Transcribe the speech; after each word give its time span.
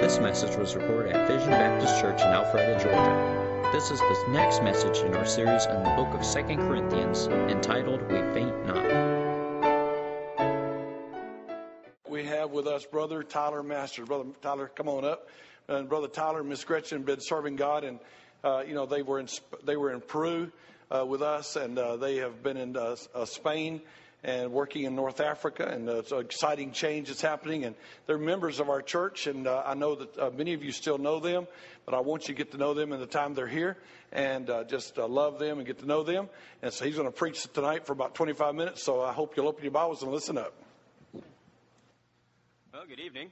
This 0.00 0.20
message 0.20 0.56
was 0.56 0.76
recorded 0.76 1.10
at 1.12 1.26
Vision 1.26 1.50
Baptist 1.50 2.00
Church 2.00 2.20
in 2.20 2.28
Alpharetta, 2.28 2.80
Georgia. 2.80 3.70
This 3.72 3.90
is 3.90 3.98
the 3.98 4.26
next 4.30 4.62
message 4.62 4.98
in 4.98 5.12
our 5.16 5.26
series 5.26 5.66
on 5.66 5.82
the 5.82 5.90
book 5.90 6.14
of 6.14 6.22
2 6.22 6.56
Corinthians 6.56 7.26
entitled 7.26 8.02
We 8.02 8.18
Faint 8.32 8.64
Not. 8.64 8.84
We 12.08 12.24
have 12.26 12.52
with 12.52 12.68
us 12.68 12.84
Brother 12.86 13.24
Tyler 13.24 13.64
Masters. 13.64 14.06
Brother 14.06 14.26
Tyler, 14.40 14.70
come 14.72 14.88
on 14.88 15.04
up. 15.04 15.28
And 15.66 15.88
Brother 15.88 16.06
Tyler 16.06 16.40
and 16.40 16.48
Miss 16.48 16.62
Gretchen 16.62 16.98
have 16.98 17.06
been 17.06 17.20
serving 17.20 17.56
God, 17.56 17.82
and 17.82 17.98
uh, 18.44 18.62
you 18.64 18.74
know 18.74 18.86
they 18.86 19.02
were 19.02 19.18
in 19.18 19.26
they 19.64 19.76
were 19.76 19.92
in 19.92 20.00
Peru 20.00 20.52
uh, 20.92 21.04
with 21.04 21.22
us, 21.22 21.56
and 21.56 21.76
uh, 21.76 21.96
they 21.96 22.18
have 22.18 22.40
been 22.44 22.56
in 22.56 22.76
uh, 22.76 22.94
uh, 23.16 23.24
Spain 23.24 23.80
and 24.24 24.52
working 24.52 24.84
in 24.84 24.96
North 24.96 25.20
Africa, 25.20 25.66
and 25.66 25.88
uh, 25.88 25.98
it's 25.98 26.10
an 26.10 26.20
exciting 26.20 26.72
change 26.72 27.08
that's 27.08 27.22
happening. 27.22 27.64
And 27.64 27.76
they're 28.06 28.18
members 28.18 28.58
of 28.58 28.68
our 28.68 28.82
church, 28.82 29.26
and 29.26 29.46
uh, 29.46 29.62
I 29.64 29.74
know 29.74 29.94
that 29.94 30.18
uh, 30.18 30.30
many 30.36 30.54
of 30.54 30.64
you 30.64 30.72
still 30.72 30.98
know 30.98 31.20
them, 31.20 31.46
but 31.84 31.94
I 31.94 32.00
want 32.00 32.28
you 32.28 32.34
to 32.34 32.38
get 32.38 32.52
to 32.52 32.58
know 32.58 32.74
them 32.74 32.92
in 32.92 33.00
the 33.00 33.06
time 33.06 33.34
they're 33.34 33.46
here, 33.46 33.76
and 34.10 34.50
uh, 34.50 34.64
just 34.64 34.98
uh, 34.98 35.06
love 35.06 35.38
them 35.38 35.58
and 35.58 35.66
get 35.66 35.78
to 35.78 35.86
know 35.86 36.02
them. 36.02 36.28
And 36.62 36.72
so 36.72 36.84
he's 36.84 36.96
going 36.96 37.06
to 37.06 37.12
preach 37.12 37.42
tonight 37.52 37.86
for 37.86 37.92
about 37.92 38.14
25 38.14 38.54
minutes. 38.54 38.82
So 38.82 39.02
I 39.02 39.12
hope 39.12 39.36
you'll 39.36 39.48
open 39.48 39.62
your 39.62 39.72
Bibles 39.72 40.02
and 40.02 40.10
listen 40.10 40.36
up. 40.36 40.52
Well, 42.72 42.84
good 42.88 43.00
evening. 43.00 43.30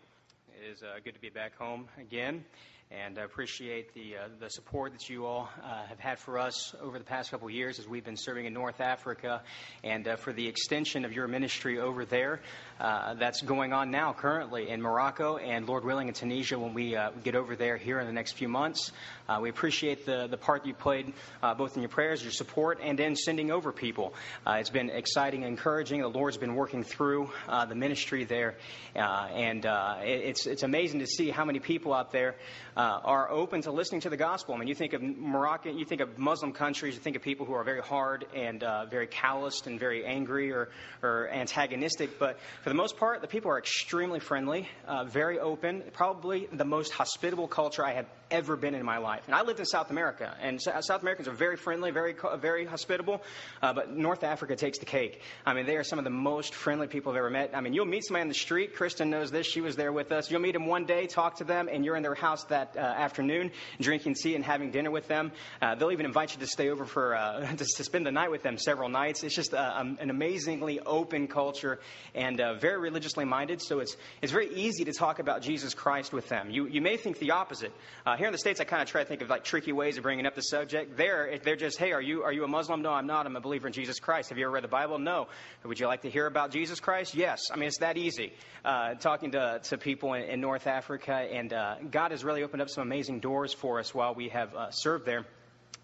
It 0.49 0.73
is 0.73 0.83
uh, 0.83 0.99
good 1.05 1.15
to 1.15 1.21
be 1.21 1.31
back 1.31 1.57
home 1.57 1.89
again, 2.01 2.45
and 2.91 3.19
I 3.19 3.23
appreciate 3.23 3.95
the 3.95 4.17
uh, 4.17 4.29
the 4.39 4.49
support 4.49 4.93
that 4.93 5.09
you 5.09 5.27
all 5.27 5.49
uh, 5.63 5.87
have 5.87 5.99
had 5.99 6.19
for 6.19 6.39
us 6.39 6.75
over 6.81 6.99
the 6.99 7.05
past 7.05 7.31
couple 7.31 7.49
of 7.49 7.55
years 7.55 7.79
as 7.79 7.89
we've 7.89 8.05
been 8.05 8.17
serving 8.17 8.47
in 8.47 8.53
North 8.53 8.81
Africa, 8.81 9.43
and 9.83 10.07
uh, 10.07 10.17
for 10.17 10.33
the 10.33 10.47
extension 10.47 11.05
of 11.05 11.13
your 11.13 11.27
ministry 11.27 11.81
over 11.81 12.05
there. 12.05 12.41
Uh, 12.79 13.15
that's 13.15 13.41
going 13.41 13.73
on 13.73 13.91
now, 13.91 14.13
currently 14.13 14.69
in 14.69 14.83
Morocco, 14.83 15.39
and 15.39 15.67
Lord 15.67 15.83
willing, 15.83 16.09
in 16.09 16.15
Tunisia 16.15 16.59
when 16.59 16.75
we 16.75 16.95
uh, 16.95 17.11
get 17.25 17.35
over 17.35 17.57
there 17.57 17.79
here 17.79 17.99
in 18.01 18.07
the 18.07 18.13
next 18.13 18.33
few 18.33 18.49
months. 18.49 18.93
Uh, 19.27 19.39
we 19.41 19.49
appreciate 19.49 20.05
the 20.05 20.27
the 20.29 20.37
part 20.37 20.67
you 20.67 20.75
played 20.75 21.13
both 21.57 21.77
in 21.77 21.83
your 21.83 21.89
prayers, 21.89 22.23
your 22.23 22.33
support, 22.33 22.79
and 22.83 23.01
in 23.01 23.17
sending 23.17 23.51
over 23.51 23.73
people. 23.73 24.15
it's 24.47 24.71
been 24.71 24.91
exciting, 24.91 25.43
and 25.43 25.57
encouraging. 25.57 26.03
The 26.03 26.09
Lord's 26.09 26.37
been 26.37 26.55
working 26.55 26.85
through 26.85 27.31
the 27.49 27.75
ministry 27.75 28.25
there, 28.25 28.57
and 28.95 29.65
it, 29.65 30.21
it's 30.25 30.47
it's 30.47 30.63
amazing 30.63 31.01
to 31.01 31.07
see 31.07 31.31
how 31.31 31.45
many 31.45 31.59
people 31.59 31.95
out 31.95 32.13
there 32.13 32.37
uh, 32.77 33.01
are 33.05 33.31
open 33.31 33.63
to 33.63 33.73
listening 33.73 34.03
to 34.03 34.11
the 34.11 34.17
gospel. 34.17 34.55
I 34.55 34.59
mean, 34.59 34.69
you 34.69 34.75
think 34.75 34.93
of 34.93 35.03
Moroccan, 35.03 35.79
you 35.79 35.87
think 35.87 36.03
of 36.03 36.19
Muslim 36.19 36.53
countries, 36.53 36.95
you 36.95 37.01
think 37.01 37.17
of 37.17 37.23
people 37.23 37.47
who 37.47 37.55
are 37.55 37.65
very 37.65 37.81
hard 37.81 38.27
and 38.35 38.63
uh, 38.63 38.85
very 38.87 39.07
calloused 39.07 39.67
and 39.67 39.81
very 39.81 40.05
angry 40.05 40.53
or, 40.53 40.69
or 41.03 41.29
antagonistic. 41.31 42.19
But 42.19 42.39
for 42.67 42.71
the 42.71 42.77
most 42.77 42.97
part, 42.97 43.21
the 43.21 43.29
people 43.29 43.53
are 43.53 43.59
extremely 43.59 44.19
friendly, 44.19 44.69
uh, 44.89 45.05
very 45.05 45.39
open, 45.39 45.85
probably 45.93 46.49
the 46.53 46.65
most 46.65 46.93
hospitable 46.93 47.47
culture 47.47 47.87
I 47.87 47.93
have 47.93 48.07
ever 48.29 48.57
been 48.57 48.75
in 48.75 48.85
my 48.85 48.99
life. 48.99 49.23
And 49.27 49.37
I 49.37 49.43
lived 49.43 49.61
in 49.61 49.67
South 49.67 49.91
America, 49.91 50.37
and 50.41 50.61
South 50.61 51.01
Americans 51.01 51.29
are 51.29 51.33
very 51.33 51.57
friendly, 51.57 51.93
very 51.93 52.17
very 52.39 52.65
hospitable. 52.65 53.23
Uh, 53.63 53.73
but 53.73 53.93
North 53.93 54.25
Africa 54.25 54.57
takes 54.57 54.81
the 54.81 54.85
cake. 54.85 55.23
I 55.47 55.55
mean, 55.55 55.65
they 55.65 55.77
are 55.77 55.85
some 55.85 56.01
of 56.01 56.05
the 56.05 56.11
most 56.11 56.57
friendly 56.57 56.89
people 56.89 57.13
I've 57.13 57.19
ever 57.19 57.31
met. 57.31 57.53
I 57.55 57.61
mean, 57.61 57.73
you'll 57.73 57.87
meet 57.87 58.05
somebody 58.05 58.23
on 58.23 58.29
the 58.29 58.35
street. 58.35 58.75
Kristen 58.75 59.11
knows 59.11 59.31
this; 59.31 59.47
she 59.47 59.61
was 59.61 59.77
there 59.77 59.93
with 59.93 60.11
us. 60.11 60.29
You'll 60.29 60.41
meet 60.41 60.55
them 60.55 60.67
one 60.67 60.87
day, 60.87 61.07
talk 61.07 61.37
to 61.37 61.45
them, 61.45 61.69
and 61.71 61.85
you're 61.85 61.95
in 61.95 62.03
their 62.03 62.17
house 62.17 62.43
that 62.45 62.75
uh, 62.77 62.81
afternoon, 62.81 63.53
drinking 63.81 64.15
tea 64.15 64.35
and 64.35 64.45
having 64.45 64.73
dinner 64.73 64.91
with 64.91 65.07
them. 65.07 65.31
Uh, 65.63 65.77
they'll 65.77 65.93
even 65.93 66.05
invite 66.05 66.35
you 66.35 66.41
to 66.41 66.49
stay 66.49 66.71
over 66.71 66.85
for 66.85 67.15
uh, 67.15 67.47
to, 67.57 67.65
to, 67.65 67.85
spend 67.85 68.05
the 68.05 68.11
night 68.11 68.33
with 68.33 68.43
them 68.43 68.59
several 68.59 68.89
nights. 68.89 69.23
It's 69.23 69.37
just 69.37 69.55
uh, 69.55 69.75
um, 69.77 69.99
an 70.01 70.11
amazingly 70.11 70.81
open 70.81 71.29
culture 71.29 71.79
and 72.13 72.41
uh, 72.41 72.56
very 72.57 72.79
religiously 72.79 73.25
minded. 73.25 73.63
So 73.63 73.81
it's 73.81 73.97
it's 74.23 74.33
very 74.33 74.53
easy 74.55 74.85
to 74.85 74.93
talk 74.93 75.19
about 75.19 75.43
Jesus 75.43 75.75
Christ 75.75 76.13
with 76.13 76.29
them. 76.29 76.51
You 76.51 76.67
you 76.67 76.81
may 76.81 76.97
think 76.97 77.19
the 77.19 77.33
opposite. 77.33 77.73
Uh, 78.05 78.17
here 78.17 78.27
in 78.27 78.33
the 78.33 78.39
states, 78.39 78.61
I 78.61 78.65
kind 78.65 78.83
of 78.83 78.89
try 78.89 79.03
to 79.03 79.09
think 79.09 79.23
of 79.23 79.29
like 79.29 79.45
tricky 79.45 79.73
ways 79.73 79.97
of 79.97 80.03
bringing 80.03 80.27
up 80.27 80.35
the 80.35 80.43
subject. 80.43 80.97
There, 80.97 81.39
they're 81.43 81.57
just, 81.57 81.79
hey, 81.79 81.93
are 81.93 82.03
you 82.03 82.23
are 82.23 82.33
you 82.33 82.45
a 82.45 82.49
Muslim? 82.49 82.83
No, 82.83 82.91
I'm 82.91 83.07
not. 83.07 83.27
I'm 83.27 83.37
a 83.37 83.41
believer 83.41 83.67
in 83.67 83.73
Jesus 83.73 83.99
Christ. 83.99 84.31
Have 84.31 84.39
you 84.39 84.45
ever 84.45 84.55
read 84.55 84.65
the 84.65 84.69
Bible? 84.69 84.99
No. 84.99 85.29
Would 85.65 85.81
you 85.81 85.87
like 85.87 86.03
to 86.03 86.11
hear 86.11 86.27
about 86.27 86.51
Jesus 86.51 86.81
Christ? 86.81 87.15
Yes. 87.15 87.51
I 87.53 87.57
mean, 87.57 87.69
it's 87.69 87.79
that 87.79 87.97
easy. 87.97 88.33
Uh, 88.65 88.95
talking 88.95 89.33
to 89.33 89.61
to 89.65 89.79
people 89.79 90.15
in, 90.15 90.23
in 90.23 90.41
North 90.41 90.67
Africa, 90.67 91.13
and 91.15 91.53
uh, 91.53 91.77
God 91.91 92.11
has 92.11 92.25
really 92.25 92.43
opened 92.43 92.63
up 92.63 92.71
some 92.71 92.83
amazing 92.83 93.21
doors 93.21 93.53
for 93.53 93.79
us 93.79 93.95
while 93.95 94.15
we 94.15 94.29
have 94.31 94.55
uh, 94.55 94.71
served 94.71 95.07
there. 95.07 95.27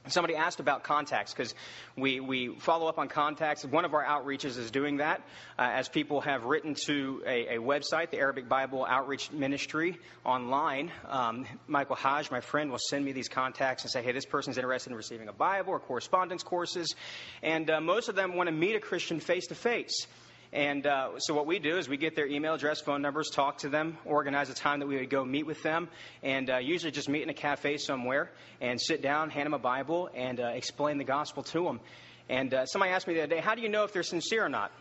Somebody 0.08 0.34
asked 0.34 0.58
about 0.58 0.82
contacts 0.82 1.32
because 1.32 1.54
we, 1.96 2.18
we 2.18 2.48
follow 2.58 2.88
up 2.88 2.98
on 2.98 3.06
contacts. 3.06 3.64
One 3.64 3.84
of 3.84 3.94
our 3.94 4.04
outreaches 4.04 4.58
is 4.58 4.72
doing 4.72 4.96
that 4.96 5.20
uh, 5.56 5.62
as 5.62 5.88
people 5.88 6.20
have 6.22 6.44
written 6.44 6.74
to 6.86 7.22
a, 7.24 7.56
a, 7.56 7.58
website, 7.60 8.10
the 8.10 8.18
Arabic 8.18 8.48
Bible 8.48 8.84
Outreach 8.84 9.30
Ministry 9.30 9.96
online. 10.24 10.90
Um, 11.08 11.46
Michael 11.68 11.94
Haj, 11.94 12.32
my 12.32 12.40
friend, 12.40 12.72
will 12.72 12.80
send 12.80 13.04
me 13.04 13.12
these 13.12 13.28
contacts 13.28 13.84
and 13.84 13.92
say, 13.92 14.02
hey, 14.02 14.10
this 14.10 14.26
person's 14.26 14.58
interested 14.58 14.90
in 14.90 14.96
receiving 14.96 15.28
a 15.28 15.32
Bible 15.32 15.70
or 15.70 15.78
correspondence 15.78 16.42
courses. 16.42 16.96
And 17.40 17.70
uh, 17.70 17.80
most 17.80 18.08
of 18.08 18.16
them 18.16 18.34
want 18.34 18.48
to 18.48 18.54
meet 18.54 18.74
a 18.74 18.80
Christian 18.80 19.20
face 19.20 19.46
to 19.48 19.54
face. 19.54 20.08
And 20.52 20.86
uh, 20.86 21.18
so 21.18 21.32
what 21.32 21.46
we 21.46 21.58
do 21.58 21.78
is 21.78 21.88
we 21.88 21.96
get 21.96 22.14
their 22.14 22.26
email 22.26 22.52
address, 22.54 22.82
phone 22.82 23.00
numbers, 23.00 23.30
talk 23.30 23.58
to 23.58 23.70
them, 23.70 23.96
organize 24.04 24.50
a 24.50 24.54
time 24.54 24.80
that 24.80 24.86
we 24.86 24.96
would 24.96 25.08
go 25.08 25.24
meet 25.24 25.46
with 25.46 25.62
them, 25.62 25.88
and 26.22 26.50
uh, 26.50 26.58
usually 26.58 26.92
just 26.92 27.08
meet 27.08 27.22
in 27.22 27.30
a 27.30 27.34
cafe 27.34 27.78
somewhere 27.78 28.30
and 28.60 28.78
sit 28.78 29.00
down, 29.00 29.30
hand 29.30 29.46
them 29.46 29.54
a 29.54 29.58
Bible, 29.58 30.10
and 30.14 30.38
uh, 30.38 30.48
explain 30.48 30.98
the 30.98 31.04
gospel 31.04 31.42
to 31.42 31.64
them. 31.64 31.80
And 32.28 32.52
uh, 32.52 32.66
somebody 32.66 32.92
asked 32.92 33.08
me 33.08 33.14
the 33.14 33.22
other 33.22 33.34
day, 33.34 33.40
how 33.40 33.54
do 33.54 33.62
you 33.62 33.70
know 33.70 33.84
if 33.84 33.94
they're 33.94 34.02
sincere 34.02 34.44
or 34.44 34.50
not? 34.50 34.72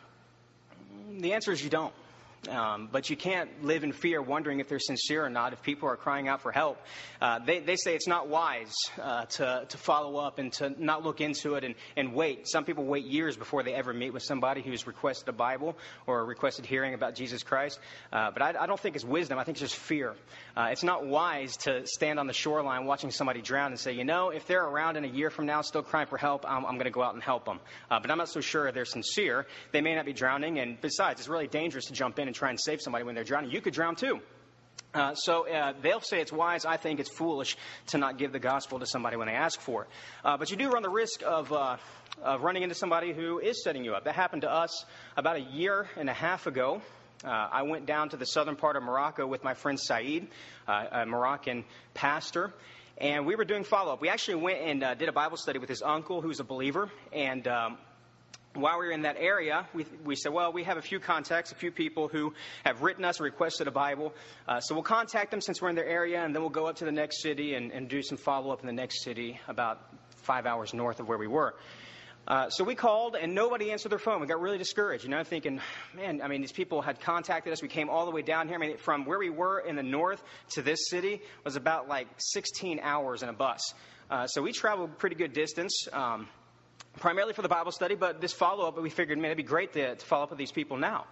The 1.20 1.34
answer 1.34 1.54
is 1.54 1.64
you 1.64 1.70
don't. 1.70 1.94
Um, 2.50 2.90
but 2.91 3.07
you 3.12 3.16
can't 3.16 3.63
live 3.63 3.84
in 3.84 3.91
fear 3.91 4.19
wondering 4.19 4.62
if 4.62 4.68
they're 4.68 4.79
sincere 4.79 5.24
or 5.24 5.29
not, 5.29 5.53
if 5.53 5.62
people 5.62 5.88
are 5.88 5.96
crying 5.96 6.28
out 6.28 6.41
for 6.41 6.52
help. 6.52 6.79
Uh, 7.22 7.38
they, 7.38 7.59
they 7.59 7.75
say 7.75 7.94
it's 7.94 8.07
not 8.07 8.29
wise 8.29 8.74
uh, 9.00 9.25
to, 9.25 9.66
to 9.69 9.78
follow 9.78 10.18
up 10.18 10.40
and 10.40 10.52
to 10.53 10.74
not 10.84 11.03
look 11.03 11.22
into 11.22 11.53
it 11.53 11.63
and, 11.63 11.75
and 11.96 12.16
wait. 12.16 12.47
Some 12.47 12.66
people 12.66 12.85
wait 12.85 13.06
years 13.06 13.38
before 13.38 13.62
they 13.62 13.75
ever 13.75 13.94
meet 13.94 14.12
with 14.12 14.24
somebody 14.24 14.63
who's 14.63 14.88
requested 14.88 15.29
a 15.29 15.34
Bible 15.34 15.78
or 16.07 16.25
requested 16.25 16.66
hearing 16.66 16.96
about 16.96 17.13
Jesus 17.13 17.44
Christ. 17.44 17.79
Uh, 18.12 18.31
but 18.31 18.41
I, 18.41 18.63
I, 18.63 18.66
don't 18.66 18.79
think 18.79 18.96
it's 18.96 19.06
wisdom, 19.06 19.38
I 19.38 19.44
think 19.44 19.62
it's 19.62 19.72
just 19.72 19.75
fear. 19.75 20.16
Uh, 20.58 20.69
it's 20.72 20.84
not 20.84 21.06
wise 21.06 21.58
to 21.58 21.85
stand 21.85 22.19
on 22.19 22.25
the 22.25 22.34
shoreline 22.34 22.85
watching 22.85 23.12
somebody 23.12 23.44
drown 23.44 23.68
and 23.68 23.79
say, 23.79 23.91
you 23.91 24.03
know, 24.03 24.31
if 24.31 24.47
they're 24.47 24.66
around 24.66 24.97
in 24.97 25.06
a 25.06 25.09
year 25.09 25.29
from 25.29 25.46
now 25.46 25.62
still 25.62 25.84
crying 25.84 26.08
for 26.08 26.18
help, 26.18 26.44
I'm, 26.50 26.66
I'm 26.66 26.73
going 26.73 26.85
to 26.85 26.91
go 26.91 27.03
out 27.03 27.13
and 27.13 27.22
help 27.22 27.46
them. 27.46 27.59
Uh, 27.91 28.00
but 28.00 28.09
I'm 28.09 28.18
not 28.18 28.29
so 28.29 28.41
sure 28.41 28.72
they're 28.72 28.85
sincere. 28.85 29.46
They 29.72 29.81
may 29.81 29.94
not 29.94 30.06
be 30.06 30.13
drowning, 30.13 30.58
and 30.58 30.81
besides, 30.81 31.19
it's 31.19 31.29
really 31.29 31.47
dangerous 31.47 31.85
to 31.85 31.94
jump 31.94 32.18
in 32.18 32.31
and 32.31 32.36
try 32.38 32.50
and 32.50 32.58
save 32.58 32.81
somebody 32.81 33.03
when 33.03 33.14
they're 33.14 33.25
drowning. 33.25 33.52
You 33.52 33.59
could 33.59 33.74
drown 33.74 33.97
too. 33.97 34.22
Uh, 34.94 35.16
so 35.16 35.46
uh, 35.50 35.74
they'll 35.81 36.00
say 36.00 36.22
it's 36.22 36.31
wise. 36.31 36.64
I 36.64 36.78
think 36.78 37.02
it's 37.02 37.09
foolish 37.09 37.58
to 37.88 37.97
not 37.97 38.18
give 38.18 38.31
the 38.31 38.40
gospel 38.40 38.80
to 38.80 38.86
somebody 38.86 39.18
when 39.18 39.28
they 39.28 39.34
ask 39.34 39.59
for 39.59 39.84
it. 39.84 39.90
Uh, 40.24 40.38
but 40.38 40.50
you 40.50 40.56
do 40.56 40.70
run 40.70 40.81
the 40.81 40.90
risk 40.90 41.24
of, 41.25 41.52
uh, 41.52 41.75
of 42.24 42.41
running 42.41 42.64
into 42.64 42.74
somebody 42.74 43.12
who 43.12 43.40
is 43.40 43.62
setting 43.66 43.84
you 43.84 43.96
up. 43.96 44.06
That 44.06 44.16
happened 44.16 44.44
to 44.44 44.50
us 44.50 44.86
about 45.18 45.36
a 45.36 45.41
year 45.41 45.90
and 45.97 46.09
a 46.09 46.14
half 46.14 46.47
ago. 46.47 46.81
Uh, 47.25 47.28
I 47.30 47.64
went 47.64 47.86
down 47.86 48.09
to 48.09 48.18
the 48.18 48.25
southern 48.25 48.56
part 48.56 48.78
of 48.78 48.84
Morocco 48.84 49.28
with 49.28 49.44
my 49.44 49.56
friend 49.56 49.78
Saeed, 49.78 50.28
uh, 50.70 50.86
a 50.91 51.06
Moroccan 51.06 51.66
pastor, 51.94 52.53
and 52.97 53.25
we 53.25 53.36
were 53.36 53.46
doing 53.46 53.66
follow 53.66 53.91
up. 53.91 54.02
We 54.02 54.08
actually 54.08 54.36
went 54.36 54.59
and 54.59 54.97
did 54.97 55.09
a 55.09 55.14
Bible 55.14 55.36
study 55.36 55.59
with 55.59 55.70
his 55.70 55.81
uncle, 55.81 56.22
who's 56.22 56.40
a 56.40 56.46
believer, 56.46 56.90
and 57.12 57.46
um, 57.47 57.78
while 58.54 58.80
we 58.80 58.88
were 58.88 58.92
in 58.92 59.04
that 59.04 59.16
area, 59.18 59.68
we, 59.74 59.86
we 60.04 60.16
said, 60.16 60.34
well, 60.34 60.52
we 60.52 60.64
have 60.64 60.78
a 60.78 60.82
few 60.82 61.00
contacts, 61.00 61.52
a 61.52 61.56
few 61.56 61.72
people 61.72 62.08
who 62.08 62.34
have 62.66 62.82
written 62.82 63.06
us, 63.06 63.20
requested 63.20 63.68
a 63.68 63.72
Bible. 63.72 64.14
Uh, 64.48 64.60
so 64.60 64.76
we'll 64.76 64.84
contact 64.84 65.32
them 65.32 65.42
since 65.42 65.62
we're 65.62 65.70
in 65.70 65.76
their 65.76 65.88
area, 65.88 66.24
and 66.24 66.36
then 66.36 66.42
we'll 66.42 66.50
go 66.50 66.68
up 66.68 66.78
to 66.78 66.86
the 66.86 66.92
next 66.92 67.22
city 67.22 67.54
and, 67.56 67.72
and 67.72 67.88
do 67.88 68.02
some 68.02 68.18
follow 68.18 68.52
up 68.52 68.62
in 68.62 68.68
the 68.68 68.74
next 68.74 69.04
city 69.04 69.40
about 69.48 69.80
five 70.18 70.46
hours 70.46 70.74
north 70.74 71.00
of 71.00 71.08
where 71.08 71.18
we 71.18 71.28
were. 71.28 71.56
Uh, 72.28 72.50
so 72.50 72.64
we 72.64 72.76
called, 72.76 73.16
and 73.16 73.34
nobody 73.34 73.72
answered 73.72 73.90
their 73.90 74.00
phone. 74.00 74.22
We 74.22 74.28
got 74.28 74.40
really 74.40 74.60
discouraged, 74.60 75.04
you 75.04 75.10
know, 75.10 75.24
thinking, 75.24 75.60
man, 75.96 76.22
I 76.22 76.28
mean, 76.28 76.42
these 76.42 76.52
people 76.52 76.82
had 76.82 77.00
contacted 77.00 77.52
us. 77.52 77.62
We 77.62 77.68
came 77.68 77.90
all 77.90 78.06
the 78.06 78.12
way 78.12 78.22
down 78.22 78.48
here. 78.48 78.58
I 78.58 78.60
mean, 78.60 78.78
from 78.78 79.06
where 79.06 79.18
we 79.18 79.32
were 79.32 79.59
in 79.59 79.76
the 79.76 79.84
north 79.84 80.22
to 80.52 80.62
this 80.62 80.90
city 80.90 81.22
was 81.44 81.56
about 81.56 81.88
like 81.88 82.08
16 82.18 82.80
hours 82.84 83.24
in 83.24 83.30
a 83.30 83.34
bus. 83.34 83.74
Uh, 84.09 84.28
so 84.28 84.42
we 84.42 84.52
traveled 84.52 84.97
pretty 85.00 85.16
good 85.16 85.34
distance. 85.34 85.88
Um, 85.92 86.28
primarily 86.99 87.34
for 87.34 87.41
the 87.41 87.49
Bible 87.49 87.72
study, 87.72 87.96
but 87.96 88.22
this 88.22 88.34
follow 88.34 88.67
up, 88.67 88.79
we 88.79 88.90
figured, 88.90 89.17
man, 89.17 89.28
it'd 89.28 89.38
be 89.38 89.43
great 89.43 89.73
to, 89.73 89.96
to 89.96 90.05
follow 90.05 90.23
up 90.23 90.29
with 90.29 90.40
these 90.40 90.52
people 90.52 90.78
now. 90.78 91.05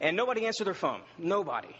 And 0.00 0.16
nobody 0.16 0.46
answered 0.46 0.66
their 0.66 0.74
phone. 0.74 1.00
Nobody. 1.18 1.74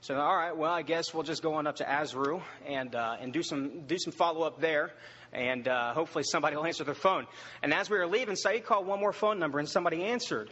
So, 0.00 0.16
all 0.16 0.36
right, 0.36 0.56
well, 0.56 0.72
I 0.72 0.82
guess 0.82 1.14
we'll 1.14 1.22
just 1.22 1.42
go 1.42 1.54
on 1.54 1.66
up 1.66 1.76
to 1.76 1.84
Azrou 1.84 2.42
and, 2.66 2.94
uh, 2.94 3.16
and 3.20 3.32
do 3.32 3.42
some, 3.42 3.86
do 3.86 3.96
some 3.98 4.12
follow 4.12 4.42
up 4.42 4.60
there. 4.60 4.90
And 5.32 5.68
uh, 5.68 5.94
hopefully 5.94 6.24
somebody 6.24 6.56
will 6.56 6.66
answer 6.66 6.84
their 6.84 6.94
phone. 6.94 7.26
And 7.62 7.72
as 7.72 7.88
we 7.88 7.98
were 7.98 8.06
leaving, 8.06 8.36
Saeed 8.36 8.64
called 8.64 8.86
one 8.86 9.00
more 9.00 9.12
phone 9.12 9.38
number 9.38 9.58
and 9.58 9.68
somebody 9.68 10.04
answered. 10.04 10.50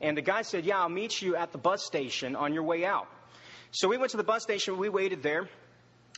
And 0.00 0.16
the 0.16 0.22
guy 0.22 0.42
said, 0.42 0.64
Yeah, 0.64 0.80
I'll 0.80 0.88
meet 0.88 1.22
you 1.22 1.36
at 1.36 1.52
the 1.52 1.58
bus 1.58 1.84
station 1.84 2.34
on 2.34 2.52
your 2.52 2.64
way 2.64 2.84
out. 2.84 3.06
So 3.70 3.86
we 3.88 3.96
went 3.96 4.10
to 4.10 4.16
the 4.16 4.24
bus 4.24 4.42
station, 4.42 4.76
we 4.76 4.88
waited 4.88 5.22
there 5.22 5.48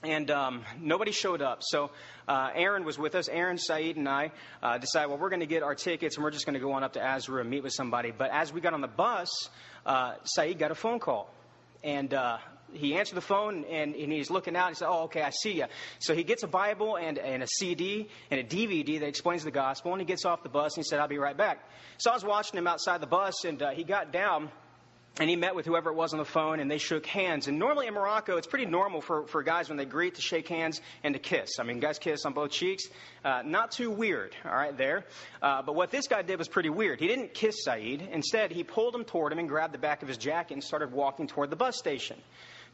and 0.02 0.30
um, 0.30 0.64
nobody 0.80 1.12
showed 1.12 1.42
up. 1.42 1.58
So 1.62 1.90
uh, 2.26 2.50
Aaron 2.54 2.84
was 2.84 2.98
with 2.98 3.14
us. 3.14 3.28
Aaron, 3.28 3.58
Saeed, 3.58 3.96
and 3.96 4.08
I 4.08 4.32
uh, 4.62 4.78
decided, 4.78 5.08
well, 5.08 5.18
we're 5.18 5.30
going 5.30 5.40
to 5.40 5.46
get 5.46 5.62
our 5.62 5.74
tickets 5.74 6.16
and 6.16 6.24
we're 6.24 6.30
just 6.30 6.46
going 6.46 6.54
to 6.54 6.60
go 6.60 6.72
on 6.72 6.82
up 6.82 6.94
to 6.94 7.00
Azrou 7.00 7.40
and 7.40 7.48
meet 7.48 7.62
with 7.62 7.72
somebody. 7.72 8.12
But 8.16 8.30
as 8.32 8.52
we 8.52 8.60
got 8.60 8.74
on 8.74 8.80
the 8.80 8.88
bus, 8.88 9.48
uh, 9.86 10.14
Saeed 10.24 10.58
got 10.58 10.70
a 10.70 10.74
phone 10.74 10.98
call. 10.98 11.32
And 11.84 12.14
uh, 12.14 12.38
he 12.72 12.96
answered 12.96 13.16
the 13.16 13.20
phone 13.20 13.64
and, 13.64 13.94
and 13.94 14.12
he's 14.12 14.30
looking 14.30 14.56
out. 14.56 14.70
He 14.70 14.74
said, 14.76 14.88
"Oh, 14.88 15.04
okay, 15.04 15.22
I 15.22 15.30
see 15.30 15.52
you." 15.52 15.66
So 15.98 16.14
he 16.14 16.22
gets 16.22 16.42
a 16.42 16.46
Bible 16.46 16.96
and, 16.96 17.18
and 17.18 17.42
a 17.42 17.46
CD 17.46 18.08
and 18.30 18.40
a 18.40 18.44
DVD 18.44 19.00
that 19.00 19.08
explains 19.08 19.44
the 19.44 19.50
gospel, 19.50 19.92
and 19.92 20.00
he 20.00 20.06
gets 20.06 20.24
off 20.24 20.42
the 20.42 20.48
bus 20.48 20.76
and 20.76 20.84
he 20.84 20.88
said, 20.88 21.00
"I'll 21.00 21.08
be 21.08 21.18
right 21.18 21.36
back." 21.36 21.68
So 21.98 22.10
I 22.10 22.14
was 22.14 22.24
watching 22.24 22.58
him 22.58 22.66
outside 22.66 23.00
the 23.00 23.06
bus, 23.06 23.44
and 23.44 23.60
uh, 23.62 23.70
he 23.70 23.84
got 23.84 24.12
down 24.12 24.50
and 25.20 25.28
he 25.28 25.36
met 25.36 25.54
with 25.54 25.66
whoever 25.66 25.90
it 25.90 25.94
was 25.94 26.12
on 26.14 26.18
the 26.18 26.24
phone 26.24 26.58
and 26.58 26.70
they 26.70 26.78
shook 26.78 27.04
hands. 27.04 27.46
And 27.46 27.58
normally 27.58 27.86
in 27.86 27.94
Morocco, 27.94 28.38
it's 28.38 28.46
pretty 28.46 28.66
normal 28.66 29.00
for, 29.00 29.26
for 29.26 29.42
guys 29.42 29.68
when 29.68 29.76
they 29.76 29.84
greet 29.84 30.14
to 30.14 30.22
shake 30.22 30.48
hands 30.48 30.80
and 31.04 31.14
to 31.14 31.20
kiss. 31.20 31.58
I 31.60 31.64
mean, 31.64 31.80
guys 31.80 31.98
kiss 31.98 32.24
on 32.24 32.32
both 32.32 32.50
cheeks. 32.50 32.84
Uh, 33.24 33.42
not 33.44 33.72
too 33.72 33.90
weird, 33.90 34.34
all 34.44 34.54
right, 34.54 34.76
there. 34.76 35.04
Uh, 35.42 35.62
but 35.62 35.74
what 35.74 35.90
this 35.90 36.08
guy 36.08 36.22
did 36.22 36.38
was 36.38 36.48
pretty 36.48 36.70
weird. 36.70 36.98
He 36.98 37.08
didn't 37.08 37.34
kiss 37.34 37.64
Saeed. 37.64 38.08
Instead, 38.10 38.52
he 38.52 38.64
pulled 38.64 38.94
him 38.94 39.04
toward 39.04 39.32
him 39.32 39.38
and 39.38 39.48
grabbed 39.48 39.74
the 39.74 39.78
back 39.78 40.02
of 40.02 40.08
his 40.08 40.16
jacket 40.16 40.54
and 40.54 40.64
started 40.64 40.92
walking 40.92 41.26
toward 41.26 41.50
the 41.50 41.56
bus 41.56 41.76
station. 41.76 42.16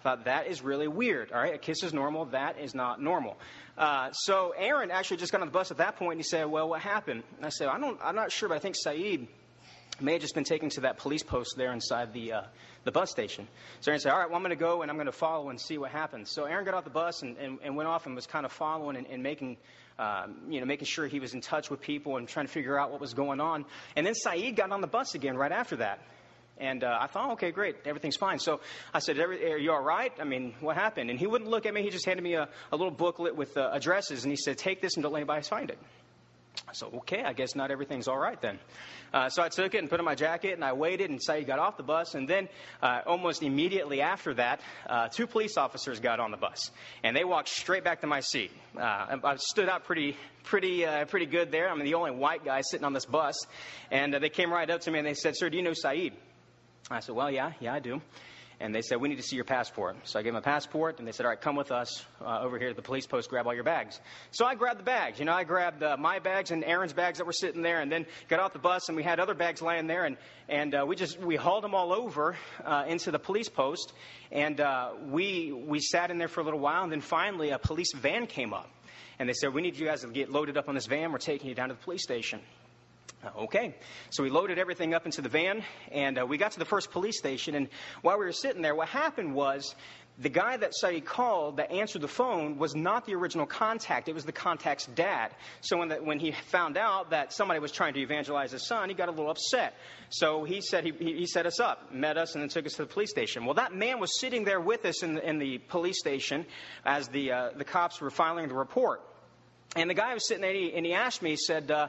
Thought 0.04 0.26
that 0.26 0.46
is 0.46 0.62
really 0.62 0.86
weird. 0.86 1.32
All 1.32 1.40
right, 1.40 1.54
a 1.54 1.58
kiss 1.58 1.82
is 1.82 1.92
normal. 1.92 2.26
That 2.26 2.60
is 2.60 2.72
not 2.72 3.02
normal. 3.02 3.36
Uh, 3.76 4.12
so 4.12 4.54
Aaron 4.56 4.92
actually 4.92 5.16
just 5.16 5.32
got 5.32 5.40
on 5.40 5.48
the 5.48 5.52
bus 5.52 5.72
at 5.72 5.78
that 5.78 5.96
point 5.96 6.12
and 6.12 6.20
he 6.20 6.24
said, 6.24 6.44
"Well, 6.44 6.68
what 6.68 6.80
happened?" 6.80 7.24
And 7.36 7.44
I 7.44 7.48
said, 7.48 7.66
"I 7.66 7.80
don't. 7.80 7.98
I'm 8.00 8.14
not 8.14 8.30
sure, 8.30 8.48
but 8.48 8.54
I 8.54 8.58
think 8.60 8.76
Saeed 8.76 9.26
may 10.00 10.12
have 10.12 10.22
just 10.22 10.34
been 10.34 10.44
taken 10.44 10.68
to 10.70 10.82
that 10.82 10.98
police 10.98 11.22
post 11.22 11.54
there 11.56 11.72
inside 11.72 12.12
the, 12.12 12.32
uh, 12.32 12.42
the 12.84 12.92
bus 12.92 13.10
station. 13.10 13.48
So 13.80 13.90
Aaron 13.90 14.00
said, 14.00 14.12
All 14.12 14.18
right, 14.18 14.28
well, 14.28 14.36
I'm 14.36 14.42
going 14.42 14.56
to 14.56 14.64
go 14.64 14.82
and 14.82 14.90
I'm 14.90 14.96
going 14.96 15.06
to 15.06 15.12
follow 15.12 15.50
and 15.50 15.60
see 15.60 15.78
what 15.78 15.90
happens. 15.90 16.30
So 16.30 16.44
Aaron 16.44 16.64
got 16.64 16.74
off 16.74 16.84
the 16.84 16.90
bus 16.90 17.22
and, 17.22 17.36
and, 17.38 17.58
and 17.62 17.76
went 17.76 17.88
off 17.88 18.06
and 18.06 18.14
was 18.14 18.26
kind 18.26 18.46
of 18.46 18.52
following 18.52 18.96
and, 18.96 19.06
and 19.06 19.22
making, 19.22 19.56
um, 19.98 20.36
you 20.48 20.60
know, 20.60 20.66
making 20.66 20.86
sure 20.86 21.06
he 21.06 21.20
was 21.20 21.34
in 21.34 21.40
touch 21.40 21.70
with 21.70 21.80
people 21.80 22.16
and 22.16 22.28
trying 22.28 22.46
to 22.46 22.52
figure 22.52 22.78
out 22.78 22.90
what 22.90 23.00
was 23.00 23.14
going 23.14 23.40
on. 23.40 23.64
And 23.96 24.06
then 24.06 24.14
Saeed 24.14 24.56
got 24.56 24.70
on 24.70 24.80
the 24.80 24.86
bus 24.86 25.14
again 25.14 25.36
right 25.36 25.52
after 25.52 25.76
that. 25.76 26.00
And 26.60 26.82
uh, 26.82 26.98
I 27.00 27.06
thought, 27.06 27.32
okay, 27.32 27.52
great, 27.52 27.76
everything's 27.84 28.16
fine. 28.16 28.38
So 28.40 28.60
I 28.92 28.98
said, 28.98 29.18
Are 29.18 29.58
you 29.58 29.70
all 29.70 29.82
right? 29.82 30.12
I 30.20 30.24
mean, 30.24 30.54
what 30.60 30.76
happened? 30.76 31.10
And 31.10 31.18
he 31.18 31.26
wouldn't 31.26 31.50
look 31.50 31.66
at 31.66 31.74
me. 31.74 31.82
He 31.82 31.90
just 31.90 32.04
handed 32.04 32.22
me 32.22 32.34
a, 32.34 32.48
a 32.72 32.76
little 32.76 32.90
booklet 32.90 33.36
with 33.36 33.56
uh, 33.56 33.70
addresses, 33.72 34.24
and 34.24 34.32
he 34.32 34.36
said, 34.36 34.58
Take 34.58 34.80
this 34.80 34.96
and 34.96 35.02
don't 35.02 35.12
let 35.12 35.20
anybody 35.20 35.42
find 35.42 35.70
it. 35.70 35.78
So, 36.72 36.88
okay, 36.98 37.22
I 37.24 37.32
guess 37.32 37.54
not 37.54 37.70
everything's 37.70 38.08
all 38.08 38.18
right 38.18 38.40
then. 38.40 38.58
Uh, 39.12 39.28
so 39.30 39.42
I 39.42 39.48
took 39.48 39.74
it 39.74 39.78
and 39.78 39.88
put 39.88 39.96
it 39.96 40.00
in 40.00 40.04
my 40.04 40.14
jacket 40.14 40.52
and 40.52 40.64
I 40.64 40.74
waited 40.74 41.08
and 41.08 41.22
Saeed 41.22 41.46
got 41.46 41.58
off 41.58 41.76
the 41.76 41.82
bus. 41.82 42.14
And 42.14 42.28
then 42.28 42.48
uh, 42.82 43.00
almost 43.06 43.42
immediately 43.42 44.02
after 44.02 44.34
that, 44.34 44.60
uh, 44.88 45.08
two 45.08 45.26
police 45.26 45.56
officers 45.56 46.00
got 46.00 46.20
on 46.20 46.30
the 46.30 46.36
bus 46.36 46.70
and 47.02 47.16
they 47.16 47.24
walked 47.24 47.48
straight 47.48 47.84
back 47.84 48.02
to 48.02 48.06
my 48.06 48.20
seat. 48.20 48.50
Uh, 48.76 49.16
I 49.24 49.36
stood 49.36 49.68
out 49.68 49.84
pretty, 49.84 50.16
pretty, 50.44 50.84
uh, 50.84 51.06
pretty 51.06 51.26
good 51.26 51.50
there. 51.50 51.68
I'm 51.68 51.82
the 51.82 51.94
only 51.94 52.10
white 52.10 52.44
guy 52.44 52.60
sitting 52.60 52.84
on 52.84 52.92
this 52.92 53.06
bus. 53.06 53.36
And 53.90 54.14
uh, 54.14 54.18
they 54.18 54.30
came 54.30 54.52
right 54.52 54.68
up 54.68 54.82
to 54.82 54.90
me 54.90 54.98
and 54.98 55.06
they 55.08 55.14
said, 55.14 55.36
Sir, 55.36 55.48
do 55.48 55.56
you 55.56 55.62
know 55.62 55.74
Saeed? 55.74 56.12
I 56.90 57.00
said, 57.00 57.14
Well, 57.14 57.30
yeah, 57.30 57.52
yeah, 57.60 57.74
I 57.74 57.78
do 57.80 58.02
and 58.60 58.74
they 58.74 58.82
said, 58.82 59.00
We 59.00 59.08
need 59.08 59.16
to 59.16 59.22
see 59.22 59.36
your 59.36 59.44
passport. 59.44 59.96
So 60.04 60.18
I 60.18 60.22
gave 60.22 60.32
them 60.32 60.38
a 60.38 60.44
passport, 60.44 60.98
and 60.98 61.06
they 61.06 61.12
said, 61.12 61.26
All 61.26 61.30
right, 61.30 61.40
come 61.40 61.56
with 61.56 61.70
us 61.70 62.04
uh, 62.20 62.40
over 62.40 62.58
here 62.58 62.68
to 62.68 62.74
the 62.74 62.82
police 62.82 63.06
post, 63.06 63.30
grab 63.30 63.46
all 63.46 63.54
your 63.54 63.64
bags. 63.64 64.00
So 64.30 64.44
I 64.44 64.54
grabbed 64.54 64.80
the 64.80 64.84
bags. 64.84 65.18
You 65.18 65.24
know, 65.24 65.32
I 65.32 65.44
grabbed 65.44 65.82
uh, 65.82 65.96
my 65.98 66.18
bags 66.18 66.50
and 66.50 66.64
Aaron's 66.64 66.92
bags 66.92 67.18
that 67.18 67.26
were 67.26 67.32
sitting 67.32 67.62
there, 67.62 67.80
and 67.80 67.90
then 67.90 68.06
got 68.28 68.40
off 68.40 68.52
the 68.52 68.58
bus, 68.58 68.88
and 68.88 68.96
we 68.96 69.02
had 69.02 69.20
other 69.20 69.34
bags 69.34 69.62
laying 69.62 69.86
there, 69.86 70.04
and, 70.04 70.16
and 70.48 70.74
uh, 70.74 70.84
we 70.86 70.96
just 70.96 71.20
we 71.20 71.36
hauled 71.36 71.64
them 71.64 71.74
all 71.74 71.92
over 71.92 72.36
uh, 72.64 72.84
into 72.88 73.10
the 73.10 73.18
police 73.18 73.48
post, 73.48 73.92
and 74.32 74.60
uh, 74.60 74.90
we, 75.06 75.52
we 75.52 75.80
sat 75.80 76.10
in 76.10 76.18
there 76.18 76.28
for 76.28 76.40
a 76.40 76.44
little 76.44 76.60
while, 76.60 76.82
and 76.82 76.92
then 76.92 77.00
finally 77.00 77.50
a 77.50 77.58
police 77.58 77.92
van 77.94 78.26
came 78.26 78.52
up. 78.52 78.68
And 79.20 79.28
they 79.28 79.32
said, 79.32 79.52
We 79.52 79.62
need 79.62 79.76
you 79.76 79.86
guys 79.86 80.02
to 80.02 80.08
get 80.08 80.30
loaded 80.30 80.56
up 80.56 80.68
on 80.68 80.74
this 80.74 80.86
van. 80.86 81.10
We're 81.10 81.18
taking 81.18 81.48
you 81.48 81.54
down 81.54 81.68
to 81.68 81.74
the 81.74 81.82
police 81.82 82.02
station. 82.02 82.40
Uh, 83.24 83.30
okay. 83.36 83.74
So 84.10 84.22
we 84.22 84.30
loaded 84.30 84.58
everything 84.58 84.94
up 84.94 85.04
into 85.04 85.22
the 85.22 85.28
van, 85.28 85.64
and 85.90 86.20
uh, 86.20 86.26
we 86.26 86.38
got 86.38 86.52
to 86.52 86.58
the 86.58 86.64
first 86.64 86.92
police 86.92 87.18
station. 87.18 87.56
And 87.56 87.68
while 88.02 88.16
we 88.18 88.24
were 88.24 88.32
sitting 88.32 88.62
there, 88.62 88.76
what 88.76 88.88
happened 88.88 89.34
was 89.34 89.74
the 90.20 90.28
guy 90.28 90.56
that 90.56 90.72
Saeed 90.74 91.04
called 91.04 91.56
that 91.56 91.72
answered 91.72 92.02
the 92.02 92.08
phone 92.08 92.58
was 92.58 92.76
not 92.76 93.06
the 93.06 93.14
original 93.14 93.46
contact. 93.46 94.08
It 94.08 94.14
was 94.14 94.24
the 94.24 94.32
contact's 94.32 94.86
dad. 94.86 95.32
So 95.62 95.78
when, 95.78 95.88
the, 95.88 95.96
when 95.96 96.20
he 96.20 96.30
found 96.30 96.76
out 96.76 97.10
that 97.10 97.32
somebody 97.32 97.58
was 97.58 97.72
trying 97.72 97.94
to 97.94 98.00
evangelize 98.00 98.52
his 98.52 98.66
son, 98.66 98.88
he 98.88 98.94
got 98.94 99.08
a 99.08 99.12
little 99.12 99.30
upset. 99.30 99.74
So 100.10 100.44
he 100.44 100.60
said 100.60 100.84
he, 100.84 100.92
he 100.92 101.26
set 101.26 101.46
us 101.46 101.58
up, 101.58 101.92
met 101.92 102.18
us, 102.18 102.34
and 102.34 102.42
then 102.42 102.48
took 102.48 102.66
us 102.66 102.72
to 102.74 102.82
the 102.82 102.88
police 102.88 103.10
station. 103.10 103.44
Well, 103.44 103.54
that 103.54 103.74
man 103.74 103.98
was 103.98 104.20
sitting 104.20 104.44
there 104.44 104.60
with 104.60 104.84
us 104.84 105.02
in 105.02 105.14
the, 105.14 105.28
in 105.28 105.38
the 105.38 105.58
police 105.58 105.98
station 105.98 106.46
as 106.84 107.08
the, 107.08 107.32
uh, 107.32 107.50
the 107.56 107.64
cops 107.64 108.00
were 108.00 108.10
filing 108.10 108.46
the 108.48 108.54
report. 108.54 109.02
And 109.76 109.90
the 109.90 109.94
guy 109.94 110.14
was 110.14 110.26
sitting 110.26 110.40
there, 110.40 110.50
and 110.50 110.58
he, 110.58 110.72
and 110.74 110.86
he 110.86 110.94
asked 110.94 111.20
me, 111.20 111.30
he 111.30 111.36
said, 111.36 111.70
uh, 111.70 111.88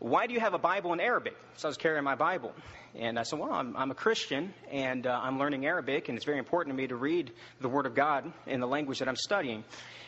why 0.00 0.26
do 0.26 0.34
you 0.34 0.40
have 0.40 0.54
a 0.54 0.58
Bible 0.58 0.92
in 0.94 1.00
Arabic? 1.00 1.36
So 1.56 1.68
I 1.68 1.70
was 1.70 1.76
carrying 1.76 2.04
my 2.04 2.14
Bible. 2.14 2.52
And 2.98 3.18
I 3.18 3.22
said, 3.22 3.38
Well, 3.38 3.52
I'm, 3.52 3.76
I'm 3.76 3.90
a 3.90 3.94
Christian 3.94 4.52
and 4.72 5.06
uh, 5.06 5.20
I'm 5.22 5.38
learning 5.38 5.66
Arabic, 5.66 6.08
and 6.08 6.16
it's 6.16 6.24
very 6.24 6.38
important 6.38 6.74
to 6.74 6.82
me 6.82 6.88
to 6.88 6.96
read 6.96 7.30
the 7.60 7.68
Word 7.68 7.86
of 7.86 7.94
God 7.94 8.32
in 8.46 8.60
the 8.60 8.66
language 8.66 8.98
that 8.98 9.08
I'm 9.08 9.16
studying. 9.16 9.62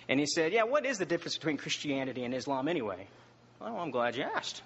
And 0.09 0.19
he 0.19 0.27
said, 0.27 0.53
Yeah, 0.53 0.65
what 0.65 0.87
is 0.87 0.99
the 0.99 1.05
difference 1.05 1.37
between 1.37 1.59
Christianity 1.59 2.25
and 2.25 2.35
Islam 2.35 2.69
anyway? 2.69 3.06
Well, 3.61 3.77
I'm 3.77 3.91
glad 3.91 4.17
you 4.17 4.25
asked. 4.25 4.62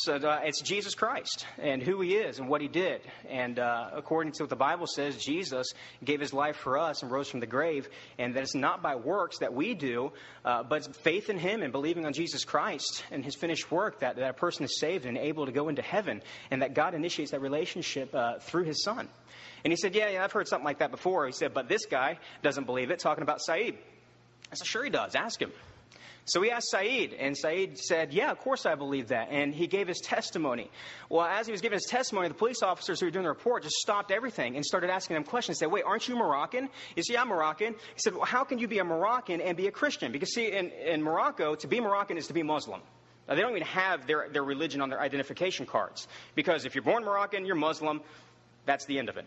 So 0.00 0.14
uh, 0.14 0.42
it's 0.44 0.60
Jesus 0.60 0.94
Christ 0.94 1.44
and 1.58 1.82
who 1.82 2.00
he 2.00 2.14
is 2.14 2.38
and 2.38 2.48
what 2.48 2.60
he 2.60 2.68
did. 2.68 3.00
And 3.28 3.58
uh, 3.58 3.90
according 3.92 4.30
to 4.34 4.44
what 4.44 4.50
the 4.50 4.54
Bible 4.54 4.86
says, 4.86 5.16
Jesus 5.16 5.66
gave 6.04 6.20
his 6.20 6.32
life 6.32 6.54
for 6.54 6.78
us 6.78 7.02
and 7.02 7.10
rose 7.10 7.28
from 7.28 7.40
the 7.40 7.48
grave. 7.48 7.88
And 8.16 8.36
that 8.36 8.44
it's 8.44 8.54
not 8.54 8.80
by 8.80 8.94
works 8.94 9.38
that 9.38 9.52
we 9.52 9.74
do, 9.74 10.12
uh, 10.44 10.62
but 10.62 10.94
faith 10.98 11.30
in 11.30 11.36
him 11.36 11.62
and 11.62 11.72
believing 11.72 12.06
on 12.06 12.12
Jesus 12.12 12.44
Christ 12.44 13.02
and 13.10 13.24
his 13.24 13.34
finished 13.34 13.72
work 13.72 13.98
that, 13.98 14.14
that 14.14 14.30
a 14.30 14.34
person 14.34 14.64
is 14.64 14.78
saved 14.78 15.04
and 15.04 15.18
able 15.18 15.46
to 15.46 15.52
go 15.52 15.68
into 15.68 15.82
heaven. 15.82 16.22
And 16.52 16.62
that 16.62 16.74
God 16.74 16.94
initiates 16.94 17.32
that 17.32 17.40
relationship 17.40 18.14
uh, 18.14 18.38
through 18.38 18.64
his 18.64 18.84
son. 18.84 19.08
And 19.64 19.72
he 19.72 19.76
said, 19.76 19.96
yeah, 19.96 20.10
yeah, 20.10 20.22
I've 20.22 20.30
heard 20.30 20.46
something 20.46 20.64
like 20.64 20.78
that 20.78 20.92
before. 20.92 21.26
He 21.26 21.32
said, 21.32 21.52
but 21.52 21.68
this 21.68 21.86
guy 21.86 22.20
doesn't 22.44 22.66
believe 22.66 22.92
it, 22.92 23.00
talking 23.00 23.22
about 23.22 23.40
Saeed. 23.44 23.76
I 24.52 24.54
said, 24.54 24.66
sure 24.68 24.84
he 24.84 24.90
does. 24.90 25.16
Ask 25.16 25.42
him. 25.42 25.50
So 26.28 26.40
we 26.40 26.50
asked 26.50 26.70
Saeed, 26.70 27.14
and 27.14 27.34
Saeed 27.34 27.78
said, 27.78 28.12
Yeah, 28.12 28.30
of 28.30 28.38
course 28.38 28.66
I 28.66 28.74
believe 28.74 29.08
that. 29.08 29.28
And 29.30 29.54
he 29.54 29.66
gave 29.66 29.88
his 29.88 29.98
testimony. 29.98 30.70
Well, 31.08 31.24
as 31.24 31.46
he 31.46 31.52
was 31.52 31.62
giving 31.62 31.76
his 31.76 31.86
testimony, 31.86 32.28
the 32.28 32.34
police 32.34 32.62
officers 32.62 33.00
who 33.00 33.06
were 33.06 33.10
doing 33.10 33.22
the 33.22 33.30
report 33.30 33.62
just 33.62 33.76
stopped 33.76 34.10
everything 34.10 34.54
and 34.56 34.64
started 34.64 34.90
asking 34.90 35.16
him 35.16 35.24
questions. 35.24 35.58
They 35.58 35.64
said, 35.64 35.72
Wait, 35.72 35.84
aren't 35.86 36.06
you 36.06 36.16
Moroccan? 36.16 36.68
He 36.94 37.02
said, 37.02 37.14
Yeah, 37.14 37.22
I'm 37.22 37.28
Moroccan. 37.28 37.72
He 37.72 38.00
said, 38.00 38.14
Well, 38.14 38.26
how 38.26 38.44
can 38.44 38.58
you 38.58 38.68
be 38.68 38.78
a 38.78 38.84
Moroccan 38.84 39.40
and 39.40 39.56
be 39.56 39.68
a 39.68 39.70
Christian? 39.70 40.12
Because, 40.12 40.34
see, 40.34 40.52
in, 40.52 40.70
in 40.70 41.02
Morocco, 41.02 41.54
to 41.54 41.66
be 41.66 41.80
Moroccan 41.80 42.18
is 42.18 42.26
to 42.26 42.34
be 42.34 42.42
Muslim. 42.42 42.82
Now, 43.26 43.34
they 43.34 43.40
don't 43.40 43.52
even 43.52 43.62
have 43.62 44.06
their, 44.06 44.28
their 44.30 44.44
religion 44.44 44.82
on 44.82 44.90
their 44.90 45.00
identification 45.00 45.64
cards. 45.64 46.08
Because 46.34 46.66
if 46.66 46.74
you're 46.74 46.84
born 46.84 47.04
Moroccan, 47.04 47.46
you're 47.46 47.56
Muslim, 47.56 48.02
that's 48.66 48.84
the 48.84 48.98
end 48.98 49.08
of 49.08 49.16
it. 49.16 49.24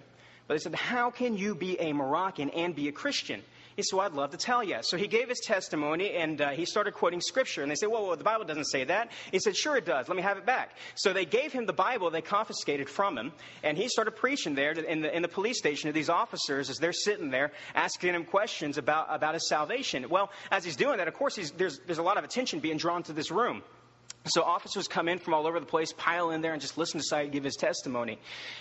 But 0.47 0.53
they 0.53 0.59
said, 0.59 0.75
How 0.75 1.09
can 1.09 1.35
you 1.35 1.55
be 1.55 1.79
a 1.79 1.93
Moroccan 1.93 2.51
and 2.51 2.75
be 2.75 2.89
a 2.89 2.91
Christian? 2.91 3.41
He 3.75 3.83
said, 3.83 3.97
well, 3.97 4.05
I'd 4.05 4.13
love 4.13 4.31
to 4.31 4.37
tell 4.37 4.63
you. 4.63 4.77
So 4.81 4.97
he 4.97 5.07
gave 5.07 5.29
his 5.29 5.39
testimony 5.39 6.11
and 6.11 6.41
uh, 6.41 6.49
he 6.49 6.65
started 6.65 6.93
quoting 6.93 7.21
scripture. 7.21 7.61
And 7.61 7.71
they 7.71 7.75
said, 7.75 7.89
well, 7.89 8.07
well, 8.07 8.15
the 8.15 8.23
Bible 8.23 8.45
doesn't 8.45 8.65
say 8.65 8.83
that. 8.85 9.11
He 9.31 9.39
said, 9.39 9.55
sure 9.55 9.77
it 9.77 9.85
does. 9.85 10.07
Let 10.07 10.15
me 10.15 10.23
have 10.23 10.37
it 10.37 10.45
back. 10.45 10.71
So 10.95 11.13
they 11.13 11.25
gave 11.25 11.51
him 11.51 11.65
the 11.65 11.73
Bible 11.73 12.09
they 12.09 12.21
confiscated 12.21 12.89
from 12.89 13.17
him. 13.17 13.31
And 13.63 13.77
he 13.77 13.87
started 13.87 14.11
preaching 14.11 14.55
there 14.55 14.71
in 14.71 15.01
the, 15.01 15.15
in 15.15 15.21
the 15.21 15.27
police 15.27 15.57
station 15.57 15.87
to 15.87 15.93
these 15.93 16.09
officers 16.09 16.69
as 16.69 16.77
they're 16.77 16.93
sitting 16.93 17.29
there 17.29 17.51
asking 17.75 18.13
him 18.13 18.25
questions 18.25 18.77
about, 18.77 19.07
about 19.09 19.33
his 19.33 19.47
salvation. 19.47 20.09
Well, 20.09 20.31
as 20.51 20.63
he's 20.63 20.75
doing 20.75 20.97
that, 20.97 21.07
of 21.07 21.13
course, 21.13 21.35
there's, 21.57 21.79
there's 21.85 21.97
a 21.97 22.03
lot 22.03 22.17
of 22.17 22.23
attention 22.23 22.59
being 22.59 22.77
drawn 22.77 23.03
to 23.03 23.13
this 23.13 23.31
room. 23.31 23.63
So 24.25 24.43
officers 24.43 24.87
come 24.87 25.09
in 25.09 25.17
from 25.17 25.33
all 25.33 25.47
over 25.47 25.59
the 25.59 25.65
place, 25.65 25.93
pile 25.93 26.29
in 26.29 26.41
there, 26.41 26.53
and 26.53 26.61
just 26.61 26.77
listen 26.77 26.99
to 26.99 27.05
Saeed 27.05 27.31
give 27.31 27.43
his 27.43 27.55
testimony. 27.55 28.19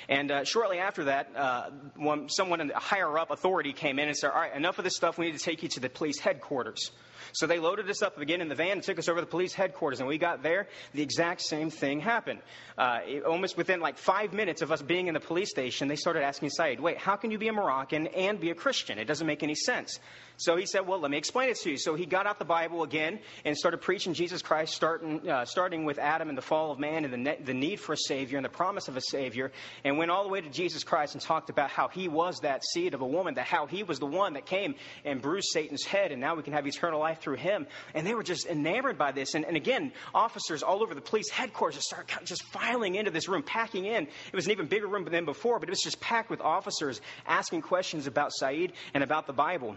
And 0.08 0.30
uh, 0.30 0.44
shortly 0.44 0.78
after 0.78 1.04
that, 1.04 1.36
uh, 1.36 1.70
one, 1.96 2.30
someone 2.30 2.62
in 2.62 2.68
the 2.68 2.78
higher 2.78 3.18
up 3.18 3.30
authority 3.30 3.74
came 3.74 3.98
in 3.98 4.08
and 4.08 4.16
said, 4.16 4.30
"All 4.30 4.40
right, 4.40 4.54
enough 4.54 4.78
of 4.78 4.84
this 4.84 4.96
stuff. 4.96 5.18
We 5.18 5.26
need 5.26 5.38
to 5.38 5.44
take 5.44 5.62
you 5.62 5.68
to 5.70 5.80
the 5.80 5.90
police 5.90 6.18
headquarters." 6.18 6.90
So 7.32 7.46
they 7.46 7.58
loaded 7.58 7.88
us 7.90 8.02
up 8.02 8.18
again 8.18 8.40
in 8.40 8.48
the 8.48 8.54
van 8.54 8.72
and 8.72 8.82
took 8.82 8.98
us 8.98 9.08
over 9.08 9.20
to 9.20 9.26
the 9.26 9.30
police 9.30 9.52
headquarters. 9.52 10.00
And 10.00 10.08
we 10.08 10.16
got 10.16 10.42
there, 10.42 10.66
the 10.94 11.02
exact 11.02 11.42
same 11.42 11.70
thing 11.70 12.00
happened. 12.00 12.40
Uh, 12.78 13.00
it, 13.06 13.24
almost 13.24 13.58
within 13.58 13.80
like 13.80 13.98
five 13.98 14.32
minutes 14.32 14.62
of 14.62 14.72
us 14.72 14.80
being 14.80 15.06
in 15.08 15.14
the 15.14 15.20
police 15.20 15.50
station, 15.50 15.88
they 15.88 15.96
started 15.96 16.22
asking 16.22 16.48
Saeed, 16.50 16.80
"Wait, 16.80 16.96
how 16.96 17.16
can 17.16 17.30
you 17.30 17.36
be 17.36 17.48
a 17.48 17.52
Moroccan 17.52 18.06
and 18.08 18.40
be 18.40 18.50
a 18.50 18.54
Christian? 18.54 18.98
It 18.98 19.04
doesn't 19.04 19.26
make 19.26 19.42
any 19.42 19.54
sense." 19.54 20.00
So 20.40 20.56
he 20.56 20.64
said, 20.64 20.86
Well, 20.86 20.98
let 20.98 21.10
me 21.10 21.18
explain 21.18 21.50
it 21.50 21.58
to 21.58 21.70
you. 21.70 21.76
So 21.76 21.94
he 21.94 22.06
got 22.06 22.26
out 22.26 22.38
the 22.38 22.46
Bible 22.46 22.82
again 22.82 23.20
and 23.44 23.54
started 23.54 23.82
preaching 23.82 24.14
Jesus 24.14 24.40
Christ, 24.40 24.74
starting, 24.74 25.28
uh, 25.28 25.44
starting 25.50 25.84
with 25.84 25.98
Adam 25.98 26.28
and 26.28 26.38
the 26.38 26.42
fall 26.42 26.70
of 26.70 26.78
man 26.78 27.04
and 27.04 27.12
the, 27.12 27.18
ne- 27.18 27.38
the 27.44 27.54
need 27.54 27.80
for 27.80 27.92
a 27.92 27.96
Savior 27.96 28.38
and 28.38 28.44
the 28.44 28.50
promise 28.50 28.88
of 28.88 28.96
a 28.96 29.00
Savior, 29.00 29.52
and 29.84 29.98
went 29.98 30.10
all 30.10 30.22
the 30.22 30.28
way 30.28 30.40
to 30.40 30.48
Jesus 30.48 30.84
Christ 30.84 31.14
and 31.14 31.22
talked 31.22 31.50
about 31.50 31.70
how 31.70 31.88
he 31.88 32.08
was 32.08 32.40
that 32.40 32.64
seed 32.64 32.94
of 32.94 33.00
a 33.00 33.06
woman, 33.06 33.34
that 33.34 33.46
how 33.46 33.66
he 33.66 33.82
was 33.82 33.98
the 33.98 34.06
one 34.06 34.34
that 34.34 34.46
came 34.46 34.74
and 35.04 35.20
bruised 35.20 35.48
Satan's 35.52 35.84
head, 35.84 36.12
and 36.12 36.20
now 36.20 36.34
we 36.34 36.42
can 36.42 36.52
have 36.52 36.66
eternal 36.66 37.00
life 37.00 37.20
through 37.20 37.36
him. 37.36 37.66
And 37.94 38.06
they 38.06 38.14
were 38.14 38.22
just 38.22 38.46
enamored 38.46 38.96
by 38.96 39.12
this. 39.12 39.34
And, 39.34 39.44
and 39.44 39.56
again, 39.56 39.92
officers 40.14 40.62
all 40.62 40.82
over 40.82 40.94
the 40.94 41.00
police 41.00 41.30
headquarters 41.30 41.76
just 41.76 41.88
started 41.88 42.26
just 42.26 42.44
filing 42.44 42.94
into 42.94 43.10
this 43.10 43.28
room, 43.28 43.42
packing 43.42 43.84
in. 43.84 44.04
It 44.04 44.34
was 44.34 44.46
an 44.46 44.52
even 44.52 44.66
bigger 44.66 44.86
room 44.86 45.04
than 45.10 45.24
before, 45.24 45.58
but 45.58 45.68
it 45.68 45.72
was 45.72 45.82
just 45.82 46.00
packed 46.00 46.30
with 46.30 46.40
officers 46.40 47.00
asking 47.26 47.62
questions 47.62 48.06
about 48.06 48.32
Saeed 48.32 48.72
and 48.94 49.02
about 49.02 49.26
the 49.26 49.32
Bible. 49.32 49.76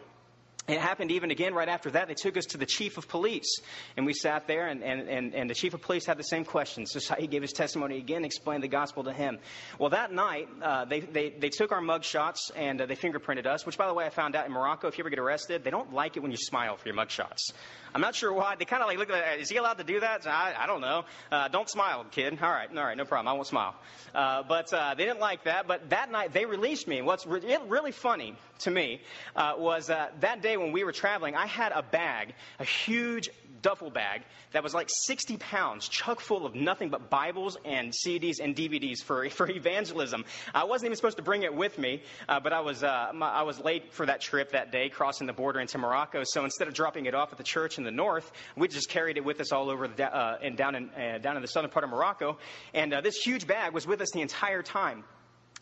It 0.65 0.79
happened 0.79 1.11
even 1.11 1.29
again 1.29 1.53
right 1.53 1.67
after 1.67 1.91
that. 1.91 2.07
They 2.07 2.13
took 2.13 2.37
us 2.37 2.45
to 2.47 2.57
the 2.57 2.65
chief 2.65 2.97
of 2.97 3.09
police, 3.09 3.59
and 3.97 4.05
we 4.05 4.13
sat 4.13 4.47
there, 4.47 4.67
and, 4.67 4.81
and, 4.81 5.09
and, 5.09 5.35
and 5.35 5.49
the 5.49 5.53
chief 5.53 5.73
of 5.73 5.81
police 5.81 6.05
had 6.05 6.17
the 6.17 6.23
same 6.23 6.45
questions. 6.45 6.91
So 6.93 7.15
he 7.15 7.27
gave 7.27 7.41
his 7.41 7.51
testimony 7.51 7.97
again, 7.97 8.23
explained 8.23 8.63
the 8.63 8.69
gospel 8.69 9.03
to 9.03 9.11
him. 9.11 9.39
Well, 9.77 9.89
that 9.89 10.13
night, 10.13 10.47
uh, 10.61 10.85
they, 10.85 11.01
they, 11.01 11.29
they 11.31 11.49
took 11.49 11.73
our 11.73 11.81
mug 11.81 12.05
shots 12.05 12.49
and 12.55 12.79
uh, 12.79 12.85
they 12.85 12.95
fingerprinted 12.95 13.45
us, 13.45 13.65
which, 13.65 13.77
by 13.77 13.87
the 13.87 13.93
way, 13.93 14.05
I 14.05 14.09
found 14.09 14.37
out 14.37 14.45
in 14.45 14.53
Morocco, 14.53 14.87
if 14.87 14.97
you 14.97 15.03
ever 15.03 15.09
get 15.09 15.19
arrested, 15.19 15.65
they 15.65 15.69
don't 15.69 15.93
like 15.93 16.15
it 16.15 16.21
when 16.21 16.31
you 16.31 16.37
smile 16.37 16.77
for 16.77 16.87
your 16.87 16.95
mug 16.95 17.09
shots. 17.09 17.51
I'm 17.93 18.01
not 18.01 18.15
sure 18.15 18.31
why. 18.31 18.55
They 18.55 18.65
kind 18.65 18.81
of 18.81 18.87
like 18.87 18.97
look 18.97 19.09
at. 19.09 19.39
Is 19.39 19.49
he 19.49 19.57
allowed 19.57 19.77
to 19.79 19.83
do 19.83 19.99
that? 19.99 20.25
I, 20.25 20.53
I 20.57 20.65
don't 20.65 20.81
know. 20.81 21.03
Uh, 21.31 21.49
don't 21.49 21.69
smile, 21.69 22.05
kid. 22.09 22.39
All 22.41 22.49
right, 22.49 22.69
all 22.75 22.83
right, 22.83 22.97
no 22.97 23.05
problem. 23.05 23.27
I 23.27 23.33
won't 23.33 23.47
smile. 23.47 23.75
Uh, 24.15 24.43
but 24.47 24.73
uh, 24.73 24.95
they 24.95 25.05
didn't 25.05 25.19
like 25.19 25.43
that. 25.43 25.67
But 25.67 25.89
that 25.89 26.09
night, 26.09 26.33
they 26.33 26.45
released 26.45 26.87
me. 26.87 27.01
What's 27.01 27.27
re- 27.27 27.57
really 27.67 27.91
funny 27.91 28.35
to 28.59 28.71
me 28.71 29.01
uh, 29.35 29.53
was 29.57 29.89
uh, 29.89 30.09
that 30.19 30.41
day 30.41 30.57
when 30.57 30.71
we 30.71 30.83
were 30.83 30.91
traveling, 30.91 31.35
I 31.35 31.47
had 31.47 31.71
a 31.71 31.83
bag, 31.83 32.33
a 32.59 32.65
huge 32.65 33.29
duffel 33.63 33.89
bag 33.89 34.21
that 34.51 34.61
was 34.61 34.75
like 34.75 34.89
60 35.05 35.37
pounds, 35.37 35.87
chock 35.87 36.19
full 36.19 36.45
of 36.45 36.53
nothing 36.53 36.89
but 36.89 37.09
Bibles 37.09 37.57
and 37.65 37.91
CDs 37.91 38.39
and 38.39 38.55
DVDs 38.55 39.01
for, 39.01 39.27
for 39.29 39.49
evangelism. 39.49 40.25
I 40.53 40.65
wasn't 40.65 40.87
even 40.87 40.97
supposed 40.97 41.17
to 41.17 41.23
bring 41.23 41.41
it 41.41 41.55
with 41.55 41.79
me, 41.79 42.03
uh, 42.29 42.39
but 42.39 42.53
I 42.53 42.59
was, 42.59 42.83
uh, 42.83 43.11
my, 43.15 43.29
I 43.29 43.41
was 43.41 43.59
late 43.59 43.93
for 43.93 44.05
that 44.05 44.21
trip 44.21 44.51
that 44.51 44.71
day, 44.71 44.89
crossing 44.89 45.25
the 45.25 45.33
border 45.33 45.59
into 45.59 45.79
Morocco. 45.79 46.23
So 46.23 46.43
instead 46.43 46.67
of 46.67 46.75
dropping 46.75 47.07
it 47.07 47.15
off 47.15 47.31
at 47.31 47.37
the 47.39 47.43
church 47.43 47.79
in 47.79 47.83
the 47.83 47.91
north, 47.91 48.31
we 48.55 48.67
just 48.67 48.89
carried 48.89 49.17
it 49.17 49.25
with 49.25 49.39
us 49.41 49.51
all 49.51 49.69
over 49.69 49.87
the, 49.87 50.15
uh, 50.15 50.37
and 50.43 50.55
down 50.55 50.75
in, 50.75 50.89
uh, 50.89 51.17
down 51.19 51.37
in 51.37 51.41
the 51.41 51.47
southern 51.47 51.71
part 51.71 51.83
of 51.83 51.89
Morocco. 51.89 52.37
And 52.73 52.93
uh, 52.93 53.01
this 53.01 53.15
huge 53.15 53.47
bag 53.47 53.73
was 53.73 53.87
with 53.87 54.01
us 54.01 54.11
the 54.11 54.21
entire 54.21 54.61
time. 54.61 55.03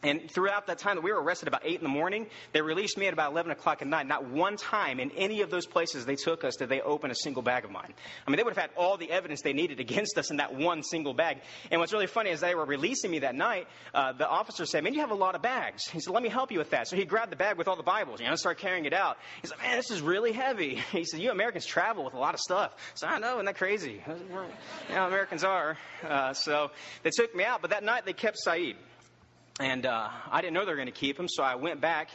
And 0.04 0.30
throughout 0.32 0.68
that 0.68 0.80
time 0.80 0.96
that 0.96 1.04
we 1.04 1.12
were 1.12 1.22
arrested 1.22 1.48
about 1.48 1.62
8 1.64 1.78
in 1.78 1.84
the 1.84 1.90
morning, 1.90 2.28
they 2.54 2.62
released 2.62 2.98
me 2.98 3.06
at 3.06 3.14
about 3.14 3.32
11 3.32 3.52
o'clock 3.52 3.82
at 3.82 3.88
night. 3.88 4.08
Not 4.08 4.26
one 4.26 4.58
time 4.58 5.00
in 5.00 5.12
any 5.12 5.42
of 5.42 5.52
those 5.52 5.68
places 5.68 6.06
they 6.06 6.16
took 6.16 6.44
us 6.44 6.56
did 6.56 6.70
they 6.70 6.82
open 6.82 7.12
a 7.12 7.16
single 7.16 7.44
bag 7.44 7.66
of 7.66 7.72
mine. 7.72 7.94
I 8.26 8.30
mean, 8.30 8.38
they 8.38 8.44
would 8.44 8.56
have 8.56 8.62
had 8.62 8.72
all 8.76 8.98
the 8.98 9.12
evidence 9.12 9.42
they 9.42 9.54
needed 9.54 9.80
against 9.80 10.18
us 10.18 10.32
in 10.32 10.38
that 10.38 10.56
one 10.56 10.82
single 10.82 11.14
bag. 11.14 11.42
And 11.70 11.80
what's 11.80 11.94
really 11.94 12.08
funny 12.08 12.32
is 12.32 12.40
they 12.40 12.56
were 12.56 12.66
releasing 12.66 13.12
me 13.12 13.20
that 13.20 13.36
night, 13.36 13.68
uh, 13.94 14.14
the 14.14 14.28
officer 14.28 14.66
said, 14.66 14.84
Man, 14.84 14.94
you 14.94 15.02
have 15.02 15.12
a 15.12 15.16
lot 15.16 15.36
of 15.36 15.44
bags. 15.44 15.88
He 15.88 16.00
said, 16.00 16.14
Let 16.14 16.24
me 16.24 16.30
help 16.30 16.52
you 16.52 16.58
with 16.58 16.72
that. 16.72 16.88
So 16.88 16.96
he 16.96 17.06
grabbed 17.06 17.32
the 17.32 17.36
bag 17.36 17.58
with 17.58 17.68
all 17.68 17.76
the 17.76 17.84
Bibles, 17.84 18.20
you 18.20 18.26
know, 18.26 18.32
and 18.32 18.40
started 18.40 18.60
carrying 18.60 18.86
it 18.86 18.94
out. 18.94 19.18
He 19.42 19.48
said, 19.48 19.60
Man, 19.60 19.78
this 19.78 19.92
is 19.92 20.02
really 20.02 20.32
heavy. 20.32 20.82
He 20.92 21.06
said, 21.06 21.22
You 21.22 21.32
Americans 21.32 21.66
travel 21.66 22.04
with 22.04 22.14
a 22.14 22.20
lot 22.20 22.34
of 22.34 22.40
stuff. 22.40 22.76
So 22.96 23.08
I 23.08 23.18
know, 23.18 23.36
isn't 23.36 23.46
that 23.46 23.56
crazy? 23.56 24.04
Know, 24.90 25.08
Americans 25.08 25.44
are. 25.44 25.78
Uh, 26.04 26.34
so 26.34 26.70
they 27.04 27.12
took 27.12 27.34
me 27.34 27.44
out, 27.44 27.62
but 27.62 27.72
that 27.72 27.84
night 27.84 28.06
they 28.06 28.14
kept 28.14 28.38
Saeed. 28.38 28.76
And 29.60 29.86
uh, 29.86 30.10
I 30.32 30.42
didn't 30.42 30.54
know 30.54 30.66
they 30.66 30.72
were 30.72 30.78
going 30.78 30.88
to 30.88 30.92
keep 30.92 31.20
him, 31.20 31.28
so 31.28 31.44
I 31.44 31.56
went 31.56 31.82
back 31.82 32.10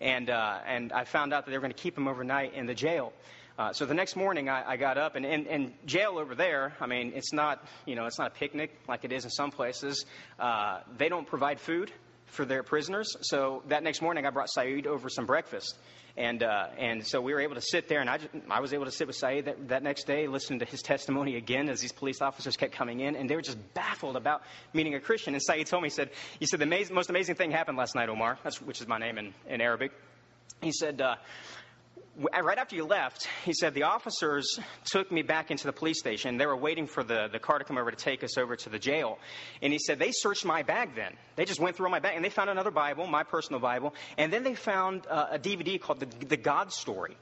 and, 0.00 0.30
uh, 0.30 0.58
and 0.66 0.92
I 0.92 1.04
found 1.04 1.32
out 1.32 1.44
that 1.44 1.50
they 1.50 1.56
were 1.56 1.62
going 1.62 1.72
to 1.72 1.82
keep 1.82 1.96
him 1.96 2.08
overnight 2.08 2.54
in 2.54 2.66
the 2.66 2.74
jail. 2.74 3.12
Uh, 3.58 3.72
so 3.72 3.84
the 3.84 3.94
next 3.94 4.16
morning, 4.16 4.48
I, 4.48 4.70
I 4.70 4.76
got 4.76 4.96
up, 4.96 5.16
and, 5.16 5.26
and, 5.26 5.74
jail 5.84 6.16
over 6.18 6.34
there. 6.34 6.72
I 6.80 6.86
mean, 6.86 7.12
it's 7.14 7.34
not 7.34 7.62
you 7.84 7.94
know 7.94 8.06
it's 8.06 8.18
not 8.18 8.28
a 8.28 8.34
picnic 8.34 8.74
like 8.88 9.04
it 9.04 9.12
is 9.12 9.24
in 9.24 9.30
some 9.30 9.50
places. 9.50 10.06
Uh, 10.38 10.80
they 10.96 11.10
don't 11.10 11.26
provide 11.26 11.60
food 11.60 11.92
for 12.24 12.46
their 12.46 12.62
prisoners. 12.62 13.14
So 13.20 13.62
that 13.68 13.82
next 13.82 14.00
morning, 14.00 14.24
I 14.24 14.30
brought 14.30 14.48
Saeed 14.48 14.86
over 14.86 15.10
some 15.10 15.26
breakfast, 15.26 15.76
and, 16.20 16.42
uh, 16.42 16.66
and 16.78 17.06
so 17.06 17.18
we 17.22 17.32
were 17.32 17.40
able 17.40 17.54
to 17.54 17.62
sit 17.62 17.88
there, 17.88 18.00
and 18.00 18.10
I, 18.10 18.18
just, 18.18 18.28
I 18.50 18.60
was 18.60 18.74
able 18.74 18.84
to 18.84 18.90
sit 18.90 19.06
with 19.06 19.16
Saeed 19.16 19.46
that, 19.46 19.68
that 19.68 19.82
next 19.82 20.06
day, 20.06 20.26
listening 20.26 20.58
to 20.58 20.66
his 20.66 20.82
testimony 20.82 21.36
again 21.36 21.70
as 21.70 21.80
these 21.80 21.92
police 21.92 22.20
officers 22.20 22.58
kept 22.58 22.74
coming 22.74 23.00
in, 23.00 23.16
and 23.16 23.28
they 23.28 23.36
were 23.36 23.42
just 23.42 23.56
baffled 23.72 24.16
about 24.16 24.42
meeting 24.74 24.94
a 24.94 25.00
Christian. 25.00 25.32
And 25.32 25.42
Saeed 25.42 25.66
told 25.66 25.82
me, 25.82 25.88
he 25.88 25.94
said, 25.94 26.10
he 26.38 26.44
said 26.44 26.60
the 26.60 26.66
amaz- 26.66 26.90
most 26.90 27.08
amazing 27.08 27.36
thing 27.36 27.50
happened 27.50 27.78
last 27.78 27.94
night, 27.94 28.10
Omar, 28.10 28.38
that's, 28.44 28.60
which 28.60 28.82
is 28.82 28.86
my 28.86 28.98
name 28.98 29.16
in, 29.16 29.32
in 29.48 29.62
Arabic. 29.62 29.92
He 30.60 30.72
said, 30.72 31.00
uh, 31.00 31.14
right 32.20 32.58
after 32.58 32.76
you 32.76 32.84
left, 32.84 33.26
he 33.44 33.52
said 33.52 33.74
the 33.74 33.84
officers 33.84 34.58
took 34.84 35.10
me 35.10 35.22
back 35.22 35.50
into 35.50 35.66
the 35.66 35.72
police 35.72 35.98
station. 35.98 36.36
They 36.36 36.46
were 36.46 36.56
waiting 36.56 36.86
for 36.86 37.02
the, 37.02 37.28
the 37.30 37.38
car 37.38 37.58
to 37.58 37.64
come 37.64 37.78
over 37.78 37.90
to 37.90 37.96
take 37.96 38.22
us 38.22 38.36
over 38.36 38.56
to 38.56 38.68
the 38.68 38.78
jail. 38.78 39.18
And 39.62 39.72
he 39.72 39.78
said 39.78 39.98
they 39.98 40.12
searched 40.12 40.44
my 40.44 40.62
bag 40.62 40.94
then. 40.94 41.12
They 41.36 41.44
just 41.44 41.60
went 41.60 41.76
through 41.76 41.90
my 41.90 42.00
bag 42.00 42.16
and 42.16 42.24
they 42.24 42.30
found 42.30 42.50
another 42.50 42.70
Bible, 42.70 43.06
my 43.06 43.22
personal 43.22 43.60
Bible, 43.60 43.94
and 44.18 44.32
then 44.32 44.42
they 44.42 44.54
found 44.54 45.06
uh, 45.08 45.28
a 45.32 45.38
DVD 45.38 45.80
called 45.80 46.00
the, 46.00 46.26
the 46.26 46.36
God 46.36 46.72
Story. 46.72 47.16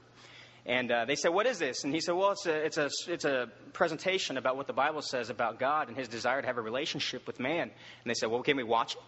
And 0.65 0.91
uh, 0.91 1.05
they 1.05 1.15
said, 1.15 1.29
What 1.29 1.47
is 1.47 1.57
this? 1.57 1.83
And 1.83 1.93
he 1.93 2.01
said, 2.01 2.15
Well, 2.15 2.31
it's 2.31 2.45
a, 2.45 2.65
it's, 2.65 2.77
a, 2.77 2.89
it's 3.07 3.25
a 3.25 3.49
presentation 3.73 4.37
about 4.37 4.57
what 4.57 4.67
the 4.67 4.73
Bible 4.73 5.01
says 5.01 5.29
about 5.29 5.59
God 5.59 5.87
and 5.87 5.97
his 5.97 6.07
desire 6.07 6.41
to 6.41 6.47
have 6.47 6.57
a 6.57 6.61
relationship 6.61 7.25
with 7.25 7.39
man. 7.39 7.61
And 7.63 7.71
they 8.05 8.13
said, 8.13 8.29
Well, 8.29 8.43
can 8.43 8.57
we 8.57 8.63
watch 8.63 8.95
it? 8.95 9.01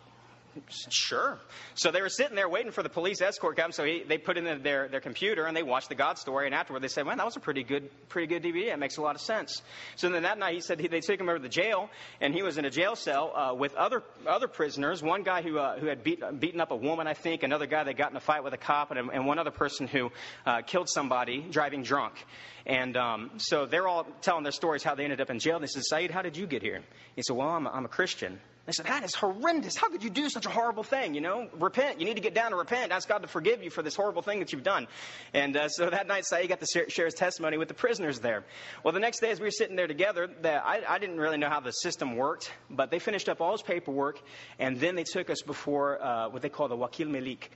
Sure. 0.90 1.40
So 1.76 1.92
they 1.92 2.02
were 2.02 2.10
sitting 2.10 2.36
there 2.36 2.50
waiting 2.50 2.72
for 2.72 2.84
the 2.84 2.90
police 2.90 3.22
escort 3.22 3.56
to 3.56 3.62
come. 3.62 3.72
So 3.72 3.84
he, 3.86 4.04
they 4.08 4.18
put 4.18 4.38
in 4.38 4.64
their, 4.64 4.88
their 4.88 5.00
computer 5.00 5.46
and 5.46 5.56
they 5.56 5.64
watched 5.64 5.90
the 5.90 5.96
God 5.96 6.18
story. 6.18 6.46
And 6.46 6.54
afterward, 6.56 6.82
they 6.82 6.88
said, 6.88 7.06
"Man, 7.06 7.18
that 7.18 7.26
was 7.26 7.38
a 7.38 7.40
pretty 7.40 7.64
good, 7.64 7.90
pretty 8.10 8.28
good 8.28 8.44
DVD. 8.44 8.70
That 8.70 8.80
makes 8.80 8.98
a 8.98 9.02
lot 9.02 9.16
of 9.16 9.22
sense." 9.22 9.62
So 9.96 10.10
then 10.10 10.24
that 10.24 10.38
night, 10.38 10.56
he 10.56 10.62
said 10.62 10.80
he, 10.80 10.88
they 10.88 11.00
took 11.00 11.20
him 11.20 11.30
over 11.30 11.38
to 11.38 11.44
the 11.44 11.50
jail, 11.50 11.90
and 12.20 12.34
he 12.34 12.44
was 12.44 12.58
in 12.58 12.66
a 12.66 12.70
jail 12.70 12.96
cell 12.96 13.34
uh, 13.36 13.54
with 13.54 13.76
other 13.76 14.04
other 14.28 14.48
prisoners. 14.48 15.02
One 15.02 15.24
guy 15.24 15.42
who 15.42 15.58
uh, 15.58 15.80
who 15.80 15.88
had 15.88 16.04
beat, 16.04 16.22
beaten 16.40 16.60
up 16.60 16.72
a 16.72 16.76
woman, 16.76 17.08
I 17.08 17.14
think. 17.14 17.44
Another 17.44 17.66
guy 17.68 17.84
that 17.84 17.98
got 17.98 18.12
in 18.12 18.18
a 18.18 18.22
fight 18.22 18.44
with 18.44 18.54
a 18.54 18.58
cop, 18.58 18.92
and, 18.92 19.10
and 19.12 19.26
one 19.26 19.40
other 19.40 19.52
person 19.52 19.88
who 19.88 20.12
uh, 20.46 20.62
killed 20.62 20.90
somebody 20.90 21.46
driving 21.50 21.84
drunk. 21.84 22.26
And 22.66 22.96
um, 22.96 23.32
so 23.38 23.66
they're 23.66 23.88
all 23.88 24.06
telling 24.22 24.44
their 24.44 24.52
stories 24.52 24.84
how 24.84 24.96
they 24.96 25.04
ended 25.04 25.22
up 25.22 25.30
in 25.30 25.40
jail. 25.40 25.56
And 25.56 25.64
they 25.64 25.68
said, 25.68 25.84
Saeed, 25.84 26.12
how 26.12 26.22
did 26.22 26.38
you 26.38 26.46
get 26.46 26.62
here? 26.62 26.82
He 27.16 27.24
said, 27.24 27.36
Well, 27.36 27.50
I'm 27.50 27.68
I'm 27.68 27.86
a 27.86 27.90
Christian. 27.90 28.40
They 28.66 28.74
said, 28.74 28.86
That 28.86 29.04
is 29.04 29.16
horrendous. 29.16 29.76
How 29.76 29.90
could 29.90 30.04
you 30.04 30.10
do 30.10 30.30
such 30.30 30.46
a 30.46 30.50
horrible 30.50 30.84
thing? 30.84 31.16
You 31.16 31.22
know, 31.22 31.50
repent. 31.60 32.00
You 32.00 32.06
need 32.06 32.16
to 32.16 32.22
get 32.22 32.36
down 32.36 32.48
and 32.48 32.58
repent. 32.58 32.92
Ask 32.92 33.10
God 33.10 33.24
to 33.24 33.28
forgive 33.28 33.64
you 33.64 33.70
for 33.70 33.82
this 33.82 33.96
horrible 33.96 34.22
thing 34.22 34.40
that 34.40 34.52
you've 34.54 34.64
done. 34.64 34.88
And 35.34 35.58
uh, 35.58 35.70
so 35.70 35.90
that 35.90 36.08
night, 36.08 36.26
Saeed 36.26 36.50
got 36.50 36.60
to 36.60 36.86
share 36.90 37.06
his 37.06 37.16
testimony 37.16 37.58
with 37.58 37.68
the 37.68 37.74
prisoners 37.74 38.20
there. 38.20 38.44
Well, 38.84 38.94
the 38.94 39.00
next 39.00 39.20
day, 39.20 39.32
as 39.32 39.40
we 39.40 39.48
were 39.48 39.52
sitting 39.52 39.76
there 39.76 39.88
together, 39.88 40.28
the, 40.28 40.54
I, 40.54 40.82
I, 40.88 41.00
didn't 41.00 41.18
really 41.18 41.38
know 41.38 41.50
how 41.50 41.60
the 41.60 41.72
system 41.72 42.16
worked, 42.16 42.52
but 42.70 42.92
they 42.92 43.00
finished 43.00 43.30
up 43.30 43.42
all 43.42 43.54
his 43.54 43.64
paperwork, 43.64 44.22
and 44.60 44.80
then 44.80 44.96
they 44.96 45.04
took 45.04 45.30
us 45.30 45.42
before 45.42 46.04
uh, 46.04 46.30
what 46.30 46.42
they 46.42 46.50
call 46.50 46.68
the 46.68 46.78
Wakil 46.78 47.10
Malik 47.10 47.52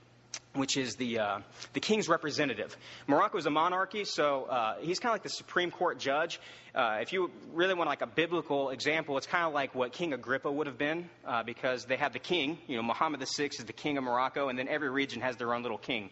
which 0.56 0.76
is 0.76 0.96
the, 0.96 1.18
uh, 1.18 1.38
the 1.74 1.80
king's 1.80 2.08
representative. 2.08 2.76
Morocco 3.06 3.38
is 3.38 3.46
a 3.46 3.50
monarchy, 3.50 4.04
so 4.04 4.44
uh, 4.44 4.76
he's 4.80 4.98
kind 4.98 5.10
of 5.10 5.14
like 5.14 5.22
the 5.22 5.28
Supreme 5.28 5.70
Court 5.70 5.98
judge. 5.98 6.40
Uh, 6.74 6.98
if 7.00 7.12
you 7.12 7.30
really 7.52 7.74
want 7.74 7.88
like 7.88 8.02
a 8.02 8.06
biblical 8.06 8.70
example, 8.70 9.16
it's 9.16 9.26
kind 9.26 9.44
of 9.44 9.52
like 9.52 9.74
what 9.74 9.92
King 9.92 10.12
Agrippa 10.12 10.50
would 10.50 10.66
have 10.66 10.78
been, 10.78 11.08
uh, 11.26 11.42
because 11.42 11.84
they 11.84 11.96
have 11.96 12.12
the 12.12 12.18
king. 12.18 12.58
You 12.66 12.76
know, 12.76 12.82
Muhammad 12.82 13.20
VI 13.20 13.44
is 13.46 13.64
the 13.64 13.72
king 13.72 13.98
of 13.98 14.04
Morocco, 14.04 14.48
and 14.48 14.58
then 14.58 14.68
every 14.68 14.90
region 14.90 15.20
has 15.20 15.36
their 15.36 15.54
own 15.54 15.62
little 15.62 15.78
king, 15.78 16.10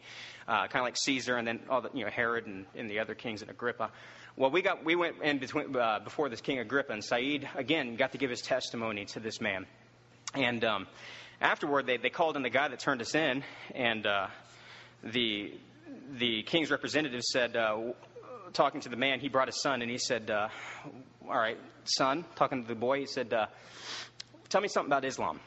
uh, 0.49 0.67
kind 0.69 0.77
of 0.77 0.85
like 0.85 0.97
Caesar, 0.97 1.37
and 1.37 1.47
then 1.47 1.61
all 1.69 1.81
the 1.81 1.91
you 1.95 2.05
know 2.05 2.11
Herod 2.11 2.47
and, 2.47 2.67
and 2.75 2.91
the 2.91 3.01
other 3.01 3.15
kings 3.15 3.43
and 3.43 3.51
Agrippa. 3.51 3.91
Well, 4.37 4.51
we 4.51 4.63
got 4.63 4.85
we 4.85 4.97
went 4.97 5.17
in 5.23 5.39
between 5.39 5.77
uh, 5.77 6.01
before 6.01 6.29
this 6.29 6.41
King 6.41 6.59
Agrippa, 6.59 6.93
and 6.93 7.05
Saeed 7.05 7.49
again 7.55 7.97
got 7.97 8.13
to 8.13 8.19
give 8.19 8.31
his 8.31 8.43
testimony 8.43 9.05
to 9.07 9.21
this 9.21 9.41
man, 9.41 9.67
and. 10.35 10.65
Um, 10.65 10.87
afterward, 11.41 11.87
they, 11.87 11.97
they 11.97 12.11
called 12.11 12.37
in 12.37 12.43
the 12.43 12.51
guy 12.51 12.69
that 12.69 12.79
turned 12.79 13.01
us 13.01 13.15
in, 13.15 13.45
and 13.75 14.07
uh, 14.07 14.27
the, 15.03 15.53
the 16.13 16.43
king's 16.45 16.71
representative 16.71 17.23
said, 17.23 17.57
uh, 17.57 17.93
talking 18.53 18.81
to 18.83 18.89
the 18.89 18.97
man, 18.97 19.21
he 19.21 19.29
brought 19.29 19.49
his 19.49 19.61
son, 19.61 19.83
and 19.83 19.91
he 19.91 19.99
said, 19.99 20.31
uh, 20.31 20.49
All 21.29 21.37
right, 21.37 21.59
son, 21.85 22.25
talking 22.37 22.63
to 22.63 22.69
the 22.69 22.75
boy, 22.75 23.01
he 23.01 23.07
said, 23.07 23.33
uh, 23.33 23.47
Tell 24.49 24.61
me 24.61 24.69
something 24.69 24.91
about 24.91 25.05
Islam. 25.05 25.41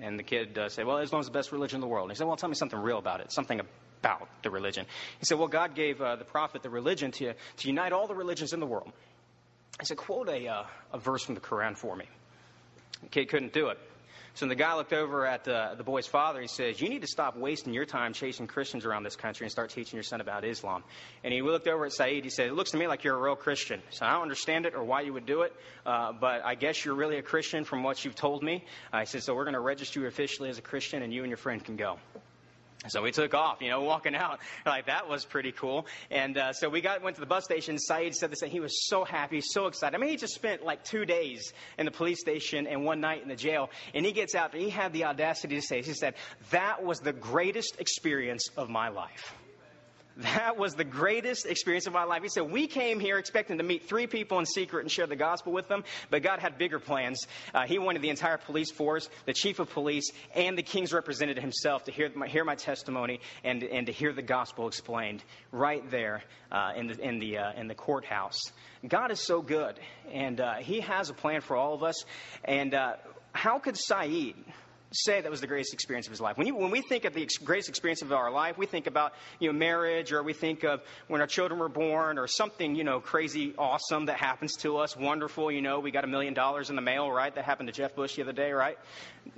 And 0.00 0.18
the 0.18 0.22
kid 0.22 0.58
uh, 0.58 0.68
said, 0.68 0.86
Well, 0.86 0.98
Islam's 0.98 1.26
the 1.26 1.32
best 1.32 1.52
religion 1.52 1.76
in 1.76 1.80
the 1.80 1.86
world. 1.86 2.04
And 2.04 2.12
he 2.12 2.18
said, 2.18 2.26
Well, 2.26 2.36
tell 2.36 2.48
me 2.48 2.54
something 2.54 2.78
real 2.78 2.98
about 2.98 3.20
it, 3.20 3.32
something 3.32 3.60
about 3.60 4.28
the 4.42 4.50
religion. 4.50 4.86
He 5.18 5.26
said, 5.26 5.38
Well, 5.38 5.48
God 5.48 5.74
gave 5.74 6.00
uh, 6.00 6.16
the 6.16 6.24
prophet 6.24 6.62
the 6.62 6.70
religion 6.70 7.12
to, 7.12 7.34
to 7.34 7.68
unite 7.68 7.92
all 7.92 8.06
the 8.06 8.14
religions 8.14 8.52
in 8.52 8.60
the 8.60 8.66
world. 8.66 8.92
I 9.78 9.84
said, 9.84 9.96
Quote 9.96 10.28
a, 10.28 10.66
a 10.92 10.98
verse 10.98 11.22
from 11.22 11.34
the 11.34 11.40
Quran 11.40 11.76
for 11.76 11.94
me. 11.94 12.06
The 13.02 13.08
kid 13.08 13.28
couldn't 13.28 13.52
do 13.52 13.68
it. 13.68 13.78
So 14.34 14.46
the 14.46 14.54
guy 14.54 14.74
looked 14.76 14.92
over 14.92 15.26
at 15.26 15.46
uh, 15.48 15.74
the 15.76 15.84
boy's 15.84 16.06
father. 16.06 16.40
He 16.40 16.48
says, 16.48 16.80
You 16.80 16.88
need 16.88 17.02
to 17.02 17.08
stop 17.08 17.36
wasting 17.36 17.74
your 17.74 17.84
time 17.84 18.12
chasing 18.12 18.46
Christians 18.46 18.84
around 18.84 19.02
this 19.02 19.16
country 19.16 19.44
and 19.44 19.50
start 19.50 19.70
teaching 19.70 19.96
your 19.96 20.04
son 20.04 20.20
about 20.20 20.44
Islam. 20.44 20.84
And 21.24 21.32
he 21.32 21.42
looked 21.42 21.68
over 21.68 21.86
at 21.86 21.92
Saeed. 21.92 22.24
He 22.24 22.30
said, 22.30 22.46
It 22.46 22.54
looks 22.54 22.70
to 22.70 22.76
me 22.76 22.86
like 22.86 23.04
you're 23.04 23.16
a 23.16 23.20
real 23.20 23.36
Christian. 23.36 23.82
So 23.90 24.06
I 24.06 24.12
don't 24.12 24.22
understand 24.22 24.66
it 24.66 24.74
or 24.74 24.84
why 24.84 25.02
you 25.02 25.12
would 25.12 25.26
do 25.26 25.42
it, 25.42 25.52
uh, 25.84 26.12
but 26.12 26.44
I 26.44 26.54
guess 26.54 26.84
you're 26.84 26.94
really 26.94 27.18
a 27.18 27.22
Christian 27.22 27.64
from 27.64 27.82
what 27.82 28.04
you've 28.04 28.14
told 28.14 28.42
me. 28.42 28.64
Uh, 28.92 29.00
he 29.00 29.06
said, 29.06 29.22
So 29.22 29.34
we're 29.34 29.44
going 29.44 29.54
to 29.54 29.60
register 29.60 30.00
you 30.00 30.06
officially 30.06 30.48
as 30.48 30.58
a 30.58 30.62
Christian, 30.62 31.02
and 31.02 31.12
you 31.12 31.22
and 31.22 31.30
your 31.30 31.36
friend 31.36 31.64
can 31.64 31.76
go. 31.76 31.98
So 32.88 33.02
we 33.02 33.12
took 33.12 33.34
off, 33.34 33.60
you 33.60 33.68
know, 33.68 33.82
walking 33.90 34.14
out. 34.14 34.40
Like, 34.64 34.86
that 34.86 35.08
was 35.08 35.24
pretty 35.24 35.52
cool. 35.52 35.86
And 36.10 36.36
uh, 36.36 36.52
so 36.52 36.68
we 36.68 36.80
got 36.80 37.02
went 37.02 37.16
to 37.16 37.20
the 37.20 37.26
bus 37.26 37.44
station. 37.44 37.78
Saeed 37.78 38.14
said 38.14 38.30
the 38.30 38.36
same. 38.36 38.50
He 38.50 38.60
was 38.60 38.88
so 38.88 39.04
happy, 39.04 39.40
so 39.42 39.66
excited. 39.66 39.94
I 39.94 39.98
mean, 39.98 40.10
he 40.10 40.16
just 40.16 40.34
spent 40.34 40.64
like 40.64 40.84
two 40.84 41.04
days 41.04 41.52
in 41.78 41.84
the 41.84 41.92
police 41.92 42.20
station 42.20 42.66
and 42.66 42.84
one 42.84 43.00
night 43.00 43.22
in 43.22 43.28
the 43.28 43.36
jail. 43.36 43.70
And 43.94 44.06
he 44.06 44.12
gets 44.12 44.34
out 44.34 44.52
there. 44.52 44.60
He 44.60 44.70
had 44.70 44.92
the 44.92 45.04
audacity 45.04 45.56
to 45.56 45.62
say, 45.62 45.82
he 45.82 45.92
said, 45.92 46.14
that 46.50 46.82
was 46.82 47.00
the 47.00 47.12
greatest 47.12 47.78
experience 47.78 48.48
of 48.56 48.70
my 48.70 48.88
life. 48.88 49.34
That 50.22 50.58
was 50.58 50.74
the 50.74 50.84
greatest 50.84 51.46
experience 51.46 51.86
of 51.86 51.94
my 51.94 52.04
life. 52.04 52.22
He 52.22 52.28
said, 52.28 52.50
We 52.50 52.66
came 52.66 53.00
here 53.00 53.16
expecting 53.16 53.56
to 53.56 53.64
meet 53.64 53.88
three 53.88 54.06
people 54.06 54.38
in 54.38 54.44
secret 54.44 54.80
and 54.82 54.90
share 54.90 55.06
the 55.06 55.16
gospel 55.16 55.52
with 55.52 55.66
them, 55.68 55.82
but 56.10 56.22
God 56.22 56.40
had 56.40 56.58
bigger 56.58 56.78
plans. 56.78 57.26
Uh, 57.54 57.66
he 57.66 57.78
wanted 57.78 58.02
the 58.02 58.10
entire 58.10 58.36
police 58.36 58.70
force, 58.70 59.08
the 59.24 59.32
chief 59.32 59.60
of 59.60 59.70
police, 59.70 60.10
and 60.34 60.58
the 60.58 60.62
king's 60.62 60.92
representative 60.92 61.42
himself 61.42 61.84
to 61.84 61.92
hear 61.92 62.10
my, 62.14 62.26
hear 62.26 62.44
my 62.44 62.54
testimony 62.54 63.20
and, 63.44 63.62
and 63.62 63.86
to 63.86 63.92
hear 63.92 64.12
the 64.12 64.22
gospel 64.22 64.68
explained 64.68 65.24
right 65.52 65.90
there 65.90 66.22
uh, 66.52 66.72
in, 66.76 66.88
the, 66.88 66.98
in, 66.98 67.18
the, 67.18 67.38
uh, 67.38 67.52
in 67.56 67.66
the 67.66 67.74
courthouse. 67.74 68.40
God 68.86 69.10
is 69.10 69.20
so 69.20 69.40
good, 69.40 69.78
and 70.12 70.40
uh, 70.40 70.54
He 70.56 70.80
has 70.80 71.08
a 71.08 71.14
plan 71.14 71.40
for 71.40 71.56
all 71.56 71.72
of 71.74 71.82
us. 71.82 72.04
And 72.44 72.74
uh, 72.74 72.96
how 73.32 73.58
could 73.58 73.76
Saeed, 73.76 74.36
say 74.92 75.20
that 75.20 75.30
was 75.30 75.40
the 75.40 75.46
greatest 75.46 75.72
experience 75.72 76.06
of 76.06 76.10
his 76.10 76.20
life. 76.20 76.36
When, 76.36 76.46
you, 76.46 76.56
when 76.56 76.70
we 76.70 76.82
think 76.82 77.04
of 77.04 77.14
the 77.14 77.22
ex- 77.22 77.38
greatest 77.38 77.68
experience 77.68 78.02
of 78.02 78.12
our 78.12 78.30
life, 78.30 78.58
we 78.58 78.66
think 78.66 78.86
about 78.86 79.12
you 79.38 79.52
know 79.52 79.58
marriage, 79.58 80.12
or 80.12 80.22
we 80.22 80.32
think 80.32 80.64
of 80.64 80.80
when 81.08 81.20
our 81.20 81.26
children 81.26 81.60
were 81.60 81.68
born, 81.68 82.18
or 82.18 82.26
something 82.26 82.74
you 82.74 82.84
know 82.84 83.00
crazy, 83.00 83.54
awesome 83.56 84.06
that 84.06 84.18
happens 84.18 84.56
to 84.56 84.78
us, 84.78 84.96
wonderful. 84.96 85.50
You 85.50 85.62
know, 85.62 85.80
we 85.80 85.90
got 85.90 86.04
a 86.04 86.08
million 86.08 86.34
dollars 86.34 86.70
in 86.70 86.76
the 86.76 86.82
mail, 86.82 87.10
right? 87.10 87.34
That 87.34 87.44
happened 87.44 87.68
to 87.68 87.72
Jeff 87.72 87.94
Bush 87.94 88.16
the 88.16 88.22
other 88.22 88.32
day, 88.32 88.52
right? 88.52 88.78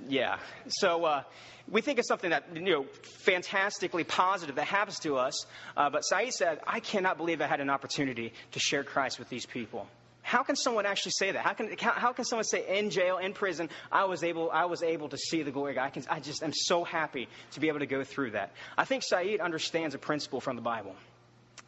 Yeah. 0.07 0.39
So. 0.67 1.05
Uh, 1.05 1.23
we 1.71 1.79
think 1.79 1.97
of 1.97 2.05
something 2.05 2.31
that 2.31 2.43
you 2.53 2.61
know 2.61 2.85
fantastically 3.23 4.03
positive 4.03 4.55
that 4.55 4.67
happens 4.67 4.99
to 4.99 5.15
us 5.15 5.45
uh, 5.77 5.89
but 5.89 6.01
saeed 6.01 6.33
said 6.33 6.59
i 6.67 6.81
cannot 6.81 7.15
believe 7.15 7.39
i 7.39 7.47
had 7.47 7.61
an 7.61 7.69
opportunity 7.69 8.33
to 8.51 8.59
share 8.59 8.83
christ 8.83 9.17
with 9.17 9.29
these 9.29 9.45
people 9.45 9.87
how 10.33 10.41
can 10.41 10.55
someone 10.55 10.87
actually 10.87 11.11
say 11.11 11.31
that? 11.31 11.43
How 11.43 11.53
can, 11.53 11.77
how, 11.79 11.91
how, 11.91 12.11
can 12.11 12.25
someone 12.25 12.43
say 12.43 12.79
in 12.79 12.89
jail, 12.89 13.19
in 13.19 13.33
prison, 13.33 13.69
I 13.91 14.05
was 14.05 14.23
able, 14.23 14.49
I 14.49 14.65
was 14.65 14.81
able 14.81 15.07
to 15.09 15.17
see 15.17 15.43
the 15.43 15.51
glory? 15.51 15.77
I, 15.77 15.91
can, 15.91 16.03
I 16.09 16.19
just 16.21 16.41
am 16.41 16.53
so 16.53 16.83
happy 16.83 17.29
to 17.51 17.59
be 17.59 17.67
able 17.67 17.79
to 17.79 17.85
go 17.85 18.03
through 18.03 18.31
that. 18.31 18.51
I 18.75 18.83
think 18.83 19.03
Saeed 19.03 19.41
understands 19.41 19.93
a 19.93 19.99
principle 19.99 20.41
from 20.41 20.55
the 20.55 20.63
Bible. 20.63 20.95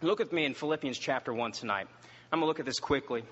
Look 0.01 0.17
with 0.17 0.33
me 0.33 0.45
in 0.45 0.55
Philippians 0.55 0.97
chapter 0.97 1.31
1 1.31 1.51
tonight. 1.51 1.87
I'm 2.31 2.39
going 2.39 2.41
to 2.41 2.47
look 2.47 2.59
at 2.59 2.65
this 2.65 2.79
quickly. 2.79 3.23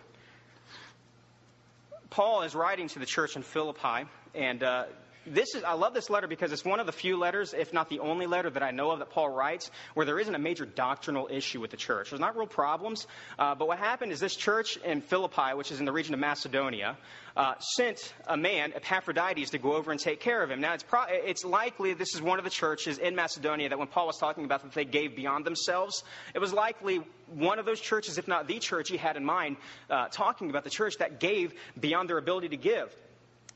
Paul 2.12 2.44
is 2.44 2.54
writing 2.54 2.88
to 2.90 3.00
the 3.00 3.08
church 3.08 3.36
in 3.36 3.42
Philippi, 3.42 4.08
and 4.36 4.62
uh, 4.62 4.86
this 5.26 5.56
is, 5.56 5.64
I 5.64 5.74
love 5.74 5.94
this 5.94 6.10
letter 6.10 6.28
because 6.28 6.52
it's 6.52 6.66
one 6.66 6.80
of 6.80 6.86
the 6.86 6.92
few 6.92 7.18
letters, 7.18 7.54
if 7.54 7.74
not 7.74 7.90
the 7.90 8.00
only 8.00 8.26
letter 8.26 8.50
that 8.50 8.64
I 8.64 8.72
know 8.72 8.92
of 8.92 9.00
that 9.00 9.10
Paul 9.10 9.30
writes, 9.30 9.72
where 9.94 10.06
there 10.06 10.20
isn't 10.20 10.34
a 10.34 10.40
major 10.40 10.66
doctrinal 10.66 11.30
issue 11.32 11.60
with 11.60 11.72
the 11.72 11.78
church. 11.78 12.10
There's 12.10 12.20
not 12.20 12.36
real 12.36 12.48
problems, 12.48 13.08
uh, 13.40 13.56
but 13.56 13.68
what 13.68 13.80
happened 13.80 14.12
is 14.12 14.20
this 14.20 14.36
church 14.36 14.78
in 14.78 15.02
Philippi, 15.02 15.54
which 15.56 15.72
is 15.72 15.80
in 15.80 15.86
the 15.86 15.92
region 15.92 16.14
of 16.14 16.20
Macedonia, 16.20 16.98
uh, 17.36 17.56
sent 17.60 18.14
a 18.28 18.38
man, 18.38 18.74
Epaphroditus, 18.76 19.52
to 19.52 19.58
go 19.58 19.74
over 19.74 19.92
and 19.92 20.00
take 20.00 20.20
care 20.20 20.44
of 20.44 20.52
him. 20.52 20.62
Now, 20.62 20.74
it's, 20.74 20.84
pro- 20.84 21.06
it's 21.10 21.44
likely 21.44 21.94
this 21.94 22.14
is 22.14 22.22
one 22.22 22.38
of 22.38 22.46
the 22.46 22.52
churches 22.52 22.98
in 22.98 23.16
Macedonia 23.16 23.70
that 23.70 23.80
when 23.80 23.88
Paul 23.88 24.08
was 24.08 24.18
talking 24.18 24.46
about 24.46 24.62
that 24.64 24.74
they 24.74 24.86
gave 24.86 25.16
beyond 25.16 25.46
themselves, 25.46 26.04
it 26.36 26.40
was 26.40 26.54
likely 26.54 27.02
one 27.34 27.60
of 27.60 27.66
those 27.66 27.80
churches, 27.80 28.18
if 28.18 28.28
not 28.28 28.48
the 28.48 28.60
church 28.60 28.90
he 28.90 28.98
had 28.98 29.18
in 29.18 29.26
mind, 29.26 29.58
uh, 29.90 30.08
talking 30.10 30.50
about 30.50 30.64
the 30.64 30.70
church 30.70 30.98
that 31.00 31.20
gave 31.20 31.54
beyond 31.80 32.10
their 32.10 32.18
ability 32.18 32.50
to 32.50 32.58
give. 32.58 32.94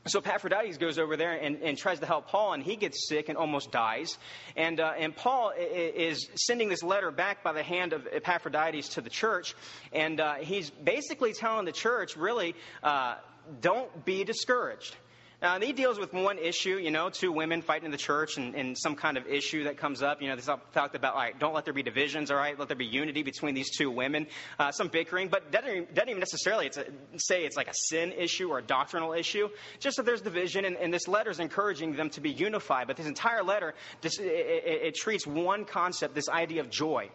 So 0.08 0.20
Epaphroditus 0.20 0.78
goes 0.78 0.98
over 0.98 1.16
there 1.16 1.32
and, 1.32 1.62
and, 1.62 1.76
tries 1.76 2.00
to 2.00 2.06
help 2.06 2.28
Paul, 2.28 2.54
and 2.54 2.62
he 2.62 2.76
gets 2.76 3.08
sick 3.08 3.28
and 3.28 3.36
almost 3.36 3.70
dies. 3.70 4.16
And, 4.56 4.80
uh, 4.80 4.92
and 4.98 5.14
Paul 5.14 5.52
is 5.58 6.28
sending 6.34 6.70
this 6.70 6.82
letter 6.82 7.10
back 7.10 7.44
by 7.44 7.52
the 7.52 7.62
hand 7.62 7.92
of 7.92 8.08
Epaphroditus 8.10 8.88
to 8.90 9.02
the 9.02 9.10
church, 9.10 9.54
and 9.92 10.18
uh, 10.18 10.36
he's 10.36 10.70
basically 10.70 11.34
telling 11.34 11.66
the 11.66 11.72
church, 11.72 12.16
really, 12.16 12.54
uh, 12.82 13.16
don't 13.60 14.04
be 14.04 14.24
discouraged. 14.24 14.96
And 15.40 15.62
he 15.62 15.72
deals 15.72 16.00
with 16.00 16.12
one 16.12 16.36
issue, 16.38 16.78
you 16.78 16.90
know, 16.90 17.10
two 17.10 17.30
women 17.30 17.62
fighting 17.62 17.84
in 17.84 17.92
the 17.92 17.96
church 17.96 18.38
and, 18.38 18.56
and 18.56 18.76
some 18.76 18.96
kind 18.96 19.16
of 19.16 19.28
issue 19.28 19.64
that 19.64 19.76
comes 19.76 20.02
up. 20.02 20.20
You 20.20 20.28
know, 20.28 20.34
they 20.34 20.42
talked 20.42 20.96
about, 20.96 21.14
right, 21.14 21.38
don't 21.38 21.54
let 21.54 21.64
there 21.64 21.72
be 21.72 21.84
divisions, 21.84 22.32
all 22.32 22.36
right, 22.36 22.58
let 22.58 22.66
there 22.66 22.76
be 22.76 22.86
unity 22.86 23.22
between 23.22 23.54
these 23.54 23.70
two 23.70 23.88
women. 23.88 24.26
Uh, 24.58 24.72
some 24.72 24.88
bickering, 24.88 25.28
but 25.28 25.52
doesn't, 25.52 25.94
doesn't 25.94 26.08
even 26.08 26.18
necessarily 26.18 26.66
it's 26.66 26.76
a, 26.76 26.86
say 27.18 27.44
it's 27.44 27.56
like 27.56 27.68
a 27.68 27.74
sin 27.74 28.10
issue 28.10 28.48
or 28.48 28.58
a 28.58 28.62
doctrinal 28.62 29.12
issue. 29.12 29.48
Just 29.78 29.98
that 29.98 30.06
there's 30.06 30.22
division, 30.22 30.64
and, 30.64 30.76
and 30.76 30.92
this 30.92 31.06
letter 31.06 31.30
is 31.30 31.38
encouraging 31.38 31.94
them 31.94 32.10
to 32.10 32.20
be 32.20 32.30
unified. 32.30 32.88
But 32.88 32.96
this 32.96 33.06
entire 33.06 33.44
letter, 33.44 33.74
this, 34.00 34.18
it, 34.18 34.26
it, 34.26 34.82
it 34.86 34.94
treats 34.96 35.24
one 35.24 35.64
concept, 35.64 36.16
this 36.16 36.28
idea 36.28 36.62
of 36.62 36.70
joy. 36.70 37.10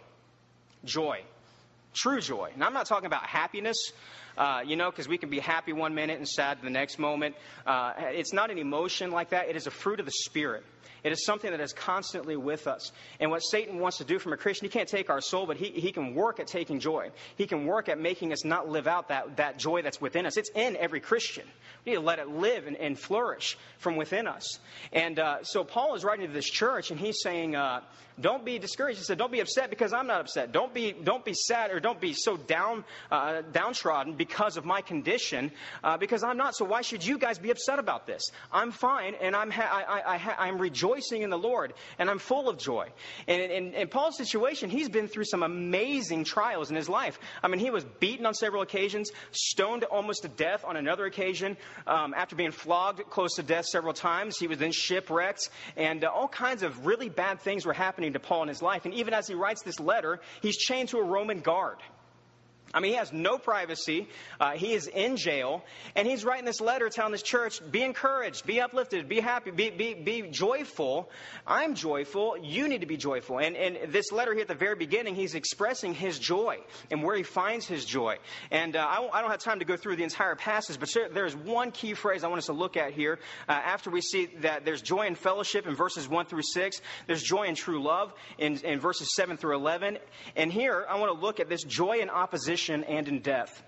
Joy. 0.85 1.23
True 1.93 2.21
joy. 2.21 2.51
And 2.53 2.63
I'm 2.63 2.73
not 2.73 2.85
talking 2.85 3.05
about 3.05 3.25
happiness. 3.25 3.91
Uh, 4.37 4.61
you 4.65 4.75
know, 4.75 4.89
because 4.89 5.07
we 5.07 5.17
can 5.17 5.29
be 5.29 5.39
happy 5.39 5.73
one 5.73 5.93
minute 5.93 6.17
and 6.17 6.27
sad 6.27 6.57
the 6.63 6.69
next 6.69 6.97
moment. 6.97 7.35
Uh, 7.65 7.93
it's 7.97 8.33
not 8.33 8.49
an 8.49 8.57
emotion 8.57 9.11
like 9.11 9.29
that, 9.29 9.49
it 9.49 9.55
is 9.55 9.67
a 9.67 9.71
fruit 9.71 9.99
of 9.99 10.05
the 10.05 10.11
Spirit. 10.11 10.63
It 11.03 11.11
is 11.11 11.25
something 11.25 11.51
that 11.51 11.59
is 11.59 11.73
constantly 11.73 12.37
with 12.37 12.65
us. 12.65 12.91
And 13.19 13.29
what 13.29 13.39
Satan 13.39 13.79
wants 13.79 13.97
to 13.97 14.05
do 14.05 14.19
from 14.19 14.31
a 14.31 14.37
Christian, 14.37 14.65
he 14.65 14.69
can't 14.69 14.87
take 14.87 15.09
our 15.09 15.19
soul, 15.19 15.45
but 15.45 15.57
he, 15.57 15.67
he 15.69 15.91
can 15.91 16.15
work 16.15 16.39
at 16.39 16.47
taking 16.47 16.79
joy. 16.79 17.11
He 17.35 17.45
can 17.45 17.65
work 17.65 17.89
at 17.89 17.99
making 17.99 18.31
us 18.31 18.45
not 18.45 18.69
live 18.69 18.87
out 18.87 19.09
that, 19.09 19.35
that 19.35 19.59
joy 19.59 19.81
that's 19.81 19.99
within 19.99 20.25
us. 20.25 20.37
It's 20.37 20.49
in 20.55 20.77
every 20.77 21.01
Christian. 21.01 21.43
We 21.85 21.91
need 21.91 21.97
to 21.97 22.03
let 22.03 22.19
it 22.19 22.29
live 22.29 22.67
and, 22.67 22.77
and 22.77 22.97
flourish 22.97 23.57
from 23.79 23.97
within 23.97 24.27
us. 24.27 24.59
And 24.93 25.19
uh, 25.19 25.43
so 25.43 25.65
Paul 25.65 25.95
is 25.95 26.05
writing 26.05 26.27
to 26.27 26.33
this 26.33 26.49
church, 26.49 26.89
and 26.89 26.97
he's 26.97 27.19
saying, 27.21 27.57
uh, 27.57 27.81
don't 28.19 28.45
be 28.45 28.59
discouraged. 28.59 28.99
He 28.99 29.05
said, 29.05 29.17
don't 29.17 29.31
be 29.31 29.39
upset 29.39 29.69
because 29.69 29.93
I'm 29.93 30.07
not 30.07 30.21
upset. 30.21 30.51
Don't 30.51 30.73
be, 30.73 30.91
don't 30.91 31.25
be 31.25 31.33
sad 31.33 31.71
or 31.71 31.79
don't 31.79 31.99
be 31.99 32.13
so 32.13 32.37
down, 32.37 32.83
uh, 33.11 33.41
downtrodden 33.51 34.13
because 34.13 34.57
of 34.57 34.65
my 34.65 34.81
condition, 34.81 35.51
uh, 35.83 35.97
because 35.97 36.23
I'm 36.23 36.37
not. 36.37 36.55
So 36.55 36.65
why 36.65 36.81
should 36.81 37.05
you 37.05 37.17
guys 37.17 37.39
be 37.39 37.51
upset 37.51 37.79
about 37.79 38.05
this? 38.05 38.23
I'm 38.51 38.71
fine, 38.71 39.15
and 39.21 39.35
I'm, 39.35 39.49
ha- 39.49 39.85
I, 39.87 40.15
I, 40.15 40.35
I, 40.45 40.47
am 40.47 40.59
rejoicing 40.59 41.23
in 41.23 41.29
the 41.29 41.37
Lord, 41.37 41.73
and 41.97 42.09
I'm 42.09 42.19
full 42.19 42.49
of 42.49 42.57
joy. 42.57 42.89
And 43.27 43.41
in, 43.41 43.73
in 43.73 43.87
Paul's 43.87 44.17
situation, 44.17 44.69
he's 44.69 44.89
been 44.89 45.07
through 45.07 45.25
some 45.25 45.43
amazing 45.43 46.23
trials 46.23 46.69
in 46.69 46.75
his 46.75 46.89
life. 46.89 47.19
I 47.41 47.47
mean, 47.47 47.59
he 47.59 47.71
was 47.71 47.83
beaten 47.99 48.25
on 48.25 48.33
several 48.33 48.61
occasions, 48.61 49.11
stoned 49.31 49.83
almost 49.85 50.21
to 50.21 50.27
death 50.27 50.63
on 50.65 50.77
another 50.77 51.05
occasion, 51.05 51.57
um, 51.87 52.13
after 52.15 52.35
being 52.35 52.51
flogged 52.51 53.09
close 53.09 53.35
to 53.35 53.43
death 53.43 53.65
several 53.65 53.93
times. 53.93 54.37
He 54.37 54.47
was 54.47 54.59
then 54.59 54.71
shipwrecked, 54.71 55.49
and 55.75 56.03
uh, 56.03 56.07
all 56.07 56.27
kinds 56.27 56.63
of 56.63 56.85
really 56.85 57.09
bad 57.09 57.41
things 57.41 57.65
were 57.65 57.73
happening 57.73 58.02
happening 58.03 58.13
to 58.13 58.19
Paul 58.19 58.43
in 58.43 58.49
his 58.49 58.61
life. 58.61 58.83
And 58.83 58.93
even 58.95 59.13
as 59.13 59.27
he 59.27 59.33
writes 59.33 59.61
this 59.61 59.79
letter, 59.79 60.19
he's 60.41 60.57
chained 60.57 60.89
to 60.89 60.97
a 60.97 61.03
Roman 61.03 61.39
guard. 61.39 61.77
I 62.73 62.79
mean, 62.79 62.93
he 62.93 62.97
has 62.97 63.13
no 63.13 63.37
privacy. 63.37 64.07
Uh, 64.39 64.51
he 64.51 64.73
is 64.73 64.87
in 64.87 65.15
jail. 65.15 65.63
And 65.95 66.07
he's 66.07 66.25
writing 66.25 66.45
this 66.45 66.59
letter 66.59 66.89
telling 66.89 67.11
this 67.11 67.21
church 67.21 67.59
be 67.71 67.83
encouraged, 67.83 68.47
be 68.47 68.61
uplifted, 68.61 69.07
be 69.07 69.19
happy, 69.19 69.51
be, 69.51 69.69
be, 69.69 69.93
be 69.93 70.23
joyful. 70.23 71.09
I'm 71.45 71.75
joyful. 71.75 72.35
You 72.41 72.67
need 72.67 72.81
to 72.81 72.87
be 72.87 72.97
joyful. 72.97 73.39
And, 73.39 73.55
and 73.55 73.93
this 73.93 74.11
letter 74.11 74.33
here 74.33 74.41
at 74.41 74.47
the 74.47 74.55
very 74.55 74.75
beginning, 74.75 75.13
he's 75.13 75.35
expressing 75.35 75.93
his 75.93 76.17
joy 76.17 76.57
and 76.89 77.03
where 77.03 77.15
he 77.15 77.21
finds 77.21 77.67
his 77.67 77.85
joy. 77.85 78.17
And 78.49 78.75
uh, 78.75 78.79
I, 78.79 79.07
I, 79.13 79.21
don't 79.21 79.29
have 79.29 79.39
time 79.39 79.59
to 79.59 79.65
go 79.65 79.77
through 79.77 79.97
the 79.97 80.03
entire 80.03 80.35
passage, 80.35 80.79
but 80.79 80.89
there's 81.13 81.35
one 81.35 81.71
key 81.71 81.93
phrase 81.93 82.23
I 82.23 82.27
want 82.27 82.39
us 82.39 82.47
to 82.47 82.53
look 82.53 82.75
at 82.75 82.93
here. 82.93 83.19
Uh, 83.47 83.51
after 83.51 83.91
we 83.91 84.01
see 84.01 84.29
that 84.41 84.65
there's 84.65 84.81
joy 84.81 85.05
in 85.05 85.13
fellowship 85.13 85.67
in 85.67 85.75
verses 85.75 86.09
1 86.09 86.25
through 86.25 86.41
6, 86.41 86.81
there's 87.05 87.21
joy 87.21 87.43
in 87.43 87.53
true 87.53 87.83
love 87.83 88.13
in, 88.39 88.57
in 88.65 88.79
verses 88.79 89.13
7 89.15 89.37
through 89.37 89.55
11. 89.57 89.99
And 90.35 90.51
here, 90.51 90.85
I 90.89 90.99
want 90.99 91.13
to 91.13 91.23
look 91.23 91.39
at 91.39 91.49
this 91.49 91.63
joy 91.63 91.99
in 91.99 92.09
opposition 92.09 92.52
and 92.83 93.07
in 93.07 93.19
death. 93.19 93.63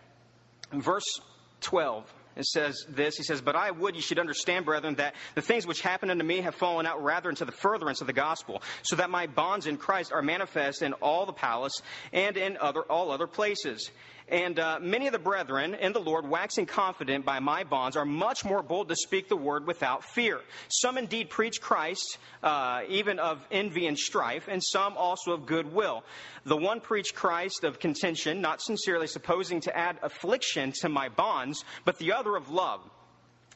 Verse 0.71 1.19
12, 1.61 2.11
it 2.35 2.45
says 2.45 2.85
this 2.89 3.17
He 3.17 3.23
says, 3.23 3.41
But 3.41 3.55
I 3.55 3.71
would 3.71 3.95
you 3.95 4.01
should 4.01 4.19
understand, 4.19 4.65
brethren, 4.65 4.95
that 4.95 5.15
the 5.35 5.41
things 5.41 5.65
which 5.65 5.81
happened 5.81 6.11
unto 6.11 6.23
me 6.23 6.41
have 6.41 6.55
fallen 6.55 6.85
out 6.85 7.03
rather 7.03 7.29
into 7.29 7.45
the 7.45 7.51
furtherance 7.51 8.01
of 8.01 8.07
the 8.07 8.13
gospel, 8.13 8.61
so 8.83 8.97
that 8.97 9.09
my 9.09 9.27
bonds 9.27 9.67
in 9.67 9.77
Christ 9.77 10.11
are 10.11 10.21
manifest 10.21 10.81
in 10.81 10.93
all 10.93 11.25
the 11.25 11.33
palace 11.33 11.81
and 12.11 12.37
in 12.37 12.57
other, 12.57 12.81
all 12.81 13.11
other 13.11 13.27
places. 13.27 13.89
And 14.27 14.57
uh, 14.57 14.79
many 14.81 15.05
of 15.05 15.13
the 15.13 15.19
brethren 15.19 15.75
in 15.75 15.93
the 15.93 15.99
Lord, 15.99 16.27
waxing 16.27 16.65
confident 16.65 17.25
by 17.25 17.39
my 17.39 17.63
bonds, 17.63 17.95
are 17.95 18.05
much 18.05 18.43
more 18.43 18.63
bold 18.63 18.89
to 18.89 18.95
speak 18.95 19.29
the 19.29 19.35
word 19.37 19.67
without 19.67 20.03
fear. 20.03 20.41
Some 20.67 20.97
indeed 20.97 21.29
preach 21.29 21.61
Christ, 21.61 22.17
uh, 22.41 22.81
even 22.89 23.19
of 23.19 23.45
envy 23.51 23.85
and 23.85 23.97
strife, 23.97 24.47
and 24.47 24.63
some 24.63 24.97
also 24.97 25.33
of 25.33 25.45
goodwill. 25.45 26.03
The 26.43 26.57
one 26.57 26.79
preached 26.81 27.13
Christ 27.13 27.63
of 27.63 27.79
contention, 27.79 28.41
not 28.41 28.61
sincerely 28.61 29.05
supposing 29.05 29.61
to 29.61 29.77
add 29.77 29.99
affliction 30.01 30.71
to 30.81 30.89
my 30.89 31.09
bonds, 31.09 31.63
but 31.85 31.99
the 31.99 32.13
other 32.13 32.35
of 32.35 32.49
love, 32.49 32.81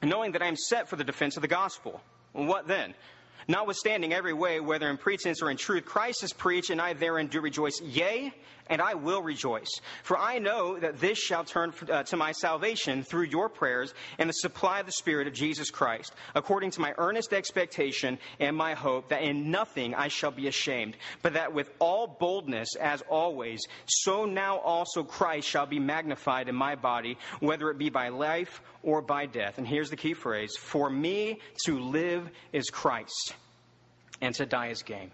knowing 0.04 0.34
that 0.34 0.44
I 0.44 0.48
am 0.48 0.56
set 0.56 0.88
for 0.88 0.98
the 0.98 1.04
defense 1.04 1.36
of 1.36 1.42
the 1.42 1.48
gospel. 1.48 2.00
What 2.34 2.68
then? 2.68 2.94
Notwithstanding 3.48 4.14
every 4.14 4.34
way, 4.34 4.60
whether 4.60 4.88
in 4.88 4.98
pretense 4.98 5.42
or 5.42 5.50
in 5.50 5.58
truth, 5.58 5.84
Christ 5.84 6.24
is 6.24 6.32
preached, 6.32 6.70
and 6.70 6.80
I 6.80 6.94
therein 6.94 7.28
do 7.28 7.42
rejoice. 7.42 7.82
Yea, 7.82 8.32
and 8.70 8.82
I 8.82 8.94
will 8.94 9.22
rejoice. 9.22 9.82
For 10.04 10.18
I 10.18 10.40
know 10.40 10.78
that 10.80 11.00
this 11.00 11.18
shall 11.18 11.44
turn 11.44 11.74
uh, 11.92 12.04
to 12.04 12.18
my 12.18 12.32
salvation 12.32 13.04
through 13.04 13.26
your 13.26 13.50
prayers 13.50 13.94
and 14.18 14.30
the 14.30 14.34
supply 14.34 14.80
of 14.80 14.86
the 14.86 14.92
Spirit 14.92 15.28
of 15.28 15.34
Jesus 15.34 15.70
Christ, 15.70 16.14
according 16.36 16.72
to 16.72 16.82
my 16.82 16.94
earnest 16.98 17.34
expectation 17.34 18.20
and 18.40 18.56
my 18.56 18.74
hope 18.74 19.10
that 19.10 19.24
in 19.24 19.52
nothing 19.52 19.96
I 19.96 20.08
shall 20.08 20.32
be 20.32 20.48
ashamed, 20.48 20.96
but 21.22 21.34
that 21.34 21.54
with 21.54 21.70
all 21.80 22.08
boldness, 22.08 22.76
as 22.76 23.02
always, 23.10 23.62
so 23.86 24.26
now 24.26 24.58
also 24.60 25.04
Christ 25.04 25.48
shall 25.48 25.66
be 25.66 25.80
magnified 25.80 26.48
in 26.48 26.56
my 26.56 26.76
body, 26.76 27.18
whether 27.40 27.70
it 27.70 27.78
be 27.78 27.90
by 27.90 28.10
life 28.10 28.62
or 28.84 29.02
by 29.02 29.26
death. 29.26 29.58
And 29.58 29.68
here's 29.68 29.90
the 29.90 29.98
key 29.98 30.14
phrase 30.14 30.56
For 30.58 30.90
me 30.90 31.40
to 31.66 31.80
live 31.80 32.30
is 32.54 32.70
Christ, 32.70 33.36
and 34.22 34.36
to 34.36 34.46
die 34.46 34.68
is 34.68 34.84
gain. 34.84 35.12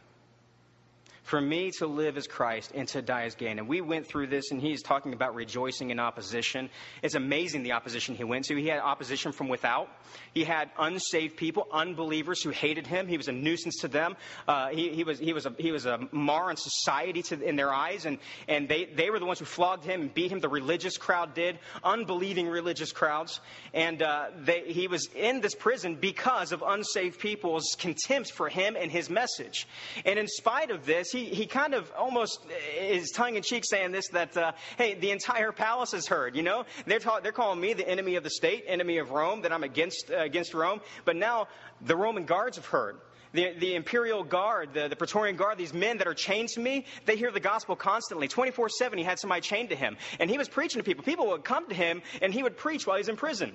For 1.26 1.42
me 1.42 1.72
to 1.80 1.88
live 1.88 2.18
is 2.18 2.28
Christ 2.28 2.72
and 2.76 2.88
to 2.90 3.02
die 3.02 3.24
is 3.24 3.34
gain. 3.34 3.58
And 3.58 3.68
we 3.68 3.82
went 3.82 4.06
through 4.06 4.28
this, 4.28 4.52
and 4.52 4.62
he's 4.62 4.84
talking 4.84 5.12
about 5.12 5.34
rejoicing 5.34 5.90
in 5.90 6.00
opposition. 6.00 6.70
It's 7.02 7.16
amazing 7.16 7.64
the 7.64 7.72
opposition 7.72 8.14
he 8.14 8.24
went 8.24 8.46
to. 8.46 8.56
He 8.56 8.68
had 8.68 8.78
opposition 8.78 9.32
from 9.32 9.48
without. 9.48 9.90
He 10.36 10.44
had 10.44 10.70
unsaved 10.78 11.36
people, 11.36 11.68
unbelievers 11.72 12.44
who 12.44 12.52
hated 12.52 12.86
him. 12.86 13.08
He 13.08 13.18
was 13.18 13.28
a 13.28 13.32
nuisance 13.32 13.78
to 13.78 13.88
them. 13.88 14.16
Uh, 14.48 14.68
he, 14.68 14.90
he, 14.90 15.04
was, 15.04 15.18
he, 15.18 15.34
was 15.34 15.48
a, 15.48 15.54
he 15.58 15.72
was 15.72 15.88
a 15.88 16.08
mar 16.12 16.52
in 16.52 16.58
society 16.58 17.24
to, 17.24 17.42
in 17.42 17.56
their 17.56 17.74
eyes, 17.74 18.06
and, 18.06 18.20
and 18.48 18.70
they, 18.70 18.86
they 18.86 19.10
were 19.10 19.18
the 19.18 19.26
ones 19.26 19.40
who 19.40 19.46
flogged 19.46 19.84
him 19.84 20.02
and 20.02 20.14
beat 20.14 20.32
him. 20.32 20.42
The 20.42 20.48
religious 20.50 20.96
crowd 20.96 21.34
did, 21.34 21.58
unbelieving 21.84 22.48
religious 22.48 22.92
crowds. 22.92 23.40
And 23.74 24.04
uh, 24.04 24.28
they, 24.44 24.62
he 24.68 24.88
was 24.88 25.10
in 25.16 25.42
this 25.42 25.56
prison 25.56 25.96
because 25.96 26.52
of 26.52 26.64
unsaved 26.66 27.20
people's 27.20 27.76
contempt 27.80 28.32
for 28.32 28.48
him 28.48 28.78
and 28.80 28.92
his 28.92 29.10
message. 29.10 29.68
And 30.06 30.20
in 30.20 30.28
spite 30.28 30.70
of 30.70 30.86
this, 30.86 31.15
he, 31.16 31.26
he 31.26 31.46
kind 31.46 31.74
of 31.74 31.92
almost 31.98 32.46
is 32.80 33.12
tongue 33.12 33.36
in 33.36 33.44
cheek 33.44 33.64
saying 33.66 33.92
this 33.92 34.10
that, 34.10 34.36
uh, 34.36 34.52
hey, 34.78 34.96
the 34.96 35.12
entire 35.12 35.52
palace 35.52 35.94
has 35.94 36.08
heard. 36.08 36.36
You 36.36 36.44
know, 36.44 36.66
they're, 36.86 37.00
ta- 37.00 37.22
they're 37.22 37.32
calling 37.32 37.60
me 37.60 37.74
the 37.74 37.88
enemy 37.88 38.16
of 38.16 38.24
the 38.24 38.30
state, 38.30 38.66
enemy 38.68 38.98
of 38.98 39.12
Rome, 39.12 39.42
that 39.44 39.54
I'm 39.54 39.64
against, 39.64 40.12
uh, 40.12 40.18
against 40.18 40.54
Rome. 40.54 40.82
But 41.06 41.16
now 41.16 41.48
the 41.82 41.96
Roman 41.96 42.26
guards 42.26 42.58
have 42.58 42.66
heard. 42.66 42.98
The, 43.32 43.54
the, 43.60 43.76
imperial 43.76 44.24
guard, 44.24 44.74
the, 44.74 44.88
the 44.88 44.96
Praetorian 44.96 45.36
guard, 45.36 45.58
these 45.58 45.74
men 45.74 45.98
that 45.98 46.08
are 46.08 46.14
chained 46.14 46.50
to 46.50 46.62
me, 46.62 46.86
they 47.06 47.18
hear 47.18 47.32
the 47.32 47.42
gospel 47.42 47.76
constantly. 47.76 48.30
24 48.30 48.70
7, 48.70 48.98
he 48.98 49.04
had 49.04 49.20
somebody 49.20 49.42
chained 49.42 49.70
to 49.70 49.76
him. 49.76 49.98
And 50.20 50.30
he 50.30 50.38
was 50.38 50.48
preaching 50.48 50.80
to 50.80 50.86
people. 50.86 51.04
People 51.04 51.28
would 51.28 51.44
come 51.44 51.68
to 51.68 51.76
him 51.76 52.02
and 52.22 52.34
he 52.34 52.44
would 52.44 52.56
preach 52.56 52.88
while 52.88 52.98
he's 52.98 53.10
in 53.10 53.18
prison. 53.18 53.54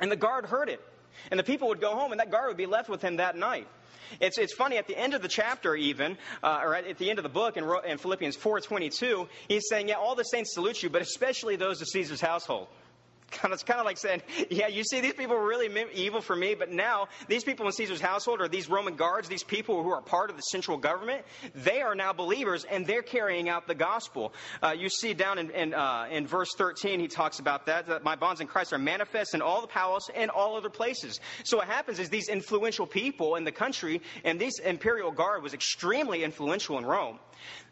And 0.00 0.10
the 0.10 0.16
guard 0.16 0.46
heard 0.46 0.70
it. 0.70 0.80
And 1.30 1.38
the 1.38 1.44
people 1.44 1.68
would 1.68 1.80
go 1.80 1.94
home 1.94 2.12
and 2.12 2.20
that 2.20 2.30
guard 2.30 2.48
would 2.48 2.56
be 2.56 2.66
left 2.66 2.88
with 2.88 3.02
him 3.02 3.16
that 3.16 3.36
night. 3.36 3.66
It's, 4.20 4.38
it's 4.38 4.54
funny, 4.54 4.76
at 4.76 4.86
the 4.86 4.96
end 4.96 5.14
of 5.14 5.22
the 5.22 5.28
chapter 5.28 5.74
even, 5.74 6.18
uh, 6.42 6.60
or 6.62 6.74
at, 6.74 6.86
at, 6.86 6.98
the 6.98 7.08
end 7.08 7.18
of 7.18 7.22
the 7.22 7.28
book 7.28 7.56
in, 7.56 7.64
in 7.86 7.98
Philippians 7.98 8.36
4.22, 8.36 9.28
he's 9.48 9.68
saying, 9.68 9.88
yeah, 9.88 9.94
all 9.94 10.14
the 10.14 10.24
saints 10.24 10.54
salute 10.54 10.82
you, 10.82 10.90
but 10.90 11.02
especially 11.02 11.56
those 11.56 11.80
of 11.80 11.88
Caesar's 11.88 12.20
household. 12.20 12.68
It's 13.52 13.62
kind 13.62 13.80
of 13.80 13.86
like 13.86 13.98
saying, 13.98 14.22
yeah, 14.50 14.68
you 14.68 14.82
see, 14.82 15.00
these 15.00 15.12
people 15.12 15.36
were 15.36 15.46
really 15.46 15.68
evil 15.94 16.20
for 16.20 16.34
me, 16.34 16.54
but 16.54 16.70
now 16.70 17.08
these 17.28 17.44
people 17.44 17.66
in 17.66 17.72
Caesar's 17.72 18.00
household, 18.00 18.40
or 18.40 18.48
these 18.48 18.68
Roman 18.68 18.96
guards, 18.96 19.28
these 19.28 19.42
people 19.42 19.82
who 19.82 19.90
are 19.90 20.00
part 20.00 20.30
of 20.30 20.36
the 20.36 20.42
central 20.42 20.78
government, 20.78 21.24
they 21.54 21.82
are 21.82 21.94
now 21.94 22.12
believers 22.12 22.64
and 22.64 22.86
they're 22.86 23.02
carrying 23.02 23.48
out 23.48 23.66
the 23.66 23.74
gospel. 23.74 24.32
Uh, 24.62 24.74
you 24.76 24.88
see 24.88 25.12
down 25.12 25.38
in, 25.38 25.50
in, 25.50 25.74
uh, 25.74 26.06
in, 26.10 26.26
verse 26.26 26.54
13, 26.56 27.00
he 27.00 27.08
talks 27.08 27.40
about 27.40 27.66
that, 27.66 27.86
that 27.86 28.04
my 28.04 28.16
bonds 28.16 28.40
in 28.40 28.46
Christ 28.46 28.72
are 28.72 28.78
manifest 28.78 29.34
in 29.34 29.42
all 29.42 29.60
the 29.60 29.66
palace 29.66 30.08
and 30.14 30.30
all 30.30 30.56
other 30.56 30.70
places. 30.70 31.20
So 31.44 31.58
what 31.58 31.66
happens 31.66 31.98
is 31.98 32.08
these 32.08 32.28
influential 32.28 32.86
people 32.86 33.36
in 33.36 33.44
the 33.44 33.52
country, 33.52 34.00
and 34.24 34.40
this 34.40 34.58
imperial 34.58 35.12
guard 35.12 35.42
was 35.42 35.52
extremely 35.52 36.24
influential 36.24 36.78
in 36.78 36.86
Rome 36.86 37.18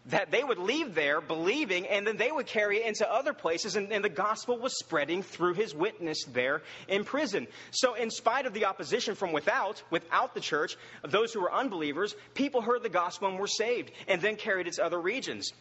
that 0.06 0.30
they 0.30 0.42
would 0.42 0.58
leave 0.58 0.94
there 0.94 1.20
believing, 1.20 1.86
and 1.86 2.06
then 2.06 2.16
they 2.16 2.32
would 2.32 2.46
carry 2.46 2.78
it 2.78 2.86
into 2.86 3.10
other 3.10 3.32
places, 3.32 3.76
and, 3.76 3.92
and, 3.92 4.02
the 4.02 4.08
gospel 4.08 4.58
was 4.58 4.78
spreading 4.78 5.22
through 5.22 5.54
his 5.54 5.74
witness 5.74 6.24
there 6.32 6.62
in 6.88 7.04
prison. 7.04 7.46
So, 7.70 7.94
in 7.94 8.10
spite 8.10 8.46
of 8.46 8.54
the 8.54 8.64
opposition 8.64 9.14
from 9.14 9.32
without, 9.32 9.82
without 9.90 10.34
the 10.34 10.40
church, 10.40 10.76
those 11.06 11.32
who 11.32 11.40
were 11.40 11.52
unbelievers, 11.52 12.14
people 12.34 12.62
heard 12.62 12.82
the 12.82 12.88
gospel 12.88 13.28
and 13.28 13.38
were 13.38 13.46
saved, 13.46 13.92
and 14.08 14.20
then 14.22 14.36
carried 14.36 14.66
it 14.66 14.74
to 14.74 14.84
other 14.84 15.00
regions. 15.00 15.52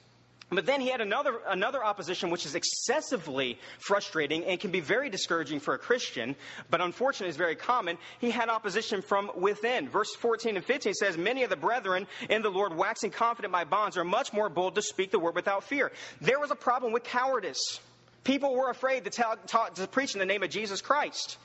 But 0.51 0.65
then 0.65 0.81
he 0.81 0.89
had 0.89 0.99
another, 0.99 1.39
another 1.47 1.83
opposition 1.83 2.31
which 2.31 2.45
is 2.45 2.55
excessively 2.55 3.59
frustrating 3.77 4.45
and 4.45 4.59
can 4.59 4.71
be 4.71 4.79
very 4.79 5.09
discouraging 5.09 5.59
for 5.59 5.75
a 5.75 5.77
Christian, 5.77 6.35
but 6.71 6.81
unfortunately 6.81 7.29
is 7.29 7.37
very 7.37 7.55
common. 7.55 7.97
He 8.19 8.31
had 8.31 8.49
opposition 8.49 9.03
from 9.03 9.31
within. 9.35 9.87
Verse 9.89 10.15
14 10.15 10.55
and 10.55 10.65
15 10.65 10.93
says, 10.95 11.17
Many 11.17 11.43
of 11.43 11.51
the 11.51 11.55
brethren 11.55 12.07
in 12.29 12.41
the 12.41 12.49
Lord, 12.49 12.75
waxing 12.75 13.11
confident 13.11 13.51
by 13.51 13.63
bonds, 13.63 13.95
are 13.95 14.03
much 14.03 14.33
more 14.33 14.49
bold 14.49 14.75
to 14.75 14.81
speak 14.81 15.11
the 15.11 15.19
word 15.19 15.35
without 15.35 15.63
fear. 15.63 15.91
There 16.19 16.39
was 16.39 16.49
a 16.49 16.55
problem 16.55 16.93
with 16.93 17.03
cowardice. 17.03 17.79
People 18.23 18.55
were 18.55 18.69
afraid 18.69 19.05
to, 19.05 19.11
tell, 19.11 19.35
to 19.75 19.87
preach 19.87 20.13
in 20.13 20.19
the 20.19 20.25
name 20.25 20.43
of 20.43 20.49
Jesus 20.49 20.81
Christ. 20.81 21.37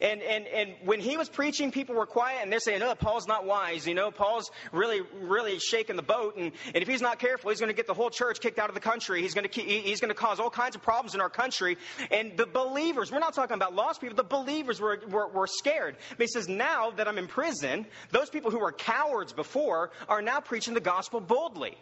And, 0.00 0.22
and, 0.22 0.46
and 0.46 0.74
when 0.84 1.00
he 1.00 1.16
was 1.16 1.28
preaching, 1.28 1.70
people 1.70 1.94
were 1.94 2.06
quiet 2.06 2.40
and 2.42 2.52
they're 2.52 2.60
saying, 2.60 2.82
oh, 2.82 2.94
Paul's 2.94 3.26
not 3.26 3.46
wise. 3.46 3.86
You 3.86 3.94
know, 3.94 4.10
Paul's 4.10 4.50
really, 4.72 5.00
really 5.20 5.58
shaking 5.58 5.96
the 5.96 6.02
boat. 6.02 6.36
And, 6.36 6.52
and 6.66 6.76
if 6.76 6.88
he's 6.88 7.00
not 7.00 7.18
careful, 7.18 7.50
he's 7.50 7.60
going 7.60 7.70
to 7.70 7.76
get 7.76 7.86
the 7.86 7.94
whole 7.94 8.10
church 8.10 8.40
kicked 8.40 8.58
out 8.58 8.68
of 8.68 8.74
the 8.74 8.80
country. 8.80 9.22
He's 9.22 9.34
going, 9.34 9.48
to, 9.48 9.60
he's 9.60 10.00
going 10.00 10.10
to 10.10 10.14
cause 10.14 10.40
all 10.40 10.50
kinds 10.50 10.76
of 10.76 10.82
problems 10.82 11.14
in 11.14 11.20
our 11.20 11.30
country. 11.30 11.78
And 12.10 12.36
the 12.36 12.46
believers, 12.46 13.10
we're 13.10 13.18
not 13.18 13.34
talking 13.34 13.54
about 13.54 13.74
lost 13.74 14.00
people, 14.00 14.16
the 14.16 14.24
believers 14.24 14.80
were, 14.80 15.00
were, 15.08 15.28
were 15.28 15.46
scared. 15.46 15.96
But 16.10 16.20
he 16.20 16.28
says, 16.28 16.48
now 16.48 16.90
that 16.92 17.08
I'm 17.08 17.18
in 17.18 17.26
prison, 17.26 17.86
those 18.10 18.30
people 18.30 18.50
who 18.50 18.60
were 18.60 18.72
cowards 18.72 19.32
before 19.32 19.90
are 20.08 20.22
now 20.22 20.40
preaching 20.40 20.74
the 20.74 20.80
gospel 20.80 21.20
boldly. 21.20 21.76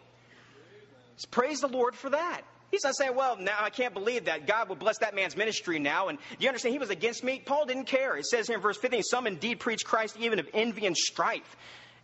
Praise 1.31 1.59
the 1.59 1.67
Lord 1.67 1.95
for 1.95 2.09
that. 2.11 2.41
He's 2.71 2.83
not 2.83 2.95
saying, 2.95 3.15
well, 3.15 3.37
now 3.37 3.57
I 3.59 3.69
can't 3.69 3.93
believe 3.93 4.25
that. 4.25 4.45
God 4.45 4.69
will 4.69 4.75
bless 4.75 4.99
that 4.99 5.15
man's 5.15 5.35
ministry 5.35 5.79
now. 5.79 6.07
And 6.09 6.19
you 6.39 6.47
understand? 6.47 6.73
He 6.73 6.79
was 6.79 6.89
against 6.89 7.23
me. 7.23 7.41
Paul 7.43 7.65
didn't 7.65 7.85
care. 7.85 8.15
It 8.15 8.25
says 8.25 8.47
here 8.47 8.57
in 8.57 8.61
verse 8.61 8.77
15, 8.77 9.03
some 9.03 9.27
indeed 9.27 9.59
preach 9.59 9.83
Christ 9.83 10.17
even 10.19 10.39
of 10.39 10.47
envy 10.53 10.85
and 10.85 10.95
strife 10.95 11.55